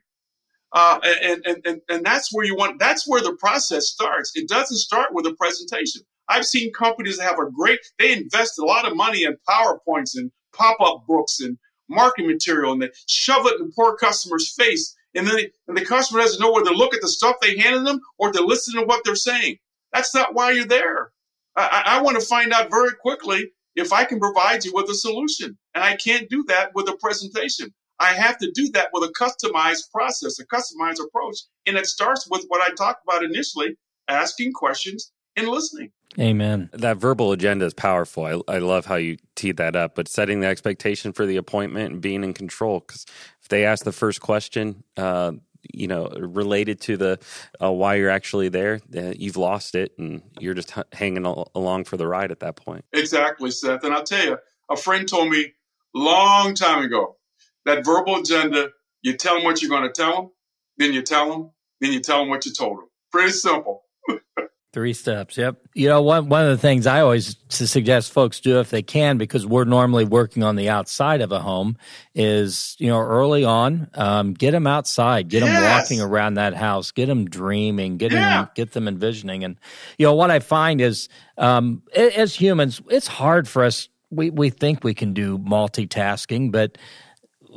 Uh, 0.72 1.00
and, 1.22 1.46
and, 1.46 1.66
and, 1.66 1.80
and 1.88 2.04
that's 2.04 2.34
where 2.34 2.44
you 2.44 2.54
want, 2.54 2.78
that's 2.78 3.08
where 3.08 3.22
the 3.22 3.32
process 3.36 3.86
starts. 3.86 4.32
It 4.34 4.46
doesn't 4.46 4.76
start 4.76 5.14
with 5.14 5.24
a 5.24 5.32
presentation. 5.32 6.02
I've 6.28 6.44
seen 6.44 6.70
companies 6.74 7.16
that 7.16 7.24
have 7.24 7.38
a 7.38 7.50
great, 7.50 7.78
they 7.98 8.12
invest 8.12 8.58
a 8.58 8.64
lot 8.66 8.86
of 8.86 8.94
money 8.94 9.24
in 9.24 9.38
PowerPoints 9.48 10.16
and 10.18 10.30
pop 10.54 10.76
up 10.82 11.06
books 11.06 11.40
and 11.40 11.56
marketing 11.88 12.30
material 12.30 12.74
and 12.74 12.82
they 12.82 12.90
shove 13.08 13.46
it 13.46 13.58
in 13.58 13.68
the 13.68 13.72
poor 13.74 13.96
customer's 13.96 14.52
face. 14.52 14.94
And 15.14 15.26
then 15.26 15.36
they, 15.36 15.50
and 15.66 15.76
the 15.78 15.84
customer 15.86 16.20
doesn't 16.20 16.42
know 16.42 16.52
whether 16.52 16.72
to 16.72 16.76
look 16.76 16.92
at 16.92 17.00
the 17.00 17.08
stuff 17.08 17.36
they 17.40 17.56
handed 17.56 17.86
them 17.86 18.02
or 18.18 18.32
to 18.32 18.44
listen 18.44 18.74
to 18.74 18.84
what 18.84 19.02
they're 19.06 19.16
saying. 19.16 19.56
That's 19.94 20.14
not 20.14 20.34
why 20.34 20.50
you're 20.50 20.66
there. 20.66 21.12
I, 21.56 21.84
I 21.86 22.02
want 22.02 22.20
to 22.20 22.26
find 22.26 22.52
out 22.52 22.70
very 22.70 22.92
quickly 23.00 23.50
if 23.77 23.93
I 23.93 24.05
can 24.05 24.20
provide 24.20 24.64
you 24.64 24.72
with 24.75 24.89
a 24.89 24.95
solution. 24.95 25.57
And 25.75 25.83
I 25.85 25.97
can't 25.97 26.29
do 26.29 26.45
that 26.49 26.75
with 26.75 26.89
a 26.89 26.97
presentation. 26.97 27.72
I 28.01 28.12
have 28.12 28.39
to 28.39 28.51
do 28.51 28.70
that 28.72 28.91
with 28.93 29.09
a 29.09 29.12
customized 29.12 29.91
process, 29.93 30.39
a 30.39 30.47
customized 30.47 31.05
approach. 31.05 31.39
And 31.66 31.77
it 31.77 31.87
starts 31.87 32.29
with 32.29 32.45
what 32.49 32.61
I 32.61 32.75
talked 32.75 33.03
about 33.07 33.25
initially 33.25 33.77
asking 34.09 34.53
questions 34.53 35.12
and 35.37 35.49
listening. 35.49 35.91
Amen. 36.18 36.70
That 36.72 36.99
verbal 36.99 37.33
agenda 37.33 37.64
is 37.64 37.75
powerful. 37.75 38.25
I, 38.25 38.55
I 38.55 38.59
love 38.59 38.87
how 38.87 38.97
you 38.97 39.16
teed 39.35 39.57
that 39.57 39.75
up, 39.75 39.97
but 39.97 40.07
setting 40.07 40.41
the 40.41 40.47
expectation 40.47 41.12
for 41.12 41.27
the 41.27 41.37
appointment 41.37 41.93
and 41.93 42.01
being 42.01 42.22
in 42.22 42.35
control. 42.35 42.81
Because 42.81 43.05
if 43.43 43.49
they 43.49 43.64
ask 43.64 43.85
the 43.85 43.93
first 43.93 44.20
question, 44.20 44.85
uh, 44.97 45.33
you 45.72 45.86
know, 45.88 46.08
related 46.16 46.80
to 46.82 46.96
the 46.96 47.18
uh, 47.62 47.70
why 47.72 47.94
you're 47.96 48.10
actually 48.10 48.48
there, 48.48 48.80
uh, 48.96 49.12
you've 49.16 49.36
lost 49.36 49.74
it, 49.74 49.92
and 49.98 50.22
you're 50.38 50.54
just 50.54 50.76
h- 50.76 50.84
hanging 50.92 51.26
al- 51.26 51.50
along 51.54 51.84
for 51.84 51.96
the 51.96 52.06
ride 52.06 52.30
at 52.30 52.40
that 52.40 52.56
point. 52.56 52.84
Exactly, 52.92 53.50
Seth. 53.50 53.84
And 53.84 53.94
I'll 53.94 54.04
tell 54.04 54.24
you, 54.24 54.38
a 54.70 54.76
friend 54.76 55.08
told 55.08 55.30
me 55.30 55.52
long 55.94 56.54
time 56.54 56.84
ago 56.84 57.16
that 57.64 57.84
verbal 57.84 58.16
agenda, 58.16 58.70
you 59.02 59.16
tell 59.16 59.36
them 59.36 59.44
what 59.44 59.62
you're 59.62 59.70
going 59.70 59.82
to 59.82 59.92
tell 59.92 60.14
them, 60.16 60.30
then 60.78 60.92
you 60.92 61.02
tell 61.02 61.30
them, 61.30 61.50
then 61.80 61.92
you 61.92 62.00
tell 62.00 62.18
them 62.20 62.28
what 62.28 62.44
you 62.46 62.52
told 62.52 62.78
them. 62.78 62.88
Pretty 63.12 63.32
simple. 63.32 63.82
Three 64.75 64.93
steps. 64.93 65.39
Yep. 65.39 65.68
You 65.75 65.89
know, 65.89 66.03
one 66.03 66.29
one 66.29 66.43
of 66.43 66.49
the 66.49 66.59
things 66.59 66.89
I 66.89 67.01
always 67.01 67.37
suggest 67.49 68.11
folks 68.11 68.41
do 68.41 68.59
if 68.59 68.70
they 68.70 68.83
can, 68.83 69.18
because 69.18 69.47
we're 69.47 69.62
normally 69.62 70.05
working 70.05 70.43
on 70.43 70.57
the 70.57 70.68
outside 70.68 71.20
of 71.20 71.31
a 71.31 71.39
home, 71.39 71.77
is 72.12 72.75
you 72.81 72.89
know 72.89 72.99
early 72.99 73.45
on, 73.45 73.89
um, 73.95 74.35
get 74.35 74.51
them 74.51 74.66
outside, 74.66 75.29
get 75.29 75.45
yes. 75.45 75.55
them 75.55 75.62
walking 75.62 76.01
around 76.01 76.35
that 76.35 76.55
house, 76.55 76.91
get 76.91 77.07
them 77.07 77.25
dreaming, 77.27 77.99
get 77.99 78.11
yeah. 78.11 78.39
them 78.39 78.51
get 78.57 78.72
them 78.72 78.89
envisioning, 78.89 79.45
and 79.45 79.61
you 79.97 80.07
know 80.07 80.14
what 80.14 80.33
I 80.33 80.41
find 80.41 80.81
is 80.81 81.09
um, 81.39 81.81
as 81.95 82.35
humans, 82.35 82.83
it's 82.91 83.07
hard 83.07 83.47
for 83.47 83.62
us. 83.62 83.89
We 84.11 84.31
we 84.31 84.51
think 84.51 84.83
we 84.83 84.93
can 84.93 85.14
do 85.14 85.39
multitasking, 85.39 86.51
but 86.51 86.79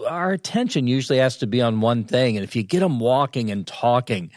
our 0.05 0.31
attention 0.31 0.85
usually 0.87 1.17
has 1.17 1.37
to 1.37 1.47
be 1.47 1.61
on 1.61 1.81
one 1.81 2.03
thing 2.03 2.37
and 2.37 2.43
if 2.43 2.55
you 2.55 2.63
get 2.63 2.81
them 2.81 2.99
walking 2.99 3.49
and 3.49 3.65
talking 3.65 4.29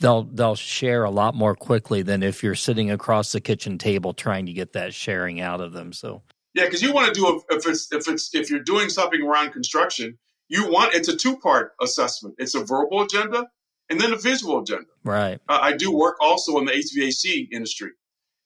they'll 0.00 0.24
they'll 0.24 0.54
share 0.54 1.04
a 1.04 1.10
lot 1.10 1.34
more 1.34 1.54
quickly 1.54 2.02
than 2.02 2.22
if 2.22 2.42
you're 2.42 2.54
sitting 2.54 2.90
across 2.90 3.32
the 3.32 3.40
kitchen 3.40 3.78
table 3.78 4.12
trying 4.12 4.46
to 4.46 4.52
get 4.52 4.72
that 4.72 4.94
sharing 4.94 5.40
out 5.40 5.60
of 5.60 5.72
them 5.72 5.92
so. 5.92 6.22
Yeah 6.54 6.64
because 6.64 6.82
you 6.82 6.92
want 6.92 7.12
to 7.12 7.20
do 7.20 7.26
a, 7.26 7.56
if 7.56 7.66
it's 7.66 7.92
if 7.92 8.08
it's 8.08 8.34
if 8.34 8.50
you're 8.50 8.60
doing 8.60 8.88
something 8.88 9.22
around 9.22 9.52
construction 9.52 10.18
you 10.48 10.70
want 10.70 10.94
it's 10.94 11.08
a 11.08 11.16
two 11.16 11.36
part 11.38 11.72
assessment. 11.80 12.34
It's 12.38 12.54
a 12.54 12.64
verbal 12.64 13.02
agenda 13.02 13.48
and 13.90 14.00
then 14.00 14.12
a 14.12 14.16
visual 14.16 14.60
agenda. 14.60 14.90
Right. 15.04 15.40
Uh, 15.48 15.58
i 15.60 15.72
do 15.72 15.92
work 15.92 16.16
also 16.20 16.58
in 16.58 16.64
the 16.64 16.72
hvac 16.72 17.48
industry. 17.52 17.90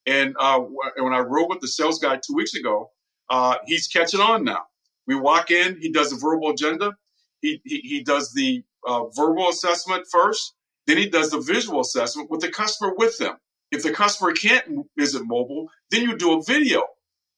And 0.07 0.35
uh, 0.39 0.61
when 0.61 1.13
i 1.13 1.21
rode 1.21 1.49
with 1.49 1.61
the 1.61 1.69
sales 1.69 1.99
guy 1.99 2.17
two 2.17 2.35
weeks 2.35 2.55
ago 2.55 2.91
uh, 3.33 3.57
he's 3.67 3.89
catching 3.89 4.21
on 4.21 4.45
now. 4.45 4.67
We 5.07 5.15
walk 5.15 5.51
in, 5.51 5.81
he 5.81 5.91
does 5.91 6.13
a 6.13 6.17
verbal 6.17 6.51
agenda. 6.51 6.95
He, 7.41 7.61
he, 7.65 7.79
he 7.79 8.03
does 8.03 8.33
the 8.35 8.63
uh, 8.87 9.07
verbal 9.17 9.49
assessment 9.49 10.07
first, 10.13 10.55
then 10.87 10.99
he 10.99 11.09
does 11.09 11.31
the 11.31 11.41
visual 11.41 11.81
assessment 11.81 12.31
with 12.31 12.41
the 12.41 12.51
customer 12.51 12.95
with 12.97 13.19
them. 13.19 13.37
If 13.71 13.83
the 13.83 13.93
customer 13.93 14.33
can't 14.33 14.87
visit 14.97 15.23
mobile, 15.25 15.69
then 15.91 16.03
you 16.03 16.17
do 16.17 16.39
a 16.39 16.43
video. 16.43 16.85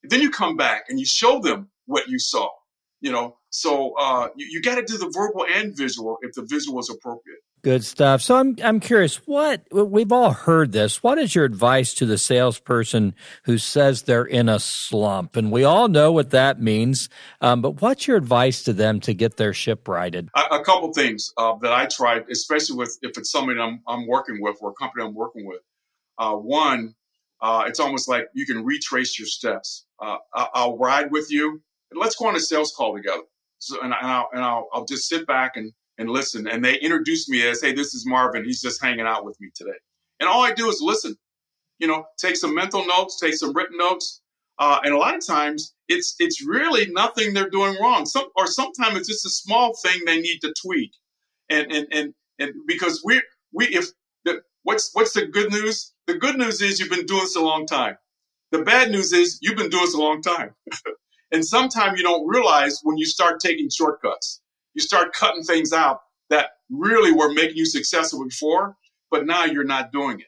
Then 0.03 0.21
you 0.21 0.31
come 0.31 0.57
back 0.57 0.85
and 0.89 0.99
you 0.99 1.07
show 1.07 1.41
them 1.41 1.71
what 1.87 2.09
you 2.09 2.19
saw. 2.19 2.49
You 3.01 3.13
know, 3.13 3.37
so 3.51 3.95
uh, 3.99 4.29
you, 4.35 4.47
you 4.51 4.63
got 4.63 4.77
to 4.77 4.85
do 4.85 4.97
the 4.99 5.11
verbal 5.15 5.47
and 5.49 5.77
visual 5.77 6.19
if 6.23 6.33
the 6.33 6.43
visual 6.43 6.81
is 6.81 6.91
appropriate. 6.91 7.41
Good 7.65 7.83
stuff. 7.83 8.21
So 8.21 8.37
I'm 8.37 8.57
I'm 8.63 8.79
curious, 8.79 9.17
what 9.27 9.63
we've 9.73 10.13
all 10.13 10.33
heard 10.33 10.73
this. 10.73 11.03
What 11.03 11.17
is 11.17 11.35
your 11.35 11.47
advice 11.47 11.95
to 11.95 12.05
the 12.05 12.19
salesperson 12.19 13.15
who 13.45 13.57
says 13.57 14.03
they're 14.03 14.27
in 14.27 14.51
a 14.51 14.61
slump? 14.61 15.35
And 15.35 15.51
we 15.51 15.65
all 15.65 15.89
know 15.89 16.13
what 16.13 16.29
that 16.33 16.61
means. 16.61 17.09
Um, 17.41 17.63
but 17.63 17.81
what's 17.81 18.07
your 18.07 18.19
advice 18.19 18.65
to 18.65 18.75
them 18.75 19.01
to 19.01 19.15
get 19.15 19.39
their 19.39 19.55
ship 19.55 19.89
righted? 19.89 20.29
A, 20.37 20.57
a 20.57 20.63
couple 20.63 20.93
things 20.93 21.33
uh, 21.39 21.55
that 21.63 21.73
I 21.73 21.87
try, 21.87 22.21
especially 22.31 22.77
with 22.77 22.99
if 23.01 23.17
it's 23.17 23.31
somebody 23.31 23.59
I'm 23.59 23.81
I'm 23.89 24.07
working 24.07 24.43
with 24.43 24.59
or 24.61 24.73
a 24.73 24.75
company 24.75 25.03
I'm 25.03 25.15
working 25.15 25.47
with. 25.47 25.63
Uh, 26.19 26.35
one, 26.35 26.95
uh, 27.41 27.65
it's 27.67 27.81
almost 27.81 28.11
like 28.11 28.29
you 28.35 28.45
can 28.45 28.63
retrace 28.63 29.19
your 29.19 29.27
steps. 29.27 29.87
Uh, 29.99 30.19
I'll 30.35 30.77
ride 30.77 31.11
with 31.11 31.33
you. 31.33 31.63
And 31.91 31.99
let's 31.99 32.15
go 32.17 32.27
on 32.27 32.37
a 32.37 32.41
sales 32.41 32.75
call 32.77 32.95
together. 32.95 33.23
So, 33.59 33.81
and, 33.81 33.95
and, 33.95 34.07
I'll, 34.07 34.29
and 34.35 34.45
I'll, 34.45 34.69
I'll 34.71 34.85
just 34.85 35.09
sit 35.09 35.27
back 35.27 35.57
and 35.57 35.73
and 35.99 36.11
listen. 36.11 36.47
And 36.47 36.65
they 36.65 36.77
introduce 36.79 37.29
me 37.29 37.47
as, 37.47 37.61
hey, 37.63 37.73
this 37.73 37.95
is 37.95 38.07
Marvin. 38.07 38.45
He's 38.45 38.61
just 38.61 38.83
hanging 38.83 39.07
out 39.07 39.25
with 39.25 39.41
me 39.41 39.51
today. 39.55 39.77
And 40.21 40.29
all 40.29 40.43
I 40.43 40.53
do 40.53 40.69
is 40.69 40.81
listen, 40.81 41.17
you 41.79 41.87
know, 41.87 42.05
take 42.19 42.37
some 42.37 42.55
mental 42.55 42.87
notes, 42.87 43.19
take 43.21 43.35
some 43.35 43.53
written 43.53 43.77
notes. 43.77 44.21
Uh, 44.59 44.79
and 44.85 44.95
a 44.95 44.99
lot 44.99 45.17
of 45.17 45.27
times 45.27 45.75
it's 45.89 46.15
it's 46.21 46.45
really 46.47 46.87
nothing 46.93 47.35
they're 47.35 47.51
doing 47.51 47.77
wrong. 47.81 48.07
Some 48.07 48.27
or 48.37 48.47
sometimes 48.47 48.97
it's 48.97 49.09
just 49.09 49.27
a 49.27 49.31
small 49.31 49.75
thing 49.83 50.03
they 50.07 50.21
need 50.21 50.39
to 50.41 50.55
tweak. 50.63 50.93
And 51.51 51.73
and 51.73 51.89
and 51.91 52.15
and 52.39 52.53
because 52.67 53.03
we 53.05 53.21
we 53.53 53.67
if 53.67 53.87
the, 54.25 54.43
what's 54.63 54.91
what's 54.95 55.13
the 55.13 55.27
good 55.27 55.51
news? 55.51 55.93
The 56.07 56.15
good 56.15 56.37
news 56.37 56.63
is 56.63 56.79
you've 56.79 56.91
been 56.91 57.07
doing 57.07 57.23
this 57.23 57.35
a 57.35 57.43
long 57.43 57.67
time. 57.67 57.97
The 58.53 58.63
bad 58.63 58.93
news 58.93 59.13
is 59.13 59.39
you've 59.43 59.57
been 59.57 59.71
doing 59.71 59.85
this 59.85 59.95
a 59.95 60.01
long 60.01 60.23
time. 60.23 60.55
and 61.33 61.45
sometimes 61.45 61.99
you 61.99 62.05
don't 62.05 62.29
realize 62.29 62.79
when 62.85 62.97
you 62.97 63.07
start 63.07 63.41
taking 63.41 63.69
shortcuts 63.69 64.41
you 64.75 64.83
start 64.83 65.13
cutting 65.15 65.43
things 65.43 65.73
out 65.73 66.01
that 66.31 66.51
really 66.71 67.13
were 67.13 67.33
making 67.33 67.57
you 67.57 67.67
successful 67.67 68.25
before, 68.25 68.77
but 69.11 69.27
now 69.27 69.45
you're 69.45 69.65
not 69.65 69.93
doing 69.93 70.21
it. 70.21 70.27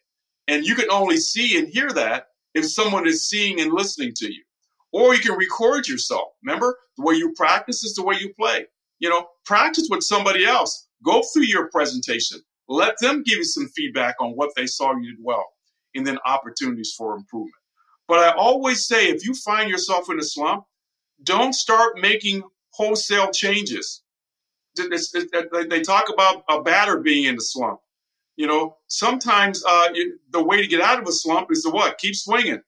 And 0.49 0.65
you 0.65 0.75
can 0.75 0.91
only 0.91 1.17
see 1.17 1.59
and 1.59 1.69
hear 1.69 1.91
that 1.93 2.29
if 2.55 2.65
someone 2.65 3.07
is 3.07 3.29
seeing 3.29 3.61
and 3.61 3.73
listening 3.73 4.13
to 4.17 4.33
you. 4.33 4.43
Or 4.93 5.15
you 5.15 5.21
can 5.21 5.37
record 5.37 5.89
yourself. 5.89 6.29
Remember, 6.43 6.77
the 6.97 7.03
way 7.05 7.15
you 7.15 7.35
practice 7.35 7.83
is 7.83 7.95
the 7.95 8.05
way 8.05 8.17
you 8.21 8.33
play. 8.35 8.67
You 8.99 9.11
know, 9.11 9.27
practice 9.45 9.89
with 9.91 10.03
somebody 10.03 10.45
else. 10.47 10.89
Go 11.05 11.23
through 11.23 11.45
your 11.45 11.69
presentation. 11.69 12.41
Let 12.69 12.95
them 13.01 13.23
give 13.23 13.39
you 13.39 13.45
some 13.45 13.69
feedback 13.69 14.17
on 14.21 14.31
what 14.33 14.51
they 14.57 14.67
saw 14.67 14.95
you 14.97 15.11
did 15.11 15.23
well, 15.23 15.45
and 15.95 16.07
then 16.07 16.19
opportunities 16.25 16.95
for 16.97 17.15
improvement. 17.15 17.53
But 18.09 18.21
I 18.21 18.31
always 18.31 18.87
say 18.87 19.09
if 19.09 19.25
you 19.25 19.35
find 19.35 19.69
yourself 19.69 20.11
in 20.11 20.19
a 20.19 20.23
slump, 20.23 20.65
don't 21.23 21.53
start 21.53 21.99
making 22.01 22.43
wholesale 22.71 23.31
changes 23.31 24.03
they 24.77 25.81
talk 25.83 26.09
about 26.12 26.45
a 26.49 26.62
batter 26.62 27.01
being 27.01 27.24
in 27.24 27.37
the 27.37 27.43
slump. 27.43 27.81
You 28.37 28.47
know, 28.47 28.77
sometimes 28.89 29.64
uh, 29.66 29.89
the 30.31 30.43
way 30.43 30.61
to 30.61 30.66
get 30.66 30.81
out 30.81 31.01
of 31.01 31.09
a 31.09 31.12
slump 31.12 31.51
is 31.51 31.62
to 31.62 31.70
what? 31.70 31.97
Keep 31.99 32.16
swinging. 32.16 32.61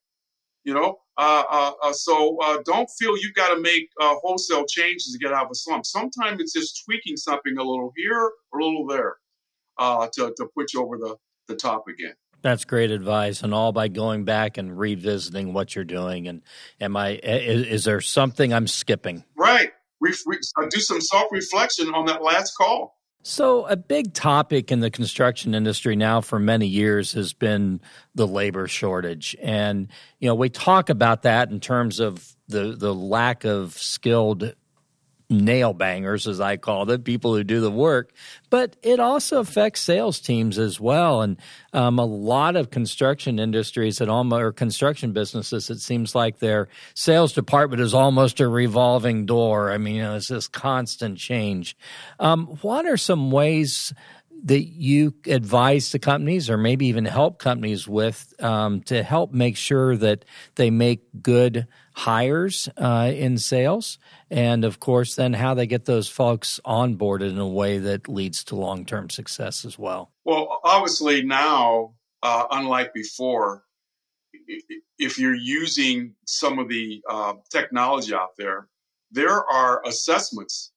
You 0.65 0.75
know, 0.75 0.99
uh, 1.17 1.45
uh, 1.49 1.73
uh 1.83 1.93
so 1.93 2.39
uh, 2.43 2.59
don't 2.65 2.89
feel 2.99 3.17
you've 3.17 3.35
got 3.35 3.55
to 3.55 3.61
make 3.61 3.89
uh, 4.01 4.15
wholesale 4.23 4.67
changes 4.67 5.13
to 5.13 5.19
get 5.19 5.33
out 5.33 5.47
of 5.47 5.51
a 5.51 5.55
slump. 5.55 5.87
Sometimes 5.87 6.41
it's 6.41 6.53
just 6.53 6.85
tweaking 6.85 7.17
something 7.17 7.57
a 7.57 7.63
little 7.63 7.93
here 7.97 8.33
or 8.53 8.61
a 8.61 8.65
little 8.65 8.87
there 8.87 9.17
to, 9.79 10.33
to 10.37 10.47
put 10.55 10.73
you 10.73 10.83
over 10.83 10.99
the, 10.99 11.17
the 11.49 11.57
top 11.57 11.85
again. 11.89 12.15
That's 12.41 12.65
great 12.65 12.91
advice, 12.91 13.43
and 13.43 13.53
all 13.53 13.73
by 13.73 13.89
going 13.89 14.25
back 14.25 14.59
and 14.59 14.79
revisiting 14.79 15.53
what 15.53 15.75
you're 15.75 15.85
doing. 15.85 16.29
And 16.29 16.43
am 16.81 16.97
I? 16.97 17.15
Is, 17.23 17.67
is 17.67 17.85
there 17.85 18.01
something 18.01 18.53
I'm 18.53 18.69
skipping? 18.69 19.25
Right. 19.37 19.73
Re- 20.01 20.15
uh, 20.57 20.67
do 20.71 20.81
some 20.81 21.01
self 21.01 21.27
reflection 21.33 21.95
on 21.95 22.07
that 22.07 22.23
last 22.23 22.53
call. 22.57 22.99
So, 23.23 23.67
a 23.67 23.77
big 23.77 24.15
topic 24.15 24.71
in 24.71 24.81
the 24.81 24.91
construction 24.91 25.55
industry 25.55 25.97
now 25.97 26.21
for 26.21 26.39
many 26.39 26.67
years 26.67 27.13
has 27.13 27.33
been 27.33 27.81
the 28.15 28.27
labor 28.27 28.69
shortage. 28.69 29.37
And, 29.43 29.89
you 30.21 30.29
know, 30.29 30.35
we 30.35 30.49
talk 30.49 30.89
about 30.89 31.23
that 31.23 31.51
in 31.51 31.61
terms 31.61 32.01
of 32.01 32.37
the, 32.47 32.77
the 32.77 32.95
lack 32.95 33.45
of 33.45 33.73
skilled 33.73 34.55
nail 35.31 35.75
bangers, 35.75 36.27
as 36.27 36.41
I 36.41 36.57
call 36.57 36.87
them, 36.87 37.03
people 37.03 37.35
who 37.35 37.45
do 37.45 37.61
the 37.61 37.71
work. 37.71 38.13
But 38.51 38.77
it 38.83 38.99
also 38.99 39.41
affects 39.41 39.81
sales 39.81 40.21
teams 40.21 40.59
as 40.59 40.81
well. 40.81 41.21
And 41.21 41.37
um, 41.73 41.99
a 41.99 42.05
lot 42.05 42.57
of 42.57 42.71
construction 42.71 43.39
industries 43.39 44.01
and 44.01 44.11
almost 44.11 44.43
or 44.43 44.53
construction 44.53 45.13
businesses, 45.13 45.69
it 45.69 45.81
seems 45.81 46.15
like 46.15 46.39
their 46.39 46.69
sales 46.95 47.33
department 47.33 47.83
is 47.83 47.95
almost 47.95 48.41
a 48.41 48.49
revolving 48.49 49.27
door. 49.27 49.71
I 49.71 49.79
mean, 49.79 49.97
you 49.97 50.03
know, 50.03 50.17
it's 50.17 50.29
this 50.29 50.49
constant 50.49 51.19
change. 51.19 51.77
Um, 52.19 52.47
what 52.63 52.87
are 52.87 52.97
some 52.97 53.31
ways? 53.31 53.93
That 54.45 54.65
you 54.65 55.15
advise 55.27 55.93
the 55.93 55.99
companies 55.99 56.49
or 56.49 56.57
maybe 56.57 56.87
even 56.87 57.05
help 57.05 57.39
companies 57.39 57.89
with 57.89 58.33
um, 58.41 58.81
to 58.83 59.03
help 59.03 59.33
make 59.33 59.57
sure 59.57 59.97
that 59.97 60.25
they 60.55 60.71
make 60.71 61.03
good 61.23 61.67
hires 61.95 62.69
uh, 62.77 63.11
in 63.15 63.39
sales 63.39 63.99
and 64.31 64.65
of 64.65 64.79
course 64.79 65.17
then 65.17 65.33
how 65.33 65.55
they 65.55 65.67
get 65.67 65.85
those 65.87 66.09
folks 66.09 66.61
onboarded 66.65 67.31
in 67.31 67.39
a 67.39 67.49
way 67.49 67.79
that 67.79 68.09
leads 68.09 68.45
to 68.45 68.55
long-term 68.55 69.11
success 69.11 69.65
as 69.65 69.79
well. 69.79 70.13
Well 70.25 70.61
obviously 70.63 71.23
now 71.23 71.95
uh, 72.23 72.45
unlike 72.51 72.95
before 72.95 73.65
if 74.99 75.19
you're 75.19 75.35
using 75.35 76.15
some 76.27 76.59
of 76.59 76.69
the 76.69 77.03
uh, 77.09 77.35
technology 77.51 78.15
out 78.15 78.37
there 78.39 78.69
there 79.11 79.45
are 79.45 79.83
assessments 79.87 80.73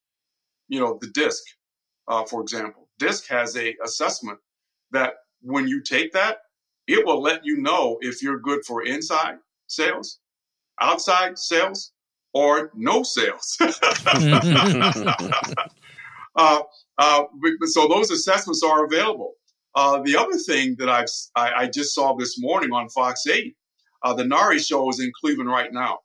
you 0.67 0.79
know 0.79 0.97
the 1.01 1.07
disc 1.07 1.43
uh, 2.07 2.25
for 2.25 2.41
example 2.41 2.87
disc 3.05 3.27
has 3.27 3.57
a 3.57 3.75
assessment 3.83 4.39
that 4.91 5.13
when 5.41 5.67
you 5.67 5.81
take 5.81 6.11
that 6.13 6.37
it 6.87 7.05
will 7.05 7.21
let 7.21 7.41
you 7.43 7.57
know 7.57 7.97
if 8.01 8.21
you're 8.21 8.39
good 8.39 8.61
for 8.65 8.83
inside 8.83 9.37
sales 9.67 10.19
outside 10.81 11.37
sales 11.37 11.91
or 12.33 12.71
no 12.75 13.03
sales. 13.03 13.57
uh, 16.35 16.61
uh, 16.97 17.23
so 17.65 17.87
those 17.87 18.09
assessments 18.11 18.63
are 18.63 18.85
available. 18.85 19.33
Uh, 19.75 20.01
the 20.03 20.17
other 20.17 20.37
thing 20.37 20.75
that 20.79 20.89
I've, 20.89 21.07
I, 21.35 21.63
I, 21.63 21.67
just 21.67 21.93
saw 21.95 22.13
this 22.15 22.39
morning 22.39 22.73
on 22.73 22.89
Fox 22.89 23.25
8, 23.25 23.55
uh, 24.03 24.13
the 24.13 24.25
NARI 24.25 24.59
show 24.59 24.89
is 24.89 24.99
in 24.99 25.11
Cleveland 25.21 25.49
right 25.49 25.71
now. 25.71 25.99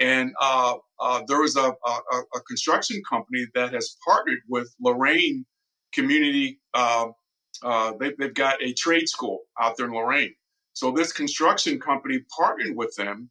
And 0.00 0.32
uh, 0.40 0.76
uh, 0.98 1.22
there 1.28 1.44
is 1.44 1.56
a, 1.56 1.74
a, 1.86 2.20
a, 2.34 2.40
construction 2.48 3.02
company 3.08 3.46
that 3.54 3.72
has 3.74 3.96
partnered 4.06 4.40
with 4.48 4.74
Lorain 4.80 5.44
Community. 5.92 6.60
they, 6.74 8.12
they've 8.18 8.34
got 8.34 8.62
a 8.62 8.72
trade 8.74 9.08
school 9.08 9.40
out 9.60 9.76
there 9.76 9.86
in 9.86 9.92
Lorain. 9.92 10.34
So 10.76 10.90
this 10.90 11.10
construction 11.10 11.80
company 11.80 12.20
partnered 12.36 12.76
with 12.76 12.94
them 12.96 13.30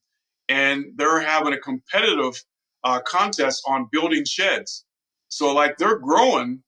and 0.49 0.85
they're 0.95 1.19
having 1.19 1.53
a 1.53 1.59
competitive 1.59 2.43
uh, 2.83 3.01
contest 3.01 3.63
on 3.67 3.87
building 3.91 4.25
sheds. 4.25 4.85
So 5.27 5.53
like 5.53 5.77
they're 5.77 5.99
growing 5.99 6.63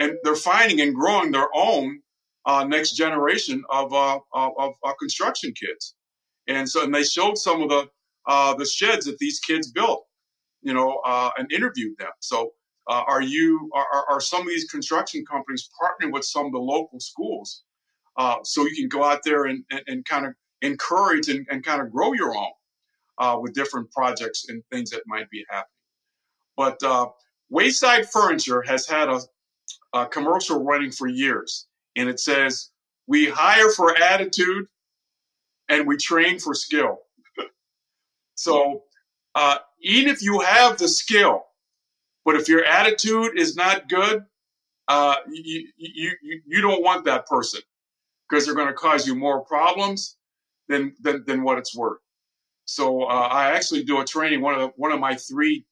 and 0.00 0.16
they're 0.24 0.34
finding 0.34 0.80
and 0.80 0.94
growing 0.94 1.30
their 1.30 1.48
own 1.54 2.00
uh, 2.46 2.64
next 2.64 2.92
generation 2.96 3.62
of, 3.70 3.92
uh, 3.92 4.18
of, 4.34 4.52
of 4.58 4.72
uh, 4.84 4.92
construction 4.98 5.52
kids. 5.52 5.94
And 6.48 6.68
so, 6.68 6.82
and 6.82 6.94
they 6.94 7.04
showed 7.04 7.38
some 7.38 7.62
of 7.62 7.68
the, 7.68 7.86
uh, 8.26 8.54
the 8.54 8.66
sheds 8.66 9.06
that 9.06 9.18
these 9.18 9.38
kids 9.38 9.70
built, 9.70 10.04
you 10.62 10.74
know, 10.74 11.00
uh, 11.04 11.30
and 11.36 11.52
interviewed 11.52 11.96
them. 11.98 12.10
So 12.20 12.52
are 12.88 13.22
you, 13.22 13.70
are, 13.74 14.04
are 14.08 14.20
some 14.20 14.42
of 14.42 14.48
these 14.48 14.64
construction 14.70 15.24
companies 15.24 15.68
partnering 15.80 16.12
with 16.12 16.24
some 16.24 16.46
of 16.46 16.52
the 16.52 16.58
local 16.58 17.00
schools? 17.00 17.62
so 18.42 18.66
you 18.66 18.76
can 18.76 18.88
go 18.88 19.04
out 19.04 19.20
there 19.24 19.44
and, 19.44 19.64
and, 19.70 19.82
and 19.86 20.04
kind 20.04 20.26
of 20.26 20.34
encourage 20.62 21.28
and, 21.28 21.46
and 21.50 21.64
kind 21.64 21.82
of 21.82 21.90
grow 21.90 22.12
your 22.12 22.36
own 22.36 22.52
uh, 23.18 23.38
with 23.40 23.52
different 23.52 23.90
projects 23.90 24.46
and 24.48 24.62
things 24.70 24.90
that 24.90 25.02
might 25.06 25.28
be 25.30 25.44
happening. 25.48 25.66
But 26.56 26.82
uh, 26.82 27.08
Wayside 27.50 28.08
Furniture 28.10 28.62
has 28.62 28.86
had 28.86 29.08
a, 29.08 29.20
a 29.92 30.06
commercial 30.06 30.62
running 30.62 30.90
for 30.90 31.06
years, 31.06 31.66
and 31.96 32.08
it 32.08 32.20
says, 32.20 32.70
We 33.06 33.28
hire 33.28 33.70
for 33.70 33.96
attitude 33.96 34.66
and 35.68 35.86
we 35.86 35.96
train 35.96 36.38
for 36.38 36.54
skill. 36.54 36.98
so 38.34 38.82
uh, 39.34 39.58
even 39.80 40.12
if 40.12 40.22
you 40.22 40.40
have 40.40 40.78
the 40.78 40.88
skill, 40.88 41.44
but 42.24 42.36
if 42.36 42.48
your 42.48 42.64
attitude 42.64 43.38
is 43.38 43.56
not 43.56 43.88
good, 43.88 44.24
uh, 44.88 45.16
you, 45.30 45.68
you, 45.76 46.10
you, 46.22 46.40
you 46.46 46.60
don't 46.60 46.82
want 46.82 47.04
that 47.04 47.26
person 47.26 47.60
because 48.28 48.46
they're 48.46 48.54
going 48.54 48.68
to 48.68 48.74
cause 48.74 49.06
you 49.06 49.14
more 49.14 49.44
problems 49.44 50.16
than, 50.68 50.94
than, 51.00 51.24
than 51.26 51.42
what 51.42 51.58
it's 51.58 51.76
worth. 51.76 51.98
So 52.64 53.02
uh, 53.02 53.28
I 53.30 53.50
actually 53.50 53.84
do 53.84 54.00
a 54.00 54.04
training. 54.04 54.40
One 54.40 54.54
of 54.54 54.60
the, 54.60 54.66
one 54.76 54.92
of 54.92 55.00
my 55.00 55.14
three 55.14 55.64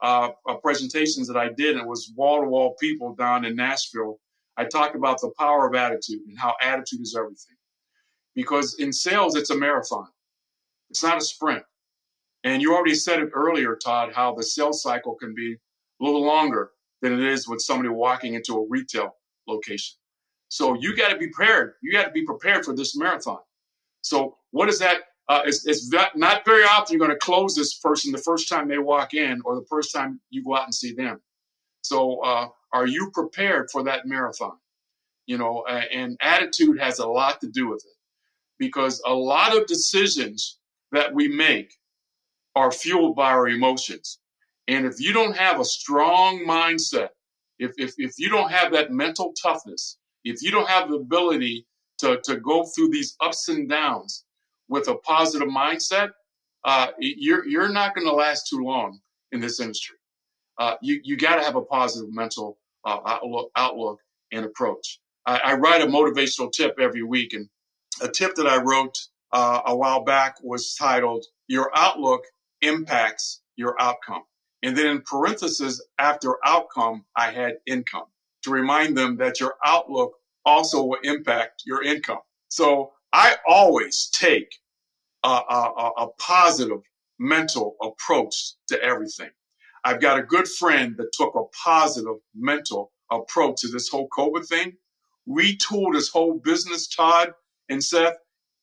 uh, 0.00 0.30
uh 0.48 0.54
presentations 0.54 1.26
that 1.26 1.36
I 1.36 1.48
did, 1.48 1.72
and 1.72 1.80
it 1.80 1.86
was 1.86 2.12
wall 2.16 2.40
to 2.40 2.48
wall 2.48 2.76
people 2.80 3.14
down 3.14 3.44
in 3.44 3.56
Nashville. 3.56 4.18
I 4.56 4.64
talked 4.64 4.96
about 4.96 5.20
the 5.20 5.30
power 5.38 5.68
of 5.68 5.74
attitude 5.74 6.20
and 6.26 6.38
how 6.38 6.54
attitude 6.62 7.00
is 7.00 7.16
everything. 7.16 7.56
Because 8.34 8.74
in 8.74 8.92
sales, 8.92 9.34
it's 9.36 9.50
a 9.50 9.56
marathon. 9.56 10.08
It's 10.90 11.02
not 11.02 11.18
a 11.18 11.20
sprint. 11.20 11.62
And 12.44 12.62
you 12.62 12.74
already 12.74 12.94
said 12.94 13.20
it 13.20 13.30
earlier, 13.34 13.76
Todd, 13.76 14.12
how 14.14 14.34
the 14.34 14.42
sales 14.42 14.82
cycle 14.82 15.14
can 15.14 15.34
be 15.34 15.56
a 16.00 16.04
little 16.04 16.24
longer 16.24 16.70
than 17.02 17.12
it 17.12 17.20
is 17.20 17.48
with 17.48 17.60
somebody 17.60 17.88
walking 17.88 18.34
into 18.34 18.54
a 18.54 18.66
retail 18.68 19.16
location. 19.46 19.96
So 20.48 20.74
you 20.80 20.96
got 20.96 21.10
to 21.10 21.18
be 21.18 21.28
prepared. 21.28 21.74
You 21.82 21.92
got 21.92 22.04
to 22.04 22.10
be 22.10 22.24
prepared 22.24 22.64
for 22.64 22.74
this 22.74 22.96
marathon. 22.96 23.38
So 24.02 24.36
what 24.50 24.68
is 24.68 24.78
that 24.78 25.02
uh, 25.28 25.42
it's, 25.44 25.66
it's 25.66 25.92
not 26.16 26.44
very 26.44 26.64
often 26.64 26.96
you're 26.96 27.06
going 27.06 27.16
to 27.18 27.24
close 27.24 27.54
this 27.54 27.74
person 27.74 28.12
the 28.12 28.18
first 28.18 28.48
time 28.48 28.66
they 28.66 28.78
walk 28.78 29.12
in 29.12 29.42
or 29.44 29.56
the 29.56 29.66
first 29.68 29.94
time 29.94 30.20
you 30.30 30.42
go 30.42 30.56
out 30.56 30.64
and 30.64 30.74
see 30.74 30.92
them. 30.92 31.20
So, 31.82 32.20
uh, 32.20 32.48
are 32.72 32.86
you 32.86 33.10
prepared 33.12 33.70
for 33.70 33.82
that 33.84 34.06
marathon? 34.06 34.56
You 35.26 35.38
know, 35.38 35.64
uh, 35.68 35.82
and 35.92 36.16
attitude 36.20 36.78
has 36.80 36.98
a 36.98 37.06
lot 37.06 37.40
to 37.42 37.48
do 37.48 37.68
with 37.68 37.84
it 37.84 37.96
because 38.58 39.02
a 39.06 39.14
lot 39.14 39.56
of 39.56 39.66
decisions 39.66 40.58
that 40.92 41.14
we 41.14 41.28
make 41.28 41.74
are 42.56 42.72
fueled 42.72 43.14
by 43.14 43.30
our 43.30 43.48
emotions. 43.48 44.18
And 44.68 44.86
if 44.86 45.00
you 45.00 45.12
don't 45.12 45.36
have 45.36 45.60
a 45.60 45.64
strong 45.64 46.40
mindset, 46.46 47.08
if, 47.58 47.72
if, 47.78 47.94
if 47.98 48.12
you 48.18 48.28
don't 48.28 48.52
have 48.52 48.72
that 48.72 48.92
mental 48.92 49.32
toughness, 49.42 49.98
if 50.24 50.42
you 50.42 50.50
don't 50.50 50.68
have 50.68 50.90
the 50.90 50.96
ability 50.96 51.66
to, 51.98 52.20
to 52.24 52.36
go 52.36 52.64
through 52.64 52.90
these 52.90 53.16
ups 53.20 53.48
and 53.48 53.68
downs, 53.68 54.24
with 54.68 54.88
a 54.88 54.94
positive 54.96 55.48
mindset, 55.48 56.10
uh, 56.64 56.88
you're 56.98 57.46
you're 57.46 57.68
not 57.68 57.94
going 57.94 58.06
to 58.06 58.12
last 58.12 58.48
too 58.48 58.58
long 58.58 59.00
in 59.32 59.40
this 59.40 59.60
industry. 59.60 59.96
Uh, 60.58 60.74
you 60.82 61.00
you 61.02 61.16
got 61.16 61.36
to 61.36 61.42
have 61.42 61.56
a 61.56 61.62
positive 61.62 62.12
mental 62.12 62.58
uh, 62.84 62.98
outlook, 63.06 63.50
outlook 63.56 64.00
and 64.32 64.44
approach. 64.44 65.00
I, 65.26 65.38
I, 65.38 65.54
write 65.54 65.82
a 65.82 65.86
motivational 65.86 66.52
tip 66.52 66.76
every 66.78 67.02
week, 67.02 67.32
and 67.32 67.48
a 68.02 68.08
tip 68.08 68.34
that 68.34 68.46
I 68.46 68.60
wrote 68.60 68.98
uh, 69.32 69.62
a 69.66 69.76
while 69.76 70.04
back 70.04 70.36
was 70.42 70.74
titled 70.74 71.24
"Your 71.46 71.70
outlook 71.74 72.22
impacts 72.60 73.40
your 73.56 73.80
outcome." 73.80 74.22
And 74.62 74.76
then 74.76 74.86
in 74.86 75.02
parentheses 75.02 75.84
after 75.98 76.36
outcome, 76.44 77.04
I 77.16 77.30
had 77.30 77.58
income 77.66 78.06
to 78.42 78.50
remind 78.50 78.96
them 78.96 79.16
that 79.18 79.40
your 79.40 79.54
outlook 79.64 80.14
also 80.44 80.82
will 80.82 80.98
impact 81.02 81.62
your 81.66 81.82
income. 81.82 82.20
So 82.48 82.92
I 83.12 83.36
always 83.46 84.08
take 84.08 84.54
a, 85.22 85.28
a, 85.28 85.90
a 85.98 86.08
positive 86.18 86.80
mental 87.18 87.76
approach 87.82 88.52
to 88.68 88.82
everything. 88.82 89.30
I've 89.84 90.00
got 90.00 90.18
a 90.18 90.22
good 90.22 90.48
friend 90.48 90.96
that 90.98 91.12
took 91.12 91.34
a 91.34 91.44
positive 91.64 92.16
mental 92.34 92.92
approach 93.10 93.60
to 93.60 93.68
this 93.68 93.88
whole 93.88 94.08
COVID 94.16 94.46
thing, 94.46 94.76
retooled 95.28 95.94
his 95.94 96.08
whole 96.08 96.38
business, 96.38 96.88
Todd 96.88 97.32
and 97.68 97.82
Seth. 97.82 98.16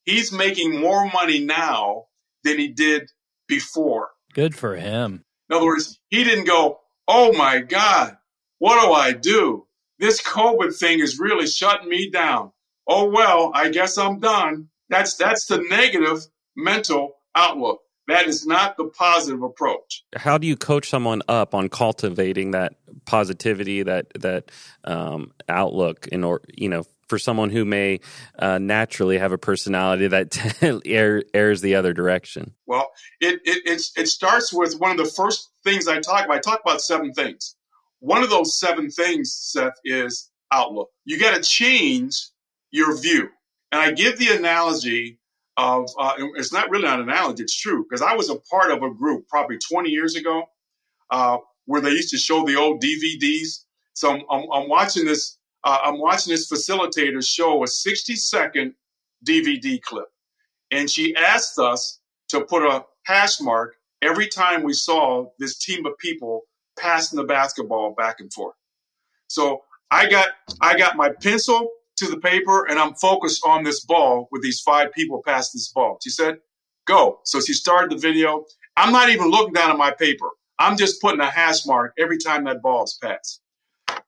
He's 0.04 0.32
making 0.32 0.80
more 0.80 1.10
money 1.12 1.40
now 1.40 2.06
than 2.44 2.60
he 2.60 2.68
did 2.68 3.12
before. 3.48 4.10
Good 4.34 4.56
for 4.56 4.76
him. 4.76 5.24
In 5.50 5.56
other 5.56 5.66
words, 5.66 6.00
he 6.10 6.24
didn't 6.24 6.46
go, 6.46 6.80
Oh 7.08 7.34
my 7.34 7.60
God, 7.60 8.18
what 8.60 8.84
do 8.84 8.92
I 8.92 9.12
do? 9.12 9.68
This 10.00 10.22
COVID 10.22 10.78
thing 10.78 11.00
is 11.00 11.20
really 11.20 11.48
shutting 11.48 11.88
me 11.90 12.10
down 12.10 12.52
oh 12.88 13.10
well, 13.10 13.52
I 13.54 13.70
guess 13.70 13.98
I'm 13.98 14.20
done. 14.20 14.70
That's 14.90 15.16
that's 15.16 15.46
the 15.48 15.58
negative 15.70 16.28
mental 16.56 17.16
outlook. 17.36 17.82
That 18.08 18.28
is 18.28 18.46
not 18.46 18.78
the 18.78 18.86
positive 18.86 19.42
approach. 19.42 20.04
How 20.16 20.38
do 20.38 20.46
you 20.46 20.56
coach 20.56 20.90
someone 20.90 21.24
up 21.28 21.56
on 21.56 21.70
cultivating 21.70 22.52
that 22.52 22.74
positivity, 23.06 23.82
that 23.82 24.08
that 24.20 24.52
um, 24.84 25.32
outlook, 25.50 26.08
in 26.08 26.24
or 26.24 26.42
you 26.54 26.70
know, 26.70 26.84
for 27.08 27.20
someone 27.20 27.50
who 27.50 27.66
may 27.66 28.00
uh, 28.40 28.58
naturally 28.58 29.18
have 29.18 29.32
a 29.32 29.38
personality 29.38 30.08
that 30.08 30.82
air, 30.86 31.24
airs 31.34 31.62
the 31.62 31.76
other 31.76 31.94
direction? 31.94 32.54
Well, 32.66 32.92
it, 33.20 33.40
it, 33.44 33.82
it 33.96 34.08
starts 34.08 34.54
with 34.54 34.80
one 34.80 34.92
of 34.92 34.98
the 34.98 35.06
first 35.06 35.52
things 35.64 35.88
I 35.88 36.00
talk 36.00 36.26
about. 36.26 36.38
I 36.38 36.40
talk 36.40 36.62
about 36.66 36.82
seven 36.82 37.14
things. 37.14 37.56
One 38.00 38.24
of 38.24 38.30
those 38.30 38.60
seven 38.60 38.90
things, 38.90 39.34
Seth, 39.34 39.80
is 39.84 40.30
outlook. 40.52 40.90
You 41.06 41.20
got 41.20 41.36
to 41.36 41.42
change 41.42 42.30
your 42.72 43.00
view. 43.00 43.30
And 43.72 43.82
I 43.82 43.92
give 43.92 44.18
the 44.18 44.36
analogy 44.36 45.20
of 45.58 45.90
uh, 45.98 46.14
it's 46.36 46.54
not 46.54 46.70
really 46.70 46.88
an 46.88 47.00
analogy, 47.00 47.44
it's 47.44 47.56
true, 47.56 47.84
because 47.84 48.02
I 48.02 48.14
was 48.14 48.30
a 48.30 48.36
part 48.36 48.72
of 48.72 48.84
a 48.84 48.94
group 48.94 49.28
probably 49.30 49.58
20 49.58 49.90
years 49.90 50.16
ago 50.16 50.44
uh, 51.10 51.38
where 51.66 51.82
they 51.82 51.92
used 51.92 52.10
to 52.10 52.18
show 52.18 52.46
the 52.46 52.56
old 52.56 52.82
DVDs. 52.82 53.64
So 53.94 54.12
I'm, 54.12 54.22
I'm, 54.30 54.44
I'm 54.52 54.70
watching 54.70 55.06
this. 55.06 55.38
Uh, 55.66 55.80
I'm 55.84 56.00
watching 56.00 56.32
this 56.32 56.50
facilitator 56.50 57.26
show 57.28 57.64
a 57.64 57.68
60 57.68 58.16
second 58.16 58.76
DVD 59.28 59.82
clip, 59.82 60.06
and 60.72 60.90
she 60.90 61.16
asked 61.16 61.58
us 61.58 62.00
to 62.30 62.42
put 62.42 62.64
a 62.64 62.86
hash 63.06 63.42
mark 63.42 63.76
every 64.04 64.28
time 64.28 64.64
we 64.64 64.74
saw 64.74 65.26
this 65.40 65.58
team 65.58 65.86
of 65.88 65.98
people 65.98 66.44
passing 66.80 67.18
the 67.18 67.24
basketball 67.24 67.96
back 67.98 68.20
and 68.20 68.32
forth. 68.32 68.56
So 69.28 69.64
I 69.90 70.08
got 70.08 70.30
I 70.62 70.78
got 70.78 70.98
my 70.98 71.10
pencil 71.22 71.68
to 71.98 72.08
the 72.08 72.20
paper 72.20 72.66
and 72.66 72.78
I'm 72.78 72.94
focused 72.96 73.42
on 73.46 73.64
this 73.64 73.84
ball 73.86 74.28
with 74.32 74.44
these 74.44 74.62
five 74.62 74.92
people 74.94 75.24
passing 75.26 75.58
this 75.58 75.72
ball. 75.74 75.98
She 76.04 76.12
said, 76.12 76.38
"Go." 76.86 77.22
So 77.24 77.40
she 77.40 77.54
started 77.54 77.90
the 77.90 78.00
video. 78.00 78.46
I'm 78.78 78.92
not 78.92 79.10
even 79.10 79.32
looking 79.32 79.54
down 79.54 79.72
at 79.72 79.78
my 79.78 79.92
paper. 79.92 80.30
I'm 80.60 80.78
just 80.78 81.02
putting 81.02 81.22
a 81.22 81.30
hash 81.30 81.66
mark 81.66 81.94
every 81.98 82.20
time 82.20 82.44
that 82.44 82.62
ball 82.62 82.84
is 82.84 83.00
passed. 83.02 83.42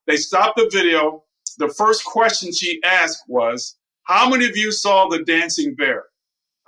They 0.06 0.18
stopped 0.18 0.58
the 0.58 0.70
video. 0.72 1.24
The 1.58 1.70
first 1.70 2.06
question 2.06 2.54
she 2.54 2.82
asked 2.84 3.24
was, 3.28 3.78
How 4.04 4.30
many 4.30 4.46
of 4.46 4.56
you 4.56 4.72
saw 4.72 5.08
the 5.08 5.24
dancing 5.24 5.76
bear? 5.76 6.06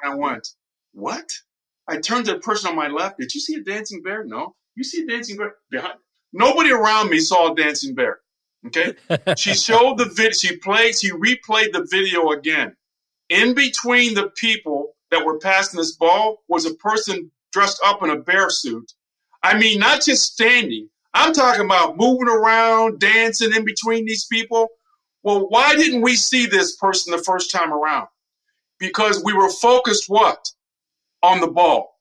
I 0.03 0.15
went, 0.15 0.47
What? 0.93 1.29
I 1.87 1.97
turned 1.99 2.25
to 2.25 2.33
the 2.33 2.39
person 2.39 2.69
on 2.69 2.75
my 2.75 2.87
left. 2.87 3.17
Did 3.19 3.33
you 3.33 3.41
see 3.41 3.55
a 3.55 3.61
dancing 3.61 4.01
bear? 4.01 4.23
No. 4.23 4.55
You 4.75 4.83
see 4.83 5.03
a 5.03 5.07
dancing 5.07 5.37
bear 5.37 5.55
behind? 5.71 5.95
Nobody 6.31 6.71
around 6.71 7.09
me 7.09 7.19
saw 7.19 7.51
a 7.51 7.55
dancing 7.55 7.95
bear. 7.95 8.19
Okay. 8.67 8.93
she 9.37 9.53
showed 9.55 9.97
the 9.97 10.05
video. 10.05 10.31
She 10.31 10.57
played. 10.57 10.97
She 10.99 11.11
replayed 11.11 11.71
the 11.71 11.87
video 11.89 12.29
again. 12.31 12.75
In 13.29 13.55
between 13.55 14.13
the 14.13 14.29
people 14.35 14.93
that 15.11 15.25
were 15.25 15.39
passing 15.39 15.79
this 15.79 15.95
ball 15.95 16.43
was 16.47 16.65
a 16.65 16.75
person 16.75 17.31
dressed 17.51 17.79
up 17.83 18.03
in 18.03 18.11
a 18.11 18.17
bear 18.17 18.49
suit 18.49 18.91
I 19.43 19.57
mean, 19.57 19.79
not 19.79 20.03
just 20.03 20.33
standing. 20.33 20.89
I'm 21.13 21.33
talking 21.33 21.65
about 21.65 21.97
moving 21.97 22.27
around, 22.27 22.99
dancing 22.99 23.53
in 23.55 23.65
between 23.65 24.05
these 24.05 24.25
people. 24.25 24.67
Well, 25.29 25.45
why 25.47 25.75
didn't 25.75 26.01
we 26.01 26.15
see 26.15 26.47
this 26.47 26.75
person 26.75 27.11
the 27.11 27.21
first 27.21 27.51
time 27.51 27.71
around? 27.71 28.07
Because 28.79 29.23
we 29.23 29.31
were 29.31 29.51
focused 29.51 30.05
what? 30.07 30.49
On 31.21 31.39
the 31.39 31.45
ball. 31.45 31.99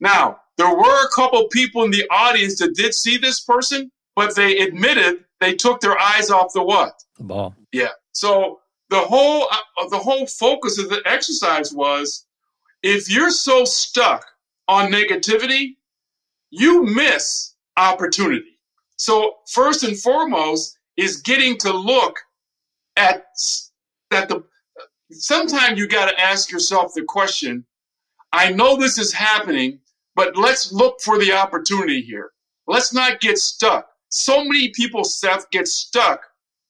Now, 0.00 0.40
there 0.56 0.74
were 0.74 1.04
a 1.04 1.10
couple 1.14 1.48
people 1.48 1.82
in 1.82 1.90
the 1.90 2.08
audience 2.10 2.58
that 2.60 2.74
did 2.74 2.94
see 2.94 3.18
this 3.18 3.40
person, 3.40 3.92
but 4.16 4.34
they 4.34 4.60
admitted 4.60 5.22
they 5.38 5.52
took 5.52 5.82
their 5.82 6.00
eyes 6.00 6.30
off 6.30 6.54
the 6.54 6.62
what? 6.62 6.94
The 7.18 7.24
ball. 7.24 7.54
Yeah. 7.72 7.90
So 8.12 8.60
the 8.88 9.00
whole 9.00 9.48
uh, 9.52 9.88
the 9.90 9.98
whole 9.98 10.26
focus 10.26 10.78
of 10.78 10.88
the 10.88 11.02
exercise 11.04 11.74
was 11.74 12.24
if 12.82 13.10
you're 13.10 13.30
so 13.30 13.66
stuck 13.66 14.24
on 14.66 14.90
negativity, 14.90 15.76
you 16.48 16.84
miss 16.84 17.54
opportunity. 17.76 18.58
So 18.96 19.40
first 19.52 19.82
and 19.82 19.98
foremost 19.98 20.78
is 20.96 21.20
getting 21.20 21.58
to 21.58 21.70
look 21.70 22.18
at 22.96 23.24
that 24.10 24.28
the 24.28 24.44
sometimes 25.10 25.78
you 25.78 25.86
got 25.86 26.10
to 26.10 26.20
ask 26.20 26.50
yourself 26.50 26.92
the 26.94 27.02
question, 27.02 27.64
I 28.32 28.52
know 28.52 28.76
this 28.76 28.98
is 28.98 29.12
happening, 29.12 29.80
but 30.14 30.36
let's 30.36 30.72
look 30.72 31.00
for 31.00 31.18
the 31.18 31.32
opportunity 31.32 32.00
here. 32.00 32.30
Let's 32.66 32.94
not 32.94 33.20
get 33.20 33.38
stuck. 33.38 33.88
So 34.10 34.44
many 34.44 34.70
people, 34.70 35.04
Seth, 35.04 35.50
get 35.50 35.68
stuck 35.68 36.22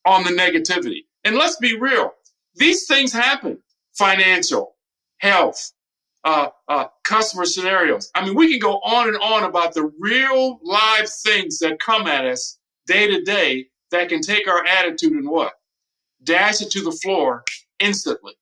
on 0.05 0.25
the 0.25 0.31
negativity. 0.31 1.05
And 1.25 1.37
let's 1.37 1.57
be 1.57 1.79
real. 1.79 2.13
These 2.57 2.87
things 2.87 3.13
happen. 3.13 3.59
Financial, 3.95 4.77
health, 5.19 5.73
uh, 6.25 6.49
uh, 6.69 6.87
customer 7.05 7.45
scenarios. 7.45 8.11
I 8.15 8.25
mean, 8.25 8.35
we 8.35 8.51
can 8.51 8.59
go 8.59 8.79
on 8.79 9.09
and 9.09 9.17
on 9.19 9.45
about 9.45 9.75
the 9.75 9.93
real 9.99 10.61
live 10.63 11.09
things 11.09 11.59
that 11.59 11.79
come 11.79 12.07
at 12.07 12.25
us 12.25 12.59
day 12.87 13.07
to 13.09 13.23
day 13.23 13.67
that 13.91 14.09
can 14.09 14.23
take 14.23 14.49
our 14.49 14.65
attitude 14.65 15.13
and 15.13 15.29
what? 15.29 15.53
Dash 16.25 16.61
it 16.61 16.71
to 16.73 16.83
the 16.83 16.93
floor 16.93 17.45
instantly. 17.79 18.35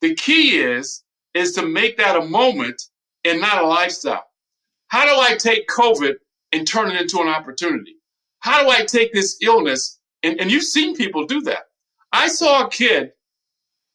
The 0.00 0.14
key 0.14 0.58
is, 0.58 1.02
is 1.34 1.52
to 1.52 1.66
make 1.66 1.96
that 1.98 2.16
a 2.16 2.24
moment 2.24 2.82
and 3.24 3.40
not 3.40 3.62
a 3.62 3.66
lifestyle. 3.66 4.24
How 4.88 5.04
do 5.04 5.20
I 5.20 5.36
take 5.36 5.68
COVID 5.68 6.14
and 6.52 6.66
turn 6.66 6.90
it 6.90 7.00
into 7.00 7.20
an 7.20 7.28
opportunity? 7.28 7.96
How 8.40 8.62
do 8.62 8.68
I 8.68 8.84
take 8.84 9.12
this 9.12 9.38
illness? 9.42 9.98
And, 10.22 10.40
and 10.40 10.50
you've 10.50 10.64
seen 10.64 10.96
people 10.96 11.26
do 11.26 11.40
that. 11.42 11.64
I 12.12 12.28
saw 12.28 12.66
a 12.66 12.70
kid, 12.70 13.12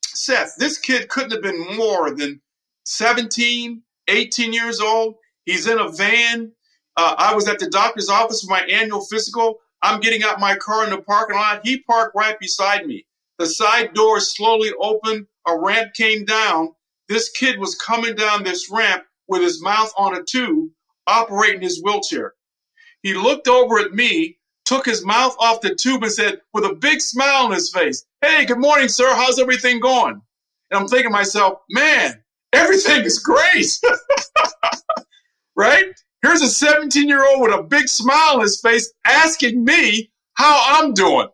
Seth, 0.04 0.56
this 0.58 0.78
kid 0.78 1.08
couldn't 1.08 1.32
have 1.32 1.42
been 1.42 1.78
more 1.78 2.14
than 2.14 2.42
17, 2.86 3.82
18 4.08 4.54
years 4.54 4.82
old. 4.82 5.16
He's 5.46 5.68
in 5.68 5.80
a 5.80 5.90
van. 5.90 6.52
Uh, 6.98 7.16
I 7.18 7.34
was 7.34 7.48
at 7.48 7.60
the 7.60 7.70
doctor's 7.70 8.10
office 8.10 8.42
for 8.42 8.50
my 8.50 8.62
annual 8.62 9.06
physical. 9.06 9.60
I'm 9.82 10.00
getting 10.02 10.24
out 10.24 10.40
my 10.40 10.56
car 10.56 10.84
in 10.84 10.90
the 10.90 11.02
parking 11.02 11.38
lot. 11.38 11.62
He 11.66 11.82
parked 11.84 12.16
right 12.16 12.40
beside 12.40 12.86
me. 12.86 13.06
The 13.38 13.46
side 13.46 13.94
door 13.94 14.20
slowly 14.20 14.72
opened. 14.80 15.28
A 15.48 15.58
ramp 15.58 15.94
came 15.94 16.26
down. 16.26 16.76
This 17.08 17.30
kid 17.30 17.60
was 17.60 17.76
coming 17.76 18.16
down 18.16 18.44
this 18.44 18.70
ramp 18.70 19.06
with 19.28 19.42
his 19.42 19.62
mouth 19.62 19.92
on 19.98 20.16
a 20.16 20.24
tube, 20.24 20.70
operating 21.08 21.62
his 21.62 21.82
wheelchair. 21.82 22.34
He 23.02 23.14
looked 23.14 23.48
over 23.48 23.80
at 23.80 23.94
me, 23.94 24.38
took 24.66 24.86
his 24.86 25.06
mouth 25.06 25.36
off 25.40 25.62
the 25.62 25.74
tube, 25.74 26.04
and 26.04 26.12
said, 26.12 26.42
with 26.54 26.66
a 26.66 26.76
big 26.76 27.00
smile 27.02 27.46
on 27.46 27.52
his 27.52 27.72
face, 27.72 28.06
Hey, 28.22 28.46
good 28.46 28.60
morning, 28.60 28.90
sir. 28.90 29.14
How's 29.16 29.40
everything 29.40 29.80
going? 29.80 30.22
And 30.72 30.80
I'm 30.80 30.88
thinking 30.88 31.10
to 31.10 31.14
myself, 31.18 31.60
man, 31.70 32.22
everything 32.52 33.04
is 33.06 33.20
great. 33.20 33.80
right? 35.56 35.89
Here's 36.40 36.52
a 36.52 36.56
17 36.56 37.10
year 37.10 37.26
old 37.28 37.42
with 37.42 37.54
a 37.54 37.64
big 37.64 37.90
smile 37.90 38.36
on 38.36 38.42
his 38.42 38.62
face 38.62 38.94
asking 39.06 39.64
me 39.64 40.10
how 40.36 40.78
I'm 40.78 40.94
doing. 40.94 41.28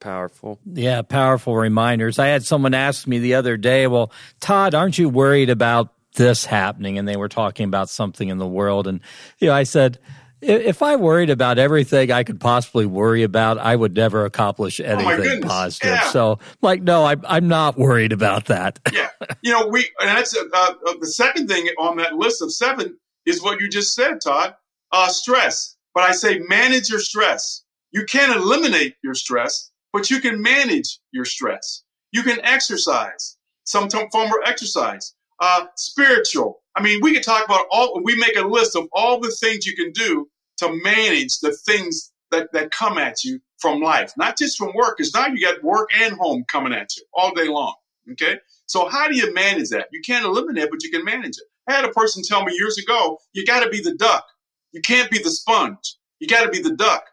Powerful. 0.00 0.60
Yeah, 0.66 1.00
powerful 1.00 1.56
reminders. 1.56 2.18
I 2.18 2.26
had 2.26 2.44
someone 2.44 2.74
ask 2.74 3.06
me 3.06 3.20
the 3.20 3.34
other 3.34 3.56
day, 3.56 3.86
well, 3.86 4.12
Todd, 4.40 4.74
aren't 4.74 4.98
you 4.98 5.08
worried 5.08 5.48
about 5.48 5.94
this 6.16 6.44
happening? 6.44 6.98
And 6.98 7.08
they 7.08 7.16
were 7.16 7.30
talking 7.30 7.64
about 7.64 7.88
something 7.88 8.28
in 8.28 8.36
the 8.36 8.46
world. 8.46 8.86
And, 8.86 9.00
you 9.38 9.48
know, 9.48 9.54
I 9.54 9.62
said, 9.62 9.98
if 10.42 10.82
I 10.82 10.96
worried 10.96 11.30
about 11.30 11.58
everything 11.58 12.12
I 12.12 12.22
could 12.22 12.38
possibly 12.38 12.84
worry 12.84 13.22
about, 13.22 13.56
I 13.56 13.74
would 13.74 13.96
never 13.96 14.26
accomplish 14.26 14.78
oh, 14.78 14.84
anything 14.84 15.42
oh 15.42 15.48
positive. 15.48 15.90
Yeah. 15.90 16.10
So, 16.10 16.38
like, 16.60 16.82
no, 16.82 17.06
I'm 17.06 17.22
I'm 17.26 17.48
not 17.48 17.78
worried 17.78 18.12
about 18.12 18.46
that. 18.46 18.78
yeah, 18.92 19.08
you 19.42 19.52
know, 19.52 19.68
we 19.68 19.88
and 20.00 20.10
that's 20.10 20.36
uh, 20.36 20.44
uh, 20.52 20.74
the 21.00 21.06
second 21.06 21.48
thing 21.48 21.66
on 21.78 21.96
that 21.96 22.16
list 22.16 22.42
of 22.42 22.52
seven 22.52 22.98
is 23.26 23.42
what 23.42 23.60
you 23.60 23.68
just 23.68 23.94
said, 23.94 24.20
Todd. 24.20 24.54
Uh, 24.92 25.08
stress, 25.08 25.76
but 25.94 26.04
I 26.04 26.12
say 26.12 26.38
manage 26.48 26.88
your 26.88 27.00
stress. 27.00 27.64
You 27.92 28.04
can't 28.04 28.36
eliminate 28.36 28.96
your 29.02 29.14
stress, 29.14 29.70
but 29.92 30.10
you 30.10 30.20
can 30.20 30.40
manage 30.42 30.98
your 31.12 31.24
stress. 31.24 31.82
You 32.12 32.22
can 32.22 32.38
exercise, 32.44 33.36
some 33.64 33.88
form 33.88 34.08
of 34.14 34.34
exercise. 34.46 35.14
Uh, 35.40 35.66
spiritual. 35.76 36.62
I 36.76 36.82
mean, 36.82 37.00
we 37.02 37.12
can 37.12 37.22
talk 37.22 37.44
about 37.44 37.66
all. 37.70 38.00
We 38.04 38.14
make 38.16 38.36
a 38.36 38.46
list 38.46 38.76
of 38.76 38.88
all 38.92 39.18
the 39.20 39.30
things 39.30 39.66
you 39.66 39.74
can 39.74 39.90
do 39.92 40.28
to 40.58 40.72
manage 40.82 41.40
the 41.40 41.52
things 41.66 42.12
that, 42.30 42.52
that 42.52 42.70
come 42.70 42.98
at 42.98 43.24
you 43.24 43.40
from 43.58 43.80
life, 43.80 44.12
not 44.16 44.36
just 44.38 44.56
from 44.56 44.72
work, 44.74 44.96
because 44.96 45.12
now 45.14 45.26
you 45.26 45.40
got 45.40 45.62
work 45.62 45.90
and 46.00 46.14
home 46.14 46.44
coming 46.48 46.72
at 46.72 46.96
you 46.96 47.02
all 47.12 47.34
day 47.34 47.48
long. 47.48 47.74
Okay. 48.12 48.38
So 48.66 48.88
how 48.88 49.08
do 49.08 49.16
you 49.16 49.32
manage 49.34 49.70
that? 49.70 49.88
You 49.92 50.00
can't 50.02 50.24
eliminate 50.24 50.64
it, 50.64 50.70
but 50.70 50.82
you 50.82 50.90
can 50.90 51.04
manage 51.04 51.36
it. 51.38 51.44
I 51.68 51.72
had 51.72 51.84
a 51.84 51.92
person 51.92 52.22
tell 52.22 52.44
me 52.44 52.52
years 52.54 52.78
ago, 52.78 53.18
you 53.32 53.44
got 53.44 53.64
to 53.64 53.70
be 53.70 53.80
the 53.80 53.94
duck. 53.94 54.26
You 54.72 54.80
can't 54.80 55.10
be 55.10 55.18
the 55.18 55.30
sponge. 55.30 55.96
You 56.20 56.26
got 56.26 56.44
to 56.44 56.50
be 56.50 56.60
the 56.60 56.74
duck. 56.74 57.04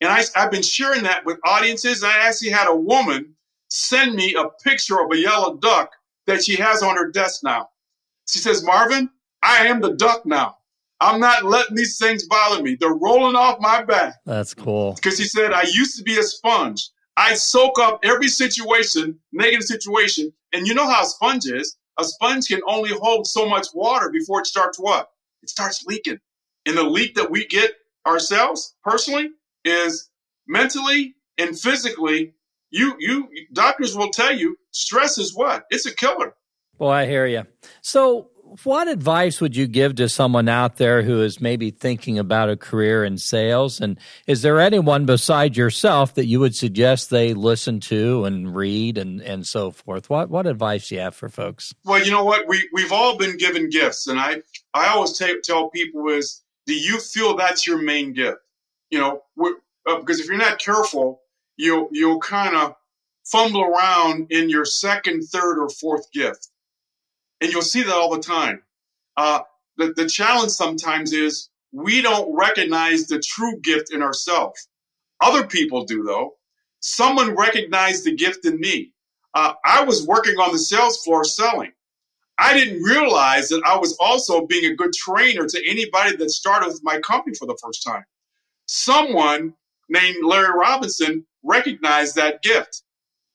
And 0.00 0.10
I, 0.10 0.22
I've 0.36 0.50
been 0.50 0.62
sharing 0.62 1.02
that 1.02 1.24
with 1.24 1.38
audiences. 1.44 2.02
I 2.02 2.16
actually 2.18 2.50
had 2.50 2.68
a 2.68 2.74
woman 2.74 3.34
send 3.68 4.14
me 4.14 4.34
a 4.34 4.48
picture 4.64 5.00
of 5.00 5.12
a 5.12 5.18
yellow 5.18 5.56
duck 5.56 5.90
that 6.26 6.44
she 6.44 6.56
has 6.56 6.82
on 6.82 6.96
her 6.96 7.10
desk 7.10 7.42
now. 7.44 7.68
She 8.28 8.38
says, 8.38 8.64
Marvin, 8.64 9.10
I 9.42 9.66
am 9.66 9.80
the 9.80 9.94
duck 9.94 10.24
now. 10.24 10.56
I'm 11.00 11.20
not 11.20 11.44
letting 11.44 11.76
these 11.76 11.98
things 11.98 12.26
bother 12.26 12.62
me. 12.62 12.76
They're 12.78 12.94
rolling 12.94 13.34
off 13.34 13.58
my 13.60 13.82
back. 13.82 14.16
That's 14.26 14.54
cool. 14.54 14.94
Because 14.94 15.18
she 15.18 15.24
said, 15.24 15.52
I 15.52 15.62
used 15.62 15.96
to 15.96 16.02
be 16.02 16.18
a 16.18 16.22
sponge. 16.22 16.90
I 17.16 17.34
soak 17.34 17.78
up 17.78 18.00
every 18.02 18.28
situation, 18.28 19.18
negative 19.32 19.64
situation. 19.64 20.32
And 20.52 20.66
you 20.66 20.74
know 20.74 20.86
how 20.86 21.02
a 21.02 21.06
sponge 21.06 21.46
is. 21.46 21.76
A 22.00 22.04
sponge 22.04 22.48
can 22.48 22.62
only 22.66 22.90
hold 22.90 23.26
so 23.26 23.46
much 23.46 23.66
water 23.74 24.08
before 24.10 24.40
it 24.40 24.46
starts 24.46 24.78
what? 24.78 25.10
It 25.42 25.50
starts 25.50 25.84
leaking. 25.84 26.18
And 26.64 26.76
the 26.76 26.82
leak 26.82 27.14
that 27.16 27.30
we 27.30 27.46
get 27.46 27.72
ourselves 28.06 28.74
personally 28.82 29.30
is 29.64 30.08
mentally 30.46 31.14
and 31.36 31.58
physically 31.58 32.32
you 32.70 32.94
you 32.98 33.28
doctors 33.52 33.96
will 33.96 34.10
tell 34.10 34.34
you 34.34 34.56
stress 34.70 35.18
is 35.18 35.34
what? 35.34 35.64
It's 35.70 35.86
a 35.86 35.94
killer. 35.94 36.34
Well, 36.78 36.90
I 36.90 37.04
hear 37.04 37.26
you. 37.26 37.44
So, 37.82 38.30
what 38.64 38.88
advice 38.88 39.40
would 39.40 39.54
you 39.54 39.66
give 39.66 39.94
to 39.96 40.08
someone 40.08 40.48
out 40.48 40.76
there 40.76 41.02
who 41.02 41.22
is 41.22 41.40
maybe 41.40 41.70
thinking 41.70 42.18
about 42.18 42.50
a 42.50 42.56
career 42.56 43.04
in 43.04 43.16
sales? 43.16 43.80
And 43.80 43.98
is 44.26 44.42
there 44.42 44.60
anyone 44.60 45.06
beside 45.06 45.56
yourself 45.56 46.14
that 46.14 46.26
you 46.26 46.40
would 46.40 46.56
suggest 46.56 47.10
they 47.10 47.32
listen 47.32 47.80
to 47.80 48.24
and 48.24 48.54
read 48.54 48.98
and, 48.98 49.20
and 49.20 49.46
so 49.46 49.70
forth? 49.70 50.10
What 50.10 50.30
what 50.30 50.46
advice 50.46 50.88
do 50.88 50.96
you 50.96 51.00
have 51.00 51.14
for 51.14 51.28
folks? 51.28 51.74
Well, 51.84 52.02
you 52.02 52.10
know 52.10 52.24
what? 52.24 52.48
We 52.48 52.68
we've 52.72 52.92
all 52.92 53.16
been 53.16 53.36
given 53.36 53.70
gifts, 53.70 54.06
and 54.06 54.18
I 54.18 54.42
I 54.74 54.88
always 54.88 55.16
t- 55.16 55.40
tell 55.42 55.70
people 55.70 56.08
is, 56.08 56.42
do 56.66 56.74
you 56.74 56.98
feel 56.98 57.36
that's 57.36 57.66
your 57.66 57.80
main 57.80 58.12
gift? 58.12 58.38
You 58.90 58.98
know, 58.98 59.22
uh, 59.88 60.00
because 60.00 60.18
if 60.18 60.26
you're 60.26 60.36
not 60.36 60.58
careful, 60.58 61.22
you'll 61.56 61.88
you'll 61.92 62.20
kind 62.20 62.56
of 62.56 62.74
fumble 63.24 63.62
around 63.62 64.26
in 64.30 64.50
your 64.50 64.64
second, 64.64 65.22
third, 65.22 65.58
or 65.58 65.68
fourth 65.68 66.10
gift 66.12 66.49
and 67.40 67.50
you'll 67.50 67.62
see 67.62 67.82
that 67.82 67.94
all 67.94 68.14
the 68.14 68.22
time. 68.22 68.62
Uh, 69.16 69.40
the, 69.76 69.92
the 69.96 70.06
challenge 70.06 70.52
sometimes 70.52 71.12
is 71.12 71.48
we 71.72 72.02
don't 72.02 72.34
recognize 72.36 73.06
the 73.06 73.20
true 73.20 73.58
gift 73.60 73.92
in 73.92 74.02
ourselves. 74.02 74.68
Other 75.20 75.46
people 75.46 75.84
do, 75.84 76.02
though. 76.02 76.34
Someone 76.80 77.36
recognized 77.36 78.04
the 78.04 78.14
gift 78.14 78.46
in 78.46 78.58
me. 78.58 78.92
Uh, 79.34 79.54
I 79.64 79.84
was 79.84 80.06
working 80.06 80.36
on 80.36 80.52
the 80.52 80.58
sales 80.58 81.02
floor 81.02 81.24
selling. 81.24 81.72
I 82.38 82.54
didn't 82.54 82.82
realize 82.82 83.50
that 83.50 83.62
I 83.66 83.76
was 83.76 83.96
also 84.00 84.46
being 84.46 84.72
a 84.72 84.74
good 84.74 84.94
trainer 84.94 85.46
to 85.46 85.68
anybody 85.68 86.16
that 86.16 86.30
started 86.30 86.68
with 86.68 86.80
my 86.82 86.98
company 87.00 87.36
for 87.38 87.46
the 87.46 87.58
first 87.62 87.84
time. 87.86 88.04
Someone 88.66 89.54
named 89.88 90.24
Larry 90.24 90.58
Robinson 90.58 91.26
recognized 91.44 92.14
that 92.14 92.42
gift. 92.42 92.82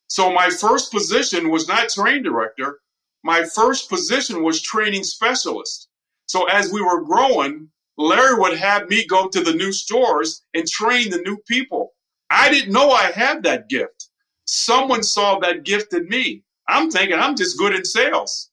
So 0.07 0.33
my 0.33 0.49
first 0.49 0.91
position 0.91 1.49
was 1.51 1.67
not 1.67 1.89
train 1.89 2.23
director 2.23 2.79
my 3.25 3.43
first 3.43 3.89
position 3.89 4.43
was 4.43 4.61
training 4.61 5.03
specialist. 5.03 5.89
So 6.27 6.45
as 6.45 6.71
we 6.71 6.79
were 6.79 7.03
growing, 7.03 7.69
Larry 7.97 8.37
would 8.37 8.55
have 8.55 8.87
me 8.87 9.03
go 9.07 9.27
to 9.27 9.41
the 9.41 9.53
new 9.53 9.71
stores 9.71 10.43
and 10.53 10.67
train 10.67 11.09
the 11.09 11.23
new 11.25 11.37
people. 11.47 11.93
I 12.29 12.51
didn't 12.51 12.71
know 12.71 12.91
I 12.91 13.09
had 13.09 13.41
that 13.41 13.67
gift. 13.67 14.09
Someone 14.45 15.01
saw 15.01 15.39
that 15.39 15.63
gift 15.63 15.91
in 15.93 16.07
me. 16.07 16.43
I'm 16.67 16.91
thinking 16.91 17.17
I'm 17.17 17.35
just 17.35 17.57
good 17.57 17.73
in 17.73 17.83
sales. 17.83 18.51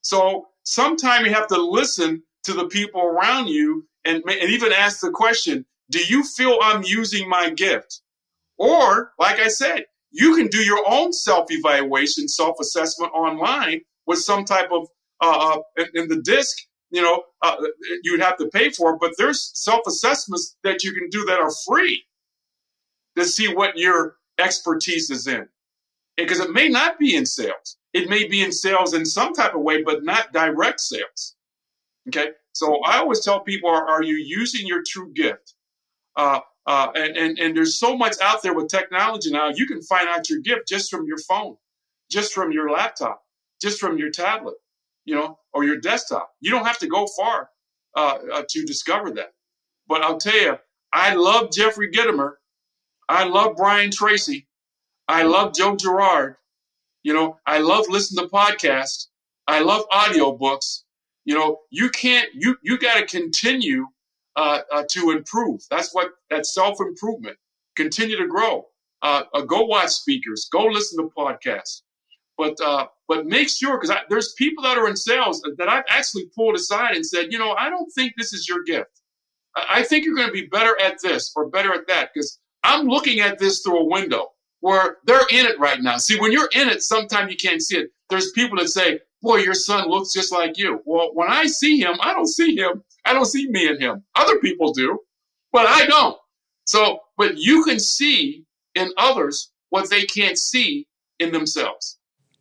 So 0.00 0.46
sometimes 0.62 1.26
you 1.26 1.34
have 1.34 1.48
to 1.48 1.60
listen 1.60 2.22
to 2.44 2.54
the 2.54 2.68
people 2.68 3.02
around 3.02 3.48
you 3.48 3.86
and, 4.06 4.22
and 4.26 4.50
even 4.50 4.72
ask 4.72 5.00
the 5.00 5.10
question, 5.10 5.66
do 5.90 6.02
you 6.02 6.24
feel 6.24 6.58
I'm 6.62 6.82
using 6.84 7.28
my 7.28 7.50
gift? 7.50 8.00
Or, 8.56 9.12
like 9.18 9.40
I 9.40 9.48
said, 9.48 9.84
you 10.10 10.36
can 10.36 10.46
do 10.46 10.62
your 10.64 10.82
own 10.88 11.12
self 11.12 11.50
evaluation, 11.50 12.28
self 12.28 12.56
assessment 12.60 13.12
online 13.12 13.82
with 14.06 14.18
some 14.18 14.44
type 14.44 14.70
of 14.72 14.88
uh, 15.20 15.60
uh 15.78 15.84
in 15.94 16.08
the 16.08 16.20
disc 16.22 16.56
you 16.90 17.02
know 17.02 17.22
uh, 17.42 17.56
you'd 18.02 18.20
have 18.20 18.36
to 18.36 18.48
pay 18.48 18.70
for 18.70 18.98
but 18.98 19.12
there's 19.18 19.50
self-assessments 19.54 20.56
that 20.62 20.84
you 20.84 20.92
can 20.92 21.08
do 21.08 21.24
that 21.24 21.40
are 21.40 21.52
free 21.66 22.04
to 23.16 23.24
see 23.24 23.52
what 23.52 23.76
your 23.76 24.16
expertise 24.38 25.10
is 25.10 25.26
in. 25.26 25.48
Because 26.16 26.40
it 26.40 26.50
may 26.50 26.68
not 26.68 26.98
be 26.98 27.14
in 27.14 27.26
sales. 27.26 27.76
It 27.92 28.08
may 28.08 28.26
be 28.26 28.42
in 28.42 28.52
sales 28.52 28.94
in 28.94 29.04
some 29.04 29.34
type 29.34 29.54
of 29.54 29.62
way 29.62 29.82
but 29.82 30.04
not 30.04 30.32
direct 30.32 30.80
sales. 30.80 31.34
Okay? 32.08 32.30
So 32.52 32.80
i 32.86 32.98
always 32.98 33.20
tell 33.20 33.40
people 33.40 33.68
are, 33.68 33.86
are 33.86 34.02
you 34.02 34.16
using 34.16 34.66
your 34.66 34.82
true 34.86 35.12
gift? 35.12 35.54
Uh, 36.16 36.40
uh, 36.66 36.88
and, 36.94 37.16
and, 37.16 37.38
and 37.38 37.56
there's 37.56 37.78
so 37.78 37.96
much 37.96 38.16
out 38.22 38.42
there 38.42 38.54
with 38.54 38.68
technology 38.68 39.30
now 39.30 39.50
you 39.54 39.66
can 39.66 39.82
find 39.82 40.08
out 40.08 40.28
your 40.28 40.40
gift 40.40 40.66
just 40.66 40.90
from 40.90 41.06
your 41.06 41.18
phone 41.18 41.54
just 42.10 42.32
from 42.32 42.50
your 42.50 42.70
laptop 42.70 43.22
just 43.60 43.80
from 43.80 43.98
your 43.98 44.10
tablet, 44.10 44.56
you 45.04 45.14
know, 45.14 45.38
or 45.52 45.64
your 45.64 45.78
desktop. 45.78 46.30
You 46.40 46.50
don't 46.50 46.66
have 46.66 46.78
to 46.80 46.86
go 46.88 47.06
far 47.16 47.50
uh, 47.96 48.18
uh, 48.32 48.42
to 48.48 48.64
discover 48.64 49.10
that. 49.12 49.32
But 49.88 50.02
I'll 50.02 50.18
tell 50.18 50.38
you, 50.38 50.58
I 50.92 51.14
love 51.14 51.52
Jeffrey 51.52 51.90
Gitomer. 51.90 52.34
I 53.08 53.24
love 53.24 53.56
Brian 53.56 53.90
Tracy. 53.90 54.48
I 55.08 55.22
love 55.22 55.54
Joe 55.54 55.76
Girard. 55.76 56.36
You 57.02 57.14
know, 57.14 57.38
I 57.46 57.58
love 57.58 57.86
listening 57.88 58.26
to 58.26 58.32
podcasts. 58.34 59.06
I 59.46 59.60
love 59.60 59.88
audiobooks. 59.90 60.82
You 61.24 61.34
know, 61.34 61.58
you 61.70 61.90
can't, 61.90 62.28
you, 62.34 62.56
you 62.62 62.78
got 62.78 62.96
to 62.96 63.06
continue 63.06 63.86
uh, 64.36 64.60
uh, 64.72 64.84
to 64.90 65.10
improve. 65.12 65.62
That's 65.70 65.94
what, 65.94 66.10
that 66.30 66.46
self 66.46 66.80
improvement. 66.80 67.36
Continue 67.76 68.16
to 68.18 68.26
grow. 68.26 68.66
Uh, 69.02 69.22
uh, 69.34 69.42
go 69.42 69.64
watch 69.64 69.90
speakers. 69.90 70.48
Go 70.52 70.64
listen 70.66 70.98
to 71.04 71.10
podcasts. 71.16 71.82
But 72.38 72.56
uh, 72.60 72.86
but 73.08 73.26
make 73.26 73.48
sure 73.48 73.78
because 73.78 73.94
there's 74.08 74.34
people 74.34 74.64
that 74.64 74.78
are 74.78 74.88
in 74.88 74.96
sales 74.96 75.40
that 75.58 75.68
I've 75.68 75.84
actually 75.88 76.28
pulled 76.34 76.56
aside 76.56 76.96
and 76.96 77.06
said, 77.06 77.32
you 77.32 77.38
know, 77.38 77.52
I 77.52 77.70
don't 77.70 77.90
think 77.92 78.14
this 78.16 78.32
is 78.32 78.48
your 78.48 78.62
gift. 78.64 78.90
I 79.56 79.82
think 79.82 80.04
you're 80.04 80.16
going 80.16 80.28
to 80.28 80.32
be 80.32 80.46
better 80.46 80.76
at 80.80 81.00
this 81.02 81.32
or 81.34 81.48
better 81.48 81.72
at 81.72 81.86
that 81.88 82.10
because 82.12 82.38
I'm 82.62 82.86
looking 82.86 83.20
at 83.20 83.38
this 83.38 83.60
through 83.60 83.80
a 83.80 83.88
window 83.88 84.28
where 84.60 84.96
they're 85.06 85.26
in 85.30 85.46
it 85.46 85.58
right 85.58 85.80
now. 85.80 85.96
See, 85.96 86.18
when 86.20 86.32
you're 86.32 86.50
in 86.52 86.68
it, 86.68 86.82
sometimes 86.82 87.30
you 87.30 87.36
can't 87.36 87.62
see 87.62 87.78
it. 87.78 87.90
There's 88.10 88.32
people 88.32 88.58
that 88.58 88.68
say, 88.68 89.00
boy, 89.22 89.36
your 89.36 89.54
son 89.54 89.88
looks 89.88 90.12
just 90.12 90.32
like 90.32 90.58
you. 90.58 90.80
Well, 90.84 91.10
when 91.14 91.30
I 91.30 91.46
see 91.46 91.78
him, 91.78 91.96
I 92.00 92.12
don't 92.12 92.26
see 92.26 92.56
him. 92.56 92.82
I 93.04 93.12
don't 93.12 93.24
see 93.26 93.48
me 93.48 93.68
in 93.68 93.80
him. 93.80 94.04
Other 94.14 94.38
people 94.40 94.72
do, 94.72 94.98
but 95.52 95.66
I 95.66 95.86
don't. 95.86 96.18
So, 96.66 97.00
but 97.16 97.38
you 97.38 97.64
can 97.64 97.78
see 97.78 98.44
in 98.74 98.92
others 98.96 99.52
what 99.70 99.88
they 99.88 100.02
can't 100.02 100.38
see 100.38 100.86
in 101.18 101.32
themselves. 101.32 101.95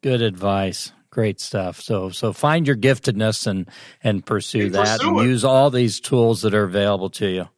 Good 0.05 0.21
advice. 0.21 0.91
Great 1.09 1.41
stuff. 1.41 1.81
So 1.81 2.11
so 2.11 2.31
find 2.31 2.67
your 2.67 2.75
giftedness 2.75 3.47
and 3.47 3.67
and 4.03 4.23
pursue 4.23 4.67
and 4.67 4.75
that 4.75 5.01
and 5.01 5.17
use 5.27 5.43
all 5.43 5.71
these 5.71 5.99
tools 5.99 6.43
that 6.43 6.53
are 6.53 6.63
available 6.63 7.09
to 7.09 7.25
you. 7.25 7.49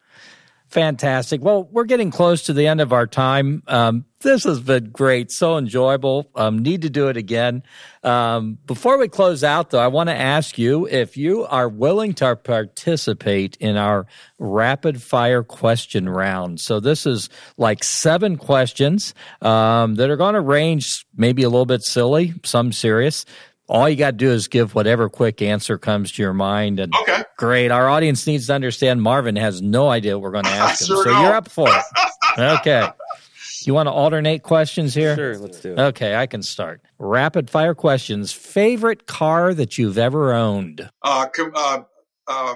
Fantastic. 0.78 1.44
Well, 1.44 1.64
we're 1.72 1.86
getting 1.86 2.12
close 2.12 2.44
to 2.44 2.54
the 2.54 2.68
end 2.68 2.82
of 2.82 2.94
our 2.94 3.08
time. 3.08 3.64
Um, 3.66 4.06
this 4.22 4.44
has 4.44 4.60
been 4.60 4.92
great, 4.92 5.32
so 5.32 5.58
enjoyable. 5.58 6.30
Um, 6.36 6.60
need 6.60 6.84
to 6.84 6.90
do 6.92 7.08
it 7.08 7.18
again. 7.18 7.64
Um, 8.04 8.60
before 8.68 9.00
we 9.00 9.08
close 9.08 9.44
out, 9.44 9.72
though, 9.72 9.80
I 9.80 9.88
want 9.88 10.10
to 10.10 10.16
ask 10.16 10.60
you 10.60 10.88
if 10.88 11.18
you 11.18 11.46
are 11.46 11.68
willing 11.68 12.14
to 12.16 12.36
participate 12.36 13.58
in 13.60 13.76
our 13.76 14.06
rapid 14.38 15.02
fire 15.02 15.42
question 15.42 16.08
round. 16.08 16.60
So 16.60 16.80
this 16.80 17.08
is 17.08 17.30
like 17.58 17.84
seven 17.84 18.38
questions 18.38 19.16
um, 19.42 19.96
that 19.96 20.12
are 20.12 20.16
going 20.16 20.36
to 20.36 20.42
range 20.42 21.08
maybe 21.16 21.42
a 21.42 21.50
little 21.50 21.66
bit 21.66 21.82
silly, 21.82 22.36
some 22.44 22.72
serious 22.72 23.26
all 23.68 23.90
you 23.90 23.96
got 23.96 24.12
to 24.12 24.18
do 24.18 24.32
is 24.32 24.48
give 24.48 24.76
whatever 24.76 25.10
quick 25.10 25.42
answer 25.42 25.78
comes 25.78 26.12
to 26.14 26.22
your 26.22 26.34
mind. 26.34 26.80
And 26.80 26.94
okay. 26.96 27.24
great. 27.38 27.72
Our 27.72 27.90
audience 27.90 28.26
needs 28.26 28.48
to 28.48 28.54
understand 28.54 29.02
Marvin 29.02 29.36
has 29.36 29.62
no 29.62 29.90
idea 29.90 30.18
what 30.18 30.24
we're 30.24 30.32
going 30.32 30.44
to 30.46 30.50
ask 30.52 30.82
him. 30.82 30.88
Sure 30.88 31.04
so 31.04 31.22
you're 31.22 31.34
up 31.34 31.50
for 31.50 31.68
it. 31.70 31.84
Okay. 32.40 32.88
You 33.66 33.74
want 33.74 33.88
to 33.88 33.92
alternate 33.92 34.44
questions 34.44 34.94
here? 34.94 35.16
Sure, 35.16 35.38
let's 35.38 35.60
do 35.60 35.74
it. 35.74 35.80
Okay, 35.80 36.16
I 36.16 36.26
can 36.26 36.42
start. 36.42 36.82
Rapid 37.00 37.50
fire 37.50 37.76
questions. 37.76 38.32
Favorite 38.32 39.08
car 39.08 39.54
that 39.54 39.78
you've 39.78 39.98
ever 39.98 40.34
owned? 40.34 40.90
Uh, 41.02 41.28
uh, 41.38 41.82
uh, 42.28 42.56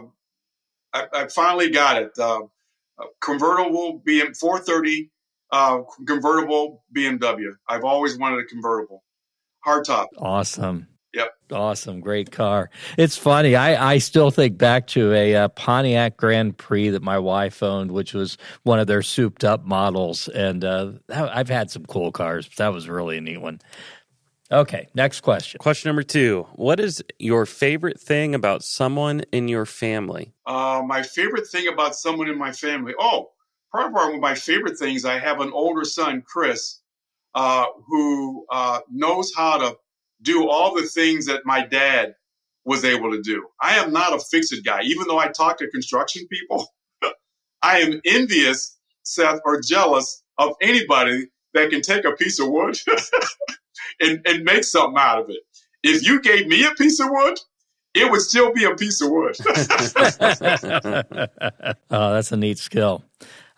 I, 0.94 1.06
I, 1.14 1.28
finally 1.28 1.70
got 1.70 2.02
it. 2.02 2.12
Uh, 2.18 2.44
convertible 3.20 4.02
BM 4.08 4.38
430 4.38 5.12
uh, 5.52 5.82
convertible 6.08 6.84
BMW. 6.96 7.52
I've 7.68 7.84
always 7.84 8.18
wanted 8.18 8.40
a 8.40 8.46
convertible. 8.46 9.04
Hardtop. 9.66 10.08
Awesome. 10.18 10.88
Yep. 11.14 11.36
Awesome. 11.52 12.00
Great 12.00 12.32
car. 12.32 12.70
It's 12.98 13.18
funny. 13.18 13.56
I, 13.56 13.94
I 13.94 13.98
still 13.98 14.32
think 14.32 14.58
back 14.58 14.88
to 14.88 15.12
a, 15.12 15.34
a, 15.34 15.44
uh, 15.44 15.48
Pontiac 15.50 16.16
Grand 16.16 16.58
Prix 16.58 16.90
that 16.90 17.02
my 17.02 17.20
wife 17.20 17.62
owned, 17.62 17.92
which 17.92 18.14
was 18.14 18.38
one 18.64 18.80
of 18.80 18.88
their 18.88 19.02
souped 19.02 19.44
up 19.44 19.66
models. 19.66 20.30
And 20.30 20.64
uh, 20.64 20.94
I've 21.10 21.50
had 21.50 21.70
some 21.70 21.86
cool 21.86 22.12
cars. 22.12 22.48
But 22.48 22.58
that 22.58 22.74
was 22.74 22.88
really 22.88 23.18
a 23.18 23.22
neat 23.22 23.42
one. 23.42 23.60
Okay. 24.52 24.88
Next 24.94 25.22
question. 25.22 25.60
Question 25.60 25.90
number 25.90 26.04
two 26.04 26.48
What 26.54 26.80
is 26.80 27.04
your 27.20 27.46
favorite 27.46 28.00
thing 28.00 28.34
about 28.34 28.64
someone 28.64 29.22
in 29.32 29.48
your 29.48 29.66
family? 29.66 30.34
Uh, 30.46 30.82
my 30.86 31.04
favorite 31.04 31.48
thing 31.48 31.68
about 31.68 31.96
someone 31.96 32.30
in 32.30 32.38
my 32.38 32.52
family. 32.52 32.94
Oh, 32.98 33.32
part 33.72 33.88
of 33.88 33.94
one 33.94 34.16
of 34.16 34.22
my 34.22 34.36
favorite 34.36 34.78
things, 34.78 35.06
I 35.06 35.20
have 35.20 35.40
an 35.42 35.52
older 35.54 35.84
son, 35.84 36.24
Chris, 36.26 36.80
uh, 37.36 37.66
who 37.88 38.46
uh, 38.52 38.80
knows 38.90 39.34
how 39.36 39.58
to 39.58 39.78
do 40.22 40.50
all 40.50 40.76
the 40.76 40.88
things 40.88 41.26
that 41.26 41.42
my 41.46 41.66
dad 41.66 42.16
was 42.66 42.86
able 42.86 43.12
to 43.12 43.22
do. 43.22 43.48
I 43.62 43.78
am 43.78 43.92
not 43.92 44.14
a 44.14 44.20
fix 44.20 44.52
it 44.52 44.64
guy, 44.64 44.82
even 44.84 45.08
though 45.08 45.20
I 45.20 45.28
talk 45.30 45.58
to 45.58 45.68
construction 45.70 46.28
people. 46.32 46.68
I 47.62 47.80
am 47.80 48.02
envious, 48.06 48.78
Seth, 49.04 49.40
or 49.46 49.62
jealous 49.62 50.24
of 50.38 50.54
anybody 50.62 51.28
that 51.54 51.70
can 51.70 51.82
take 51.82 52.06
a 52.06 52.12
piece 52.14 52.40
of 52.40 52.50
wood 52.50 52.78
and, 54.00 54.22
and 54.26 54.44
make 54.44 54.64
something 54.64 54.98
out 54.98 55.20
of 55.22 55.30
it. 55.30 55.40
If 55.84 56.06
you 56.06 56.22
gave 56.22 56.48
me 56.48 56.66
a 56.66 56.72
piece 56.72 57.00
of 57.00 57.08
wood, 57.10 57.40
it 57.94 58.10
would 58.10 58.22
still 58.22 58.54
be 58.54 58.64
a 58.64 58.76
piece 58.76 59.02
of 59.02 59.10
wood. 59.10 59.36
oh, 61.92 62.14
that's 62.14 62.32
a 62.32 62.38
neat 62.38 62.58
skill. 62.58 63.04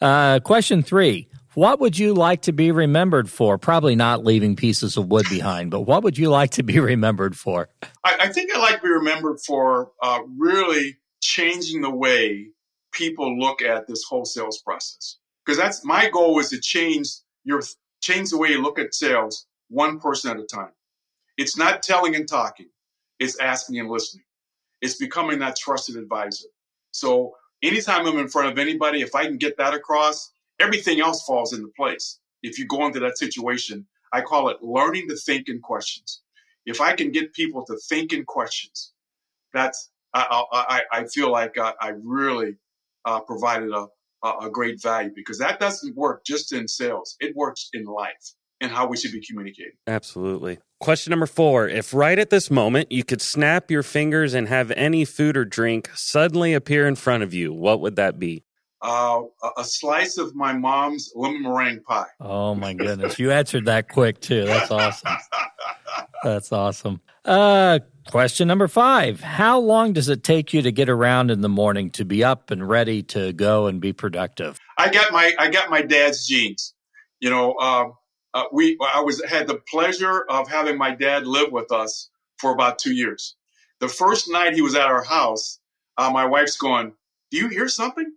Uh, 0.02 0.40
question 0.40 0.82
three 0.82 1.28
What 1.56 1.80
would 1.80 2.00
you 2.00 2.16
like 2.16 2.44
to 2.44 2.52
be 2.52 2.72
remembered 2.72 3.30
for? 3.30 3.60
Probably 3.60 3.96
not 3.96 4.26
leaving 4.26 4.56
pieces 4.56 4.98
of 4.98 5.10
wood 5.10 5.28
behind, 5.30 5.70
but 5.70 5.82
what 5.82 6.04
would 6.04 6.18
you 6.18 6.30
like 6.30 6.52
to 6.52 6.64
be 6.64 6.80
remembered 6.80 7.38
for? 7.38 7.70
I, 8.04 8.18
I 8.22 8.28
think 8.30 8.54
I'd 8.54 8.60
like 8.60 8.78
to 8.78 8.82
be 8.82 8.90
remembered 8.90 9.40
for 9.40 9.92
uh, 10.02 10.22
really 10.38 10.98
changing 11.22 11.82
the 11.82 11.92
way 11.92 12.48
people 12.92 13.38
look 13.38 13.62
at 13.62 13.88
this 13.88 14.04
whole 14.04 14.26
sales 14.26 14.62
process. 14.62 15.18
Because 15.46 15.60
that's 15.60 15.86
my 15.86 16.10
goal 16.10 16.40
is 16.40 16.50
to 16.50 16.60
change 16.60 17.10
your 17.44 17.62
change 18.02 18.32
the 18.32 18.38
way 18.38 18.50
you 18.50 18.62
look 18.62 18.80
at 18.80 18.96
sales 18.96 19.46
one 19.70 20.00
person 20.00 20.32
at 20.32 20.40
a 20.40 20.46
time. 20.46 20.72
It's 21.38 21.58
not 21.58 21.84
telling 21.84 22.16
and 22.16 22.28
talking. 22.28 22.70
It's 23.20 23.40
asking 23.40 23.80
and 23.80 23.90
listening. 23.90 24.26
It's 24.82 24.96
becoming 24.96 25.40
that 25.40 25.56
trusted 25.56 25.98
advisor. 25.98 26.48
So 26.92 27.34
anytime 27.62 28.08
I'm 28.08 28.18
in 28.18 28.28
front 28.28 28.52
of 28.52 28.58
anybody, 28.58 29.02
if 29.02 29.14
I 29.16 29.26
can 29.26 29.38
get 29.38 29.58
that 29.58 29.74
across, 29.74 30.32
everything 30.64 31.02
else 31.02 31.26
falls 31.26 31.54
into 31.54 31.70
place. 31.76 32.20
If 32.42 32.58
you 32.58 32.66
go 32.66 32.86
into 32.86 33.00
that 33.02 33.18
situation, 33.18 33.86
I 34.12 34.22
call 34.22 34.50
it 34.50 34.58
learning 34.62 35.08
to 35.10 35.16
think 35.16 35.50
in 35.50 35.60
questions. 35.60 36.22
If 36.66 36.80
I 36.80 36.94
can 36.94 37.12
get 37.12 37.34
people 37.34 37.66
to 37.66 37.78
think 37.90 38.14
in 38.14 38.24
questions, 38.26 38.94
that's 39.54 39.90
I, 40.14 40.44
I, 40.52 40.82
I 40.92 41.06
feel 41.06 41.32
like 41.32 41.58
I, 41.58 41.74
I 41.82 41.94
really 42.04 42.56
uh, 43.06 43.20
provided 43.22 43.72
a, 43.72 43.88
a 44.24 44.50
great 44.50 44.82
value 44.82 45.12
because 45.16 45.40
that 45.40 45.60
doesn't 45.60 45.96
work 45.96 46.24
just 46.24 46.54
in 46.54 46.68
sales. 46.68 47.16
It 47.20 47.36
works 47.36 47.70
in 47.74 47.86
life 47.86 48.34
and 48.62 48.72
how 48.72 48.88
we 48.88 48.96
should 48.96 49.12
be 49.12 49.22
communicating. 49.26 49.74
Absolutely. 49.88 50.60
Question 50.80 51.12
number 51.12 51.26
four 51.26 51.68
If 51.68 51.94
right 51.94 52.18
at 52.20 52.30
this 52.30 52.52
moment 52.52 52.92
you 52.92 53.04
could 53.04 53.22
snap 53.22 53.72
your 53.72 53.84
fingers 53.84 54.34
and 54.34 54.48
have 54.48 54.72
any 54.72 55.04
food 55.04 55.36
or 55.36 55.46
drink 55.46 55.90
suddenly 55.96 56.54
appear 56.54 56.88
in 56.88 56.96
front 56.96 57.24
of 57.24 57.34
you, 57.34 57.52
what 57.52 57.82
would 57.82 57.96
that 57.96 58.20
be? 58.20 58.44
Uh, 58.84 59.24
a 59.58 59.64
slice 59.64 60.18
of 60.18 60.36
my 60.36 60.52
mom's 60.52 61.14
lemon 61.16 61.42
meringue 61.42 61.82
pie. 61.84 62.06
Oh 62.20 62.54
my 62.54 62.74
goodness. 62.74 63.18
You 63.18 63.32
answered 63.32 63.66
that 63.66 63.88
quick 63.88 64.20
too. 64.20 64.44
That's 64.44 64.70
awesome. 64.72 65.16
That's 66.24 66.52
awesome. 66.52 67.00
Uh, 67.24 67.80
question 68.10 68.46
number 68.46 68.68
five 68.68 69.22
How 69.22 69.58
long 69.58 69.94
does 69.94 70.10
it 70.10 70.24
take 70.24 70.54
you 70.54 70.62
to 70.62 70.72
get 70.72 70.90
around 70.90 71.32
in 71.32 71.40
the 71.40 71.48
morning 71.48 71.92
to 71.92 72.04
be 72.04 72.26
up 72.26 72.52
and 72.52 72.68
ready 72.68 73.02
to 73.04 73.32
go 73.32 73.68
and 73.68 73.80
be 73.80 73.94
productive? 73.94 74.60
I 74.78 74.90
got 74.90 75.14
my 75.14 75.34
I 75.40 75.50
got 75.50 75.70
my 75.70 75.82
dad's 75.82 76.28
genes. 76.28 76.74
You 77.22 77.30
know, 77.30 77.54
uh, 77.54 77.86
uh, 78.34 78.44
we 78.52 78.78
I 78.94 79.00
was 79.00 79.24
had 79.24 79.48
the 79.48 79.62
pleasure 79.70 80.26
of 80.30 80.50
having 80.50 80.78
my 80.78 80.94
dad 80.94 81.26
live 81.26 81.54
with 81.54 81.72
us 81.72 82.10
for 82.38 82.52
about 82.52 82.80
two 82.80 82.94
years. 82.94 83.36
The 83.80 83.88
first 83.88 84.30
night 84.30 84.56
he 84.56 84.62
was 84.62 84.76
at 84.76 84.88
our 84.88 85.04
house, 85.04 85.60
uh, 85.98 86.10
my 86.10 86.26
wife's 86.26 86.58
going, 86.58 86.92
"Do 87.32 87.38
you 87.38 87.48
hear 87.48 87.70
something?" 87.70 88.12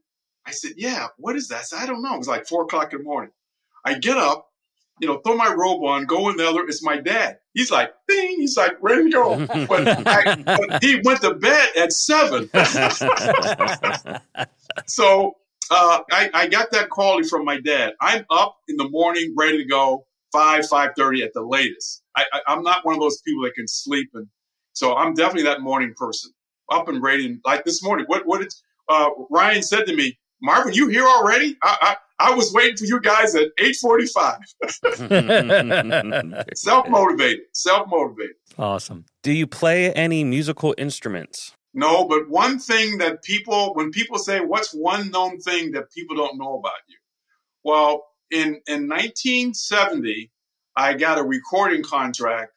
I 0.47 0.53
said, 0.53 0.73
Yeah, 0.77 1.09
what 1.19 1.37
is 1.37 1.49
that? 1.49 1.59
I 1.59 1.63
said, 1.63 1.79
I 1.81 1.87
don't 1.87 2.03
know. 2.03 2.15
It 2.15 2.19
was 2.19 2.29
like 2.29 2.47
four 2.47 2.63
o'clock 2.63 2.93
in 2.93 2.99
the 2.99 3.05
morning. 3.05 3.33
I 3.85 3.99
get 3.99 4.17
up, 4.17 4.49
you 5.01 5.09
know, 5.09 5.19
throw 5.19 5.37
my 5.37 5.53
robe 5.53 5.83
on, 5.85 6.07
go 6.07 6.29
in 6.29 6.37
the 6.37 6.49
other. 6.49 6.67
It's 6.67 6.83
my 6.83 6.99
dad. 6.99 7.39
He's 7.55 7.71
like, 7.71 7.93
ding. 8.09 8.37
He's 8.39 8.57
like, 8.57 8.77
ready 8.81 9.05
to 9.05 9.11
go. 9.11 9.47
But, 9.67 10.07
I, 10.07 10.37
but 10.37 10.83
he 10.83 11.01
went 11.05 11.21
to 11.23 11.35
bed 11.35 11.69
at 11.77 11.93
seven. 11.93 12.49
so 14.87 15.37
uh, 15.71 16.01
I, 16.11 16.31
I, 16.33 16.47
got 16.47 16.71
that 16.73 16.89
quality 16.91 17.29
from 17.29 17.45
my 17.45 17.61
dad. 17.61 17.95
I'm 18.01 18.25
up 18.31 18.57
in 18.69 18.77
the 18.77 18.89
morning, 18.89 19.35
ready 19.37 19.59
to 19.59 19.65
go, 19.65 20.07
five, 20.33 20.67
five 20.69 20.91
thirty 20.97 21.23
at 21.23 21.33
the 21.35 21.43
latest. 21.43 22.03
I, 22.17 22.25
am 22.47 22.63
not 22.63 22.85
one 22.85 22.95
of 22.95 23.01
those 23.01 23.21
people 23.23 23.43
that 23.45 23.55
can 23.55 23.67
sleep, 23.67 24.11
and 24.15 24.29
so 24.73 24.95
I'm 24.95 25.15
definitely 25.15 25.45
that 25.45 25.61
morning 25.61 25.95
person, 25.97 26.33
up 26.71 26.89
and 26.89 27.03
ready. 27.03 27.41
Like 27.45 27.65
this 27.65 27.83
morning, 27.83 28.07
what 28.07 28.27
what 28.27 28.41
did 28.41 28.53
uh, 28.89 29.11
Ryan 29.31 29.63
said 29.63 29.87
to 29.87 29.97
me? 29.97 30.19
Marvin, 30.43 30.75
you 30.75 30.89
here 30.89 31.07
already? 31.07 31.57
I, 31.63 31.97
I, 32.19 32.29
I 32.31 32.35
was 32.35 32.53
waiting 32.53 32.77
for 32.77 32.85
you 32.85 33.01
guys 33.01 33.35
at 33.35 33.49
845. 33.59 34.39
self-motivated, 36.55 37.41
self-motivated. 37.53 38.37
Awesome. 38.59 39.05
Do 39.23 39.33
you 39.33 39.47
play 39.47 39.93
any 39.93 40.25
musical 40.25 40.75
instruments? 40.79 41.53
No, 41.75 42.07
but 42.07 42.29
one 42.29 42.59
thing 42.59 42.99
that 42.99 43.23
people, 43.23 43.75
when 43.75 43.91
people 43.91 44.19
say, 44.19 44.41
what's 44.41 44.73
one 44.73 45.11
known 45.11 45.39
thing 45.41 45.73
that 45.73 45.93
people 45.93 46.17
don't 46.17 46.39
know 46.39 46.55
about 46.59 46.73
you? 46.89 46.97
Well, 47.65 48.07
in, 48.31 48.61
in 48.67 48.89
1970, 48.89 50.31
I 50.75 50.95
got 50.95 51.19
a 51.19 51.23
recording 51.23 51.83
contract 51.83 52.53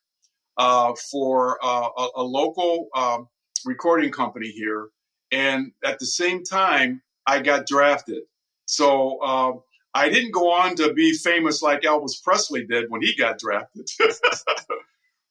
uh, 0.57 0.93
for 1.11 1.57
uh, 1.63 1.89
a, 1.97 2.07
a, 2.17 2.23
local 2.23 2.87
um, 2.93 3.27
recording 3.65 4.11
company 4.11 4.49
here. 4.49 4.89
And 5.31 5.71
at 5.85 5.99
the 5.99 6.05
same 6.05 6.43
time, 6.43 7.01
I 7.29 7.41
got 7.41 7.67
drafted. 7.67 8.23
So 8.65 9.21
um, 9.21 9.61
I 9.93 10.09
didn't 10.09 10.31
go 10.31 10.51
on 10.51 10.75
to 10.77 10.93
be 10.93 11.13
famous 11.13 11.61
like 11.61 11.81
Elvis 11.81 12.21
Presley 12.23 12.65
did 12.65 12.89
when 12.89 13.01
he 13.01 13.15
got 13.15 13.37
drafted. 13.37 13.87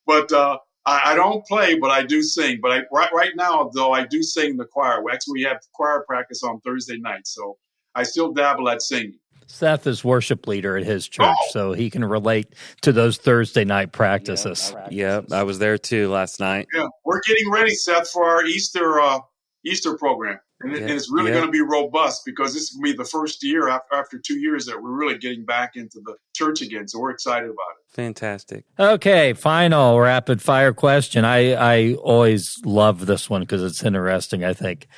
but 0.06 0.30
uh, 0.30 0.58
I, 0.86 1.12
I, 1.12 1.14
don't 1.16 1.44
play, 1.46 1.76
but 1.76 1.90
I 1.90 2.04
do 2.04 2.22
sing. 2.22 2.60
But 2.62 2.70
I, 2.70 2.82
right, 2.92 3.10
right 3.12 3.32
now, 3.34 3.70
though, 3.74 3.92
I 3.92 4.06
do 4.06 4.22
sing 4.22 4.50
in 4.50 4.56
the 4.56 4.64
choir. 4.64 5.02
Actually, 5.10 5.34
we 5.34 5.42
have 5.42 5.58
choir 5.72 6.04
practice 6.06 6.44
on 6.44 6.60
Thursday 6.60 6.98
night, 6.98 7.26
so 7.26 7.58
I 7.96 8.04
still 8.04 8.32
dabble 8.32 8.68
at 8.68 8.80
singing. 8.80 9.18
Seth 9.48 9.86
is 9.86 10.04
worship 10.04 10.46
leader 10.46 10.76
at 10.76 10.84
his 10.84 11.08
church, 11.08 11.34
oh. 11.40 11.48
so 11.50 11.72
he 11.72 11.90
can 11.90 12.04
relate 12.04 12.54
to 12.82 12.92
those 12.92 13.16
Thursday 13.16 13.64
night 13.64 13.92
practices. 13.92 14.72
Yep, 14.74 14.88
yep, 14.92 15.32
I 15.32 15.42
was 15.42 15.58
there 15.58 15.78
too 15.78 16.10
last 16.10 16.38
night. 16.38 16.66
Yeah, 16.74 16.86
we're 17.04 17.22
getting 17.22 17.50
ready, 17.50 17.74
Seth, 17.74 18.10
for 18.10 18.24
our 18.24 18.44
Easter 18.44 19.00
uh, 19.00 19.20
Easter 19.64 19.96
program. 19.96 20.38
And, 20.60 20.72
yeah, 20.72 20.82
and 20.82 20.90
it's 20.90 21.10
really 21.10 21.30
yeah. 21.30 21.36
going 21.36 21.46
to 21.46 21.52
be 21.52 21.60
robust 21.60 22.22
because 22.26 22.52
this 22.52 22.74
will 22.74 22.82
be 22.82 22.92
the 22.92 23.04
first 23.04 23.44
year 23.44 23.68
after, 23.68 23.94
after 23.94 24.18
two 24.18 24.38
years 24.38 24.66
that 24.66 24.82
we're 24.82 24.90
really 24.90 25.16
getting 25.16 25.44
back 25.44 25.76
into 25.76 26.00
the 26.04 26.16
church 26.34 26.62
again. 26.62 26.88
So 26.88 26.98
we're 26.98 27.10
excited 27.10 27.44
about 27.44 27.54
it. 27.54 27.94
Fantastic. 27.94 28.64
Okay, 28.78 29.34
final 29.34 30.00
rapid 30.00 30.42
fire 30.42 30.72
question. 30.72 31.24
I, 31.24 31.52
I 31.52 31.94
always 31.94 32.58
love 32.64 33.06
this 33.06 33.30
one 33.30 33.42
because 33.42 33.62
it's 33.62 33.84
interesting, 33.84 34.44
I 34.44 34.52
think. 34.52 34.88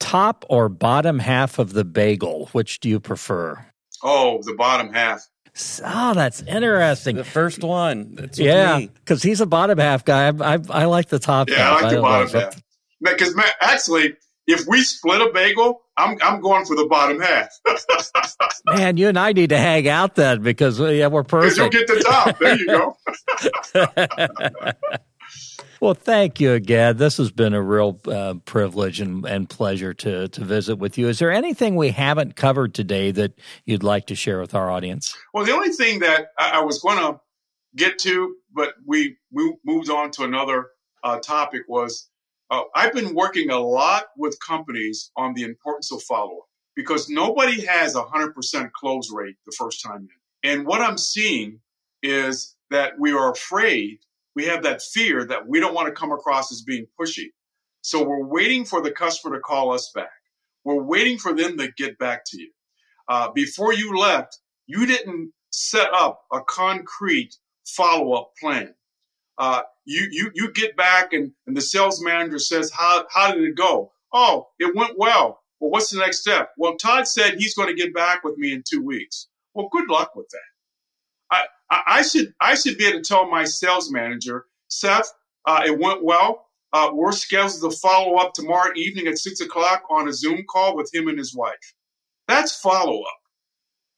Top 0.00 0.44
or 0.50 0.68
bottom 0.68 1.18
half 1.18 1.58
of 1.58 1.72
the 1.72 1.84
bagel, 1.84 2.50
which 2.52 2.80
do 2.80 2.88
you 2.88 3.00
prefer? 3.00 3.66
Oh, 4.02 4.40
the 4.42 4.54
bottom 4.54 4.92
half. 4.92 5.26
Oh, 5.84 6.14
that's 6.14 6.42
interesting. 6.42 7.16
The 7.16 7.24
first 7.24 7.62
one. 7.64 8.14
That's 8.14 8.38
yeah, 8.38 8.80
because 8.80 9.22
he's 9.22 9.40
a 9.40 9.46
bottom 9.46 9.78
half 9.78 10.04
guy. 10.04 10.28
I, 10.28 10.54
I, 10.54 10.58
I 10.70 10.84
like 10.84 11.08
the 11.08 11.18
top 11.18 11.50
yeah, 11.50 11.56
half. 11.56 11.78
I 11.78 11.82
like 11.82 11.92
the 11.92 11.98
I 11.98 12.00
bottom 12.00 12.40
half. 12.40 12.62
Because 13.02 13.34
actually, 13.60 14.16
if 14.50 14.66
we 14.66 14.82
split 14.82 15.20
a 15.20 15.32
bagel, 15.32 15.82
I'm 15.96 16.18
I'm 16.22 16.40
going 16.40 16.64
for 16.64 16.76
the 16.76 16.86
bottom 16.86 17.20
half. 17.20 17.48
Man, 18.66 18.96
you 18.96 19.08
and 19.08 19.18
I 19.18 19.32
need 19.32 19.50
to 19.50 19.58
hang 19.58 19.88
out 19.88 20.14
then 20.14 20.42
because 20.42 20.80
yeah, 20.80 21.06
we're 21.06 21.24
perfect. 21.24 21.56
You'll 21.56 21.68
get 21.68 21.86
the 21.86 22.00
top. 22.00 22.38
There 22.38 22.56
you 22.56 22.66
go. 22.66 22.96
well, 25.80 25.94
thank 25.94 26.40
you 26.40 26.52
again. 26.52 26.96
This 26.96 27.16
has 27.18 27.30
been 27.30 27.54
a 27.54 27.62
real 27.62 28.00
uh, 28.06 28.34
privilege 28.44 29.00
and, 29.00 29.24
and 29.24 29.48
pleasure 29.48 29.94
to 29.94 30.28
to 30.28 30.44
visit 30.44 30.76
with 30.76 30.98
you. 30.98 31.08
Is 31.08 31.18
there 31.18 31.30
anything 31.30 31.76
we 31.76 31.90
haven't 31.90 32.36
covered 32.36 32.74
today 32.74 33.10
that 33.12 33.32
you'd 33.64 33.82
like 33.82 34.06
to 34.06 34.14
share 34.14 34.40
with 34.40 34.54
our 34.54 34.70
audience? 34.70 35.16
Well, 35.32 35.44
the 35.44 35.52
only 35.52 35.70
thing 35.70 36.00
that 36.00 36.28
I, 36.38 36.60
I 36.60 36.60
was 36.60 36.80
going 36.80 36.98
to 36.98 37.20
get 37.76 37.98
to, 38.00 38.34
but 38.52 38.74
we, 38.86 39.16
we 39.32 39.56
moved 39.64 39.90
on 39.90 40.10
to 40.12 40.24
another 40.24 40.68
uh, 41.04 41.18
topic 41.18 41.62
was 41.68 42.08
uh, 42.50 42.62
I've 42.74 42.92
been 42.92 43.14
working 43.14 43.50
a 43.50 43.58
lot 43.58 44.06
with 44.16 44.38
companies 44.40 45.10
on 45.16 45.34
the 45.34 45.44
importance 45.44 45.92
of 45.92 46.02
follow 46.02 46.38
up 46.38 46.48
because 46.74 47.08
nobody 47.08 47.64
has 47.64 47.94
a 47.94 48.02
100% 48.02 48.72
close 48.72 49.10
rate 49.12 49.36
the 49.46 49.52
first 49.56 49.82
time 49.82 50.08
in. 50.42 50.50
And 50.50 50.66
what 50.66 50.80
I'm 50.80 50.98
seeing 50.98 51.60
is 52.02 52.56
that 52.70 52.98
we 52.98 53.12
are 53.12 53.30
afraid, 53.30 53.98
we 54.34 54.46
have 54.46 54.62
that 54.62 54.82
fear 54.82 55.24
that 55.26 55.46
we 55.46 55.60
don't 55.60 55.74
want 55.74 55.88
to 55.88 56.00
come 56.00 56.12
across 56.12 56.50
as 56.50 56.62
being 56.62 56.86
pushy. 56.98 57.26
So 57.82 58.02
we're 58.02 58.24
waiting 58.24 58.64
for 58.64 58.80
the 58.80 58.90
customer 58.90 59.36
to 59.36 59.40
call 59.40 59.72
us 59.72 59.90
back. 59.94 60.10
We're 60.64 60.82
waiting 60.82 61.18
for 61.18 61.34
them 61.34 61.56
to 61.58 61.70
get 61.76 61.98
back 61.98 62.24
to 62.26 62.40
you. 62.40 62.50
Uh, 63.08 63.30
before 63.32 63.72
you 63.72 63.96
left, 63.98 64.38
you 64.66 64.86
didn't 64.86 65.32
set 65.50 65.92
up 65.92 66.22
a 66.32 66.40
concrete 66.42 67.36
follow 67.66 68.12
up 68.12 68.32
plan. 68.40 68.74
Uh, 69.40 69.62
you 69.86 70.06
you 70.10 70.30
you 70.34 70.52
get 70.52 70.76
back 70.76 71.14
and, 71.14 71.32
and 71.46 71.56
the 71.56 71.62
sales 71.62 72.02
manager 72.02 72.38
says, 72.38 72.70
How 72.70 73.06
how 73.10 73.32
did 73.32 73.42
it 73.42 73.56
go? 73.56 73.90
Oh, 74.12 74.48
it 74.58 74.76
went 74.76 74.98
well. 74.98 75.40
Well, 75.60 75.70
what's 75.70 75.90
the 75.90 75.98
next 75.98 76.20
step? 76.20 76.50
Well, 76.58 76.76
Todd 76.76 77.08
said 77.08 77.36
he's 77.38 77.54
going 77.54 77.68
to 77.68 77.82
get 77.82 77.94
back 77.94 78.22
with 78.22 78.36
me 78.36 78.52
in 78.52 78.62
two 78.68 78.82
weeks. 78.82 79.28
Well, 79.54 79.68
good 79.72 79.88
luck 79.88 80.14
with 80.14 80.28
that. 80.30 80.38
I, 81.70 81.82
I, 81.86 82.02
should 82.02 82.34
I 82.40 82.54
should 82.54 82.76
be 82.76 82.86
able 82.86 82.98
to 82.98 83.04
tell 83.04 83.30
my 83.30 83.44
sales 83.44 83.90
manager, 83.90 84.46
Seth, 84.68 85.10
uh, 85.46 85.62
it 85.64 85.78
went 85.78 86.04
well. 86.04 86.46
Uh, 86.72 86.90
we're 86.92 87.12
scheduled 87.12 87.72
to 87.72 87.78
follow 87.78 88.16
up 88.16 88.32
tomorrow 88.34 88.72
evening 88.76 89.06
at 89.06 89.18
six 89.18 89.40
o'clock 89.40 89.82
on 89.90 90.08
a 90.08 90.12
Zoom 90.12 90.44
call 90.48 90.76
with 90.76 90.92
him 90.92 91.08
and 91.08 91.18
his 91.18 91.34
wife. 91.34 91.74
That's 92.28 92.56
follow 92.60 93.00
up. 93.02 93.18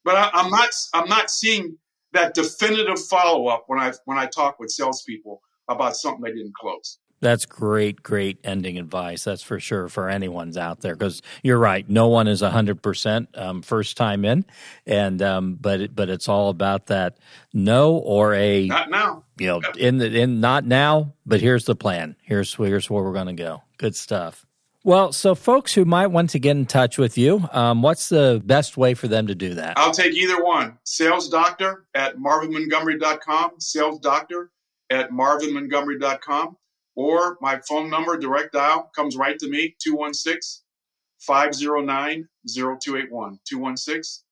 But 0.03 0.15
I, 0.15 0.29
I'm 0.33 0.49
not 0.49 0.69
I'm 0.93 1.09
not 1.09 1.29
seeing 1.29 1.77
that 2.13 2.33
definitive 2.33 2.99
follow 3.07 3.47
up 3.47 3.65
when 3.67 3.79
I 3.79 3.93
when 4.05 4.17
I 4.17 4.27
talk 4.27 4.59
with 4.59 4.71
salespeople 4.71 5.41
about 5.67 5.95
something 5.95 6.21
they 6.23 6.31
didn't 6.31 6.55
close. 6.55 6.99
That's 7.23 7.45
great, 7.45 8.03
great 8.03 8.37
ending 8.43 8.77
advice. 8.77 9.23
That's 9.23 9.41
for 9.41 9.57
sure 9.57 9.87
for 9.87 10.09
anyone's 10.09 10.57
out 10.57 10.81
there 10.81 10.93
because 10.93 11.21
you're 11.41 11.57
right. 11.57 11.87
No 11.89 12.09
one 12.09 12.27
is 12.27 12.41
hundred 12.41 12.77
um, 12.77 12.81
percent 12.81 13.29
first 13.63 13.95
time 13.95 14.25
in, 14.25 14.43
and 14.85 15.21
um, 15.21 15.57
but 15.59 15.79
it, 15.79 15.95
but 15.95 16.09
it's 16.09 16.27
all 16.27 16.49
about 16.49 16.87
that 16.87 17.17
no 17.53 17.95
or 17.95 18.33
a 18.33 18.67
not 18.67 18.89
now. 18.89 19.23
You 19.39 19.47
know, 19.47 19.61
in 19.77 19.99
the 19.99 20.19
in 20.19 20.41
not 20.41 20.65
now, 20.65 21.13
but 21.25 21.39
here's 21.39 21.63
the 21.63 21.75
plan. 21.75 22.17
Here's 22.23 22.53
here's 22.53 22.89
where 22.89 23.03
we're 23.03 23.13
going 23.13 23.27
to 23.27 23.33
go. 23.41 23.63
Good 23.77 23.95
stuff. 23.95 24.45
Well, 24.85 25.13
so 25.13 25.33
folks 25.33 25.73
who 25.73 25.85
might 25.85 26.07
want 26.07 26.31
to 26.31 26.39
get 26.39 26.57
in 26.57 26.65
touch 26.65 26.97
with 26.97 27.17
you, 27.17 27.47
um, 27.53 27.81
what's 27.81 28.09
the 28.09 28.41
best 28.43 28.75
way 28.75 28.93
for 28.95 29.07
them 29.07 29.27
to 29.27 29.35
do 29.35 29.53
that? 29.53 29.77
I'll 29.77 29.93
take 29.93 30.13
either 30.13 30.43
one. 30.43 30.77
Sales 30.83 31.29
doctor 31.29 31.85
at 31.95 32.17
marvinmontgomery.com, 32.17 33.51
sales 33.59 33.99
doctor 33.99 34.51
at 34.89 35.11
marvinmontgomery.com 35.11 36.57
or 36.95 37.37
my 37.41 37.61
phone 37.67 37.89
number, 37.89 38.17
direct 38.17 38.53
dial, 38.53 38.91
comes 38.95 39.15
right 39.15 39.39
to 39.39 39.49
me 39.49 39.75
216 39.81 40.63
509 41.19 42.27
0281. 42.45 43.39
216 43.47 44.23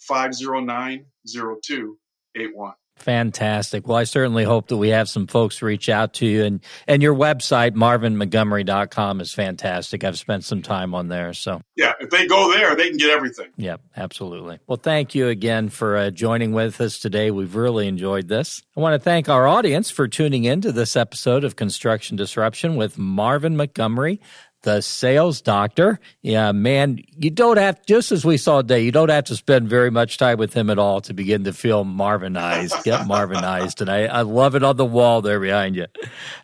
509 0.00 1.06
0281. 1.26 2.74
Fantastic. 3.00 3.88
Well, 3.88 3.96
I 3.96 4.04
certainly 4.04 4.44
hope 4.44 4.68
that 4.68 4.76
we 4.76 4.90
have 4.90 5.08
some 5.08 5.26
folks 5.26 5.62
reach 5.62 5.88
out 5.88 6.14
to 6.14 6.26
you 6.26 6.44
and 6.44 6.60
and 6.86 7.02
your 7.02 7.14
website 7.14 7.72
marvinmontgomery.com 7.74 9.20
is 9.20 9.32
fantastic. 9.32 10.04
I've 10.04 10.18
spent 10.18 10.44
some 10.44 10.62
time 10.62 10.94
on 10.94 11.08
there, 11.08 11.32
so 11.32 11.62
Yeah, 11.76 11.92
if 12.00 12.10
they 12.10 12.26
go 12.26 12.52
there, 12.52 12.76
they 12.76 12.88
can 12.88 12.98
get 12.98 13.10
everything. 13.10 13.48
Yeah, 13.56 13.76
absolutely. 13.96 14.58
Well, 14.66 14.76
thank 14.78 15.14
you 15.14 15.28
again 15.28 15.68
for 15.70 15.96
uh, 15.96 16.10
joining 16.10 16.52
with 16.52 16.80
us 16.80 16.98
today. 16.98 17.30
We've 17.30 17.56
really 17.56 17.88
enjoyed 17.88 18.28
this. 18.28 18.62
I 18.76 18.80
want 18.80 18.94
to 18.94 19.04
thank 19.04 19.28
our 19.28 19.46
audience 19.46 19.90
for 19.90 20.06
tuning 20.06 20.44
in 20.44 20.60
to 20.60 20.72
this 20.72 20.96
episode 20.96 21.44
of 21.44 21.56
Construction 21.56 22.16
Disruption 22.16 22.76
with 22.76 22.98
Marvin 22.98 23.56
Montgomery 23.56 24.20
the 24.62 24.80
sales 24.80 25.40
doctor. 25.40 25.98
Yeah, 26.22 26.52
man, 26.52 26.98
you 27.16 27.30
don't 27.30 27.56
have, 27.56 27.84
just 27.86 28.12
as 28.12 28.24
we 28.24 28.36
saw 28.36 28.62
today, 28.62 28.82
you 28.82 28.92
don't 28.92 29.08
have 29.08 29.24
to 29.24 29.36
spend 29.36 29.68
very 29.68 29.90
much 29.90 30.18
time 30.18 30.38
with 30.38 30.54
him 30.54 30.70
at 30.70 30.78
all 30.78 31.00
to 31.02 31.14
begin 31.14 31.44
to 31.44 31.52
feel 31.52 31.84
Marvinized, 31.84 32.82
get 32.84 33.00
Marvinized. 33.06 33.80
And 33.80 33.90
I, 33.90 34.04
I 34.06 34.22
love 34.22 34.54
it 34.54 34.62
on 34.62 34.76
the 34.76 34.84
wall 34.84 35.22
there 35.22 35.40
behind 35.40 35.76
you. 35.76 35.86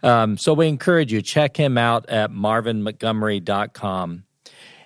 Um, 0.02 0.36
so 0.36 0.54
we 0.54 0.68
encourage 0.68 1.12
you, 1.12 1.22
check 1.22 1.56
him 1.56 1.78
out 1.78 2.08
at 2.08 2.30
marvinmontgomery.com. 2.30 4.25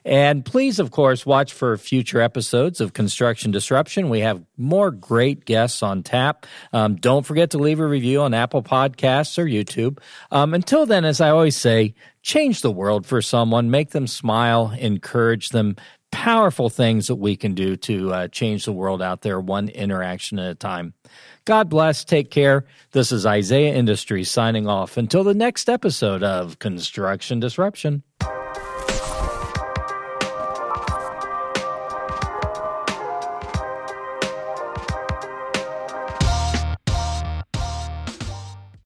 And 0.05 0.44
please, 0.44 0.78
of 0.78 0.90
course, 0.90 1.26
watch 1.26 1.53
for 1.53 1.76
future 1.76 2.20
episodes 2.20 2.80
of 2.80 2.92
Construction 2.92 3.51
Disruption. 3.51 4.09
We 4.09 4.20
have 4.20 4.42
more 4.57 4.90
great 4.90 5.44
guests 5.44 5.82
on 5.82 6.03
tap. 6.03 6.46
Um, 6.72 6.96
don't 6.96 7.26
forget 7.26 7.51
to 7.51 7.59
leave 7.59 7.80
a 7.80 7.86
review 7.86 8.22
on 8.22 8.34
Apple 8.34 8.62
Podcasts 8.62 9.38
or 9.38 9.44
YouTube. 9.44 9.98
Um, 10.30 10.55
until 10.55 10.86
then, 10.86 11.05
as 11.05 11.20
I 11.20 11.30
always 11.30 11.57
say, 11.57 11.94
change 12.22 12.62
the 12.62 12.70
world 12.70 13.07
for 13.07 13.22
someone, 13.22 13.70
make 13.70 13.90
them 13.90 14.07
smile, 14.07 14.74
encourage 14.78 15.51
them. 15.51 15.76
Powerful 16.12 16.70
things 16.70 17.07
that 17.07 17.14
we 17.14 17.36
can 17.36 17.55
do 17.55 17.76
to 17.76 18.12
uh, 18.12 18.28
change 18.28 18.64
the 18.64 18.72
world 18.72 19.01
out 19.01 19.20
there, 19.20 19.38
one 19.38 19.68
interaction 19.68 20.40
at 20.40 20.51
a 20.51 20.55
time. 20.57 20.92
God 21.44 21.68
bless. 21.68 22.05
Take 22.05 22.32
care. 22.32 22.66
This 22.90 23.12
is 23.12 23.26
Isaiah 23.26 23.74
Industries 23.74 24.28
signing 24.28 24.66
off 24.66 24.96
until 24.96 25.22
the 25.22 25.34
next 25.34 25.68
episode 25.68 26.24
of 26.24 26.59
Construction 26.59 27.38
Disruption. 27.38 28.03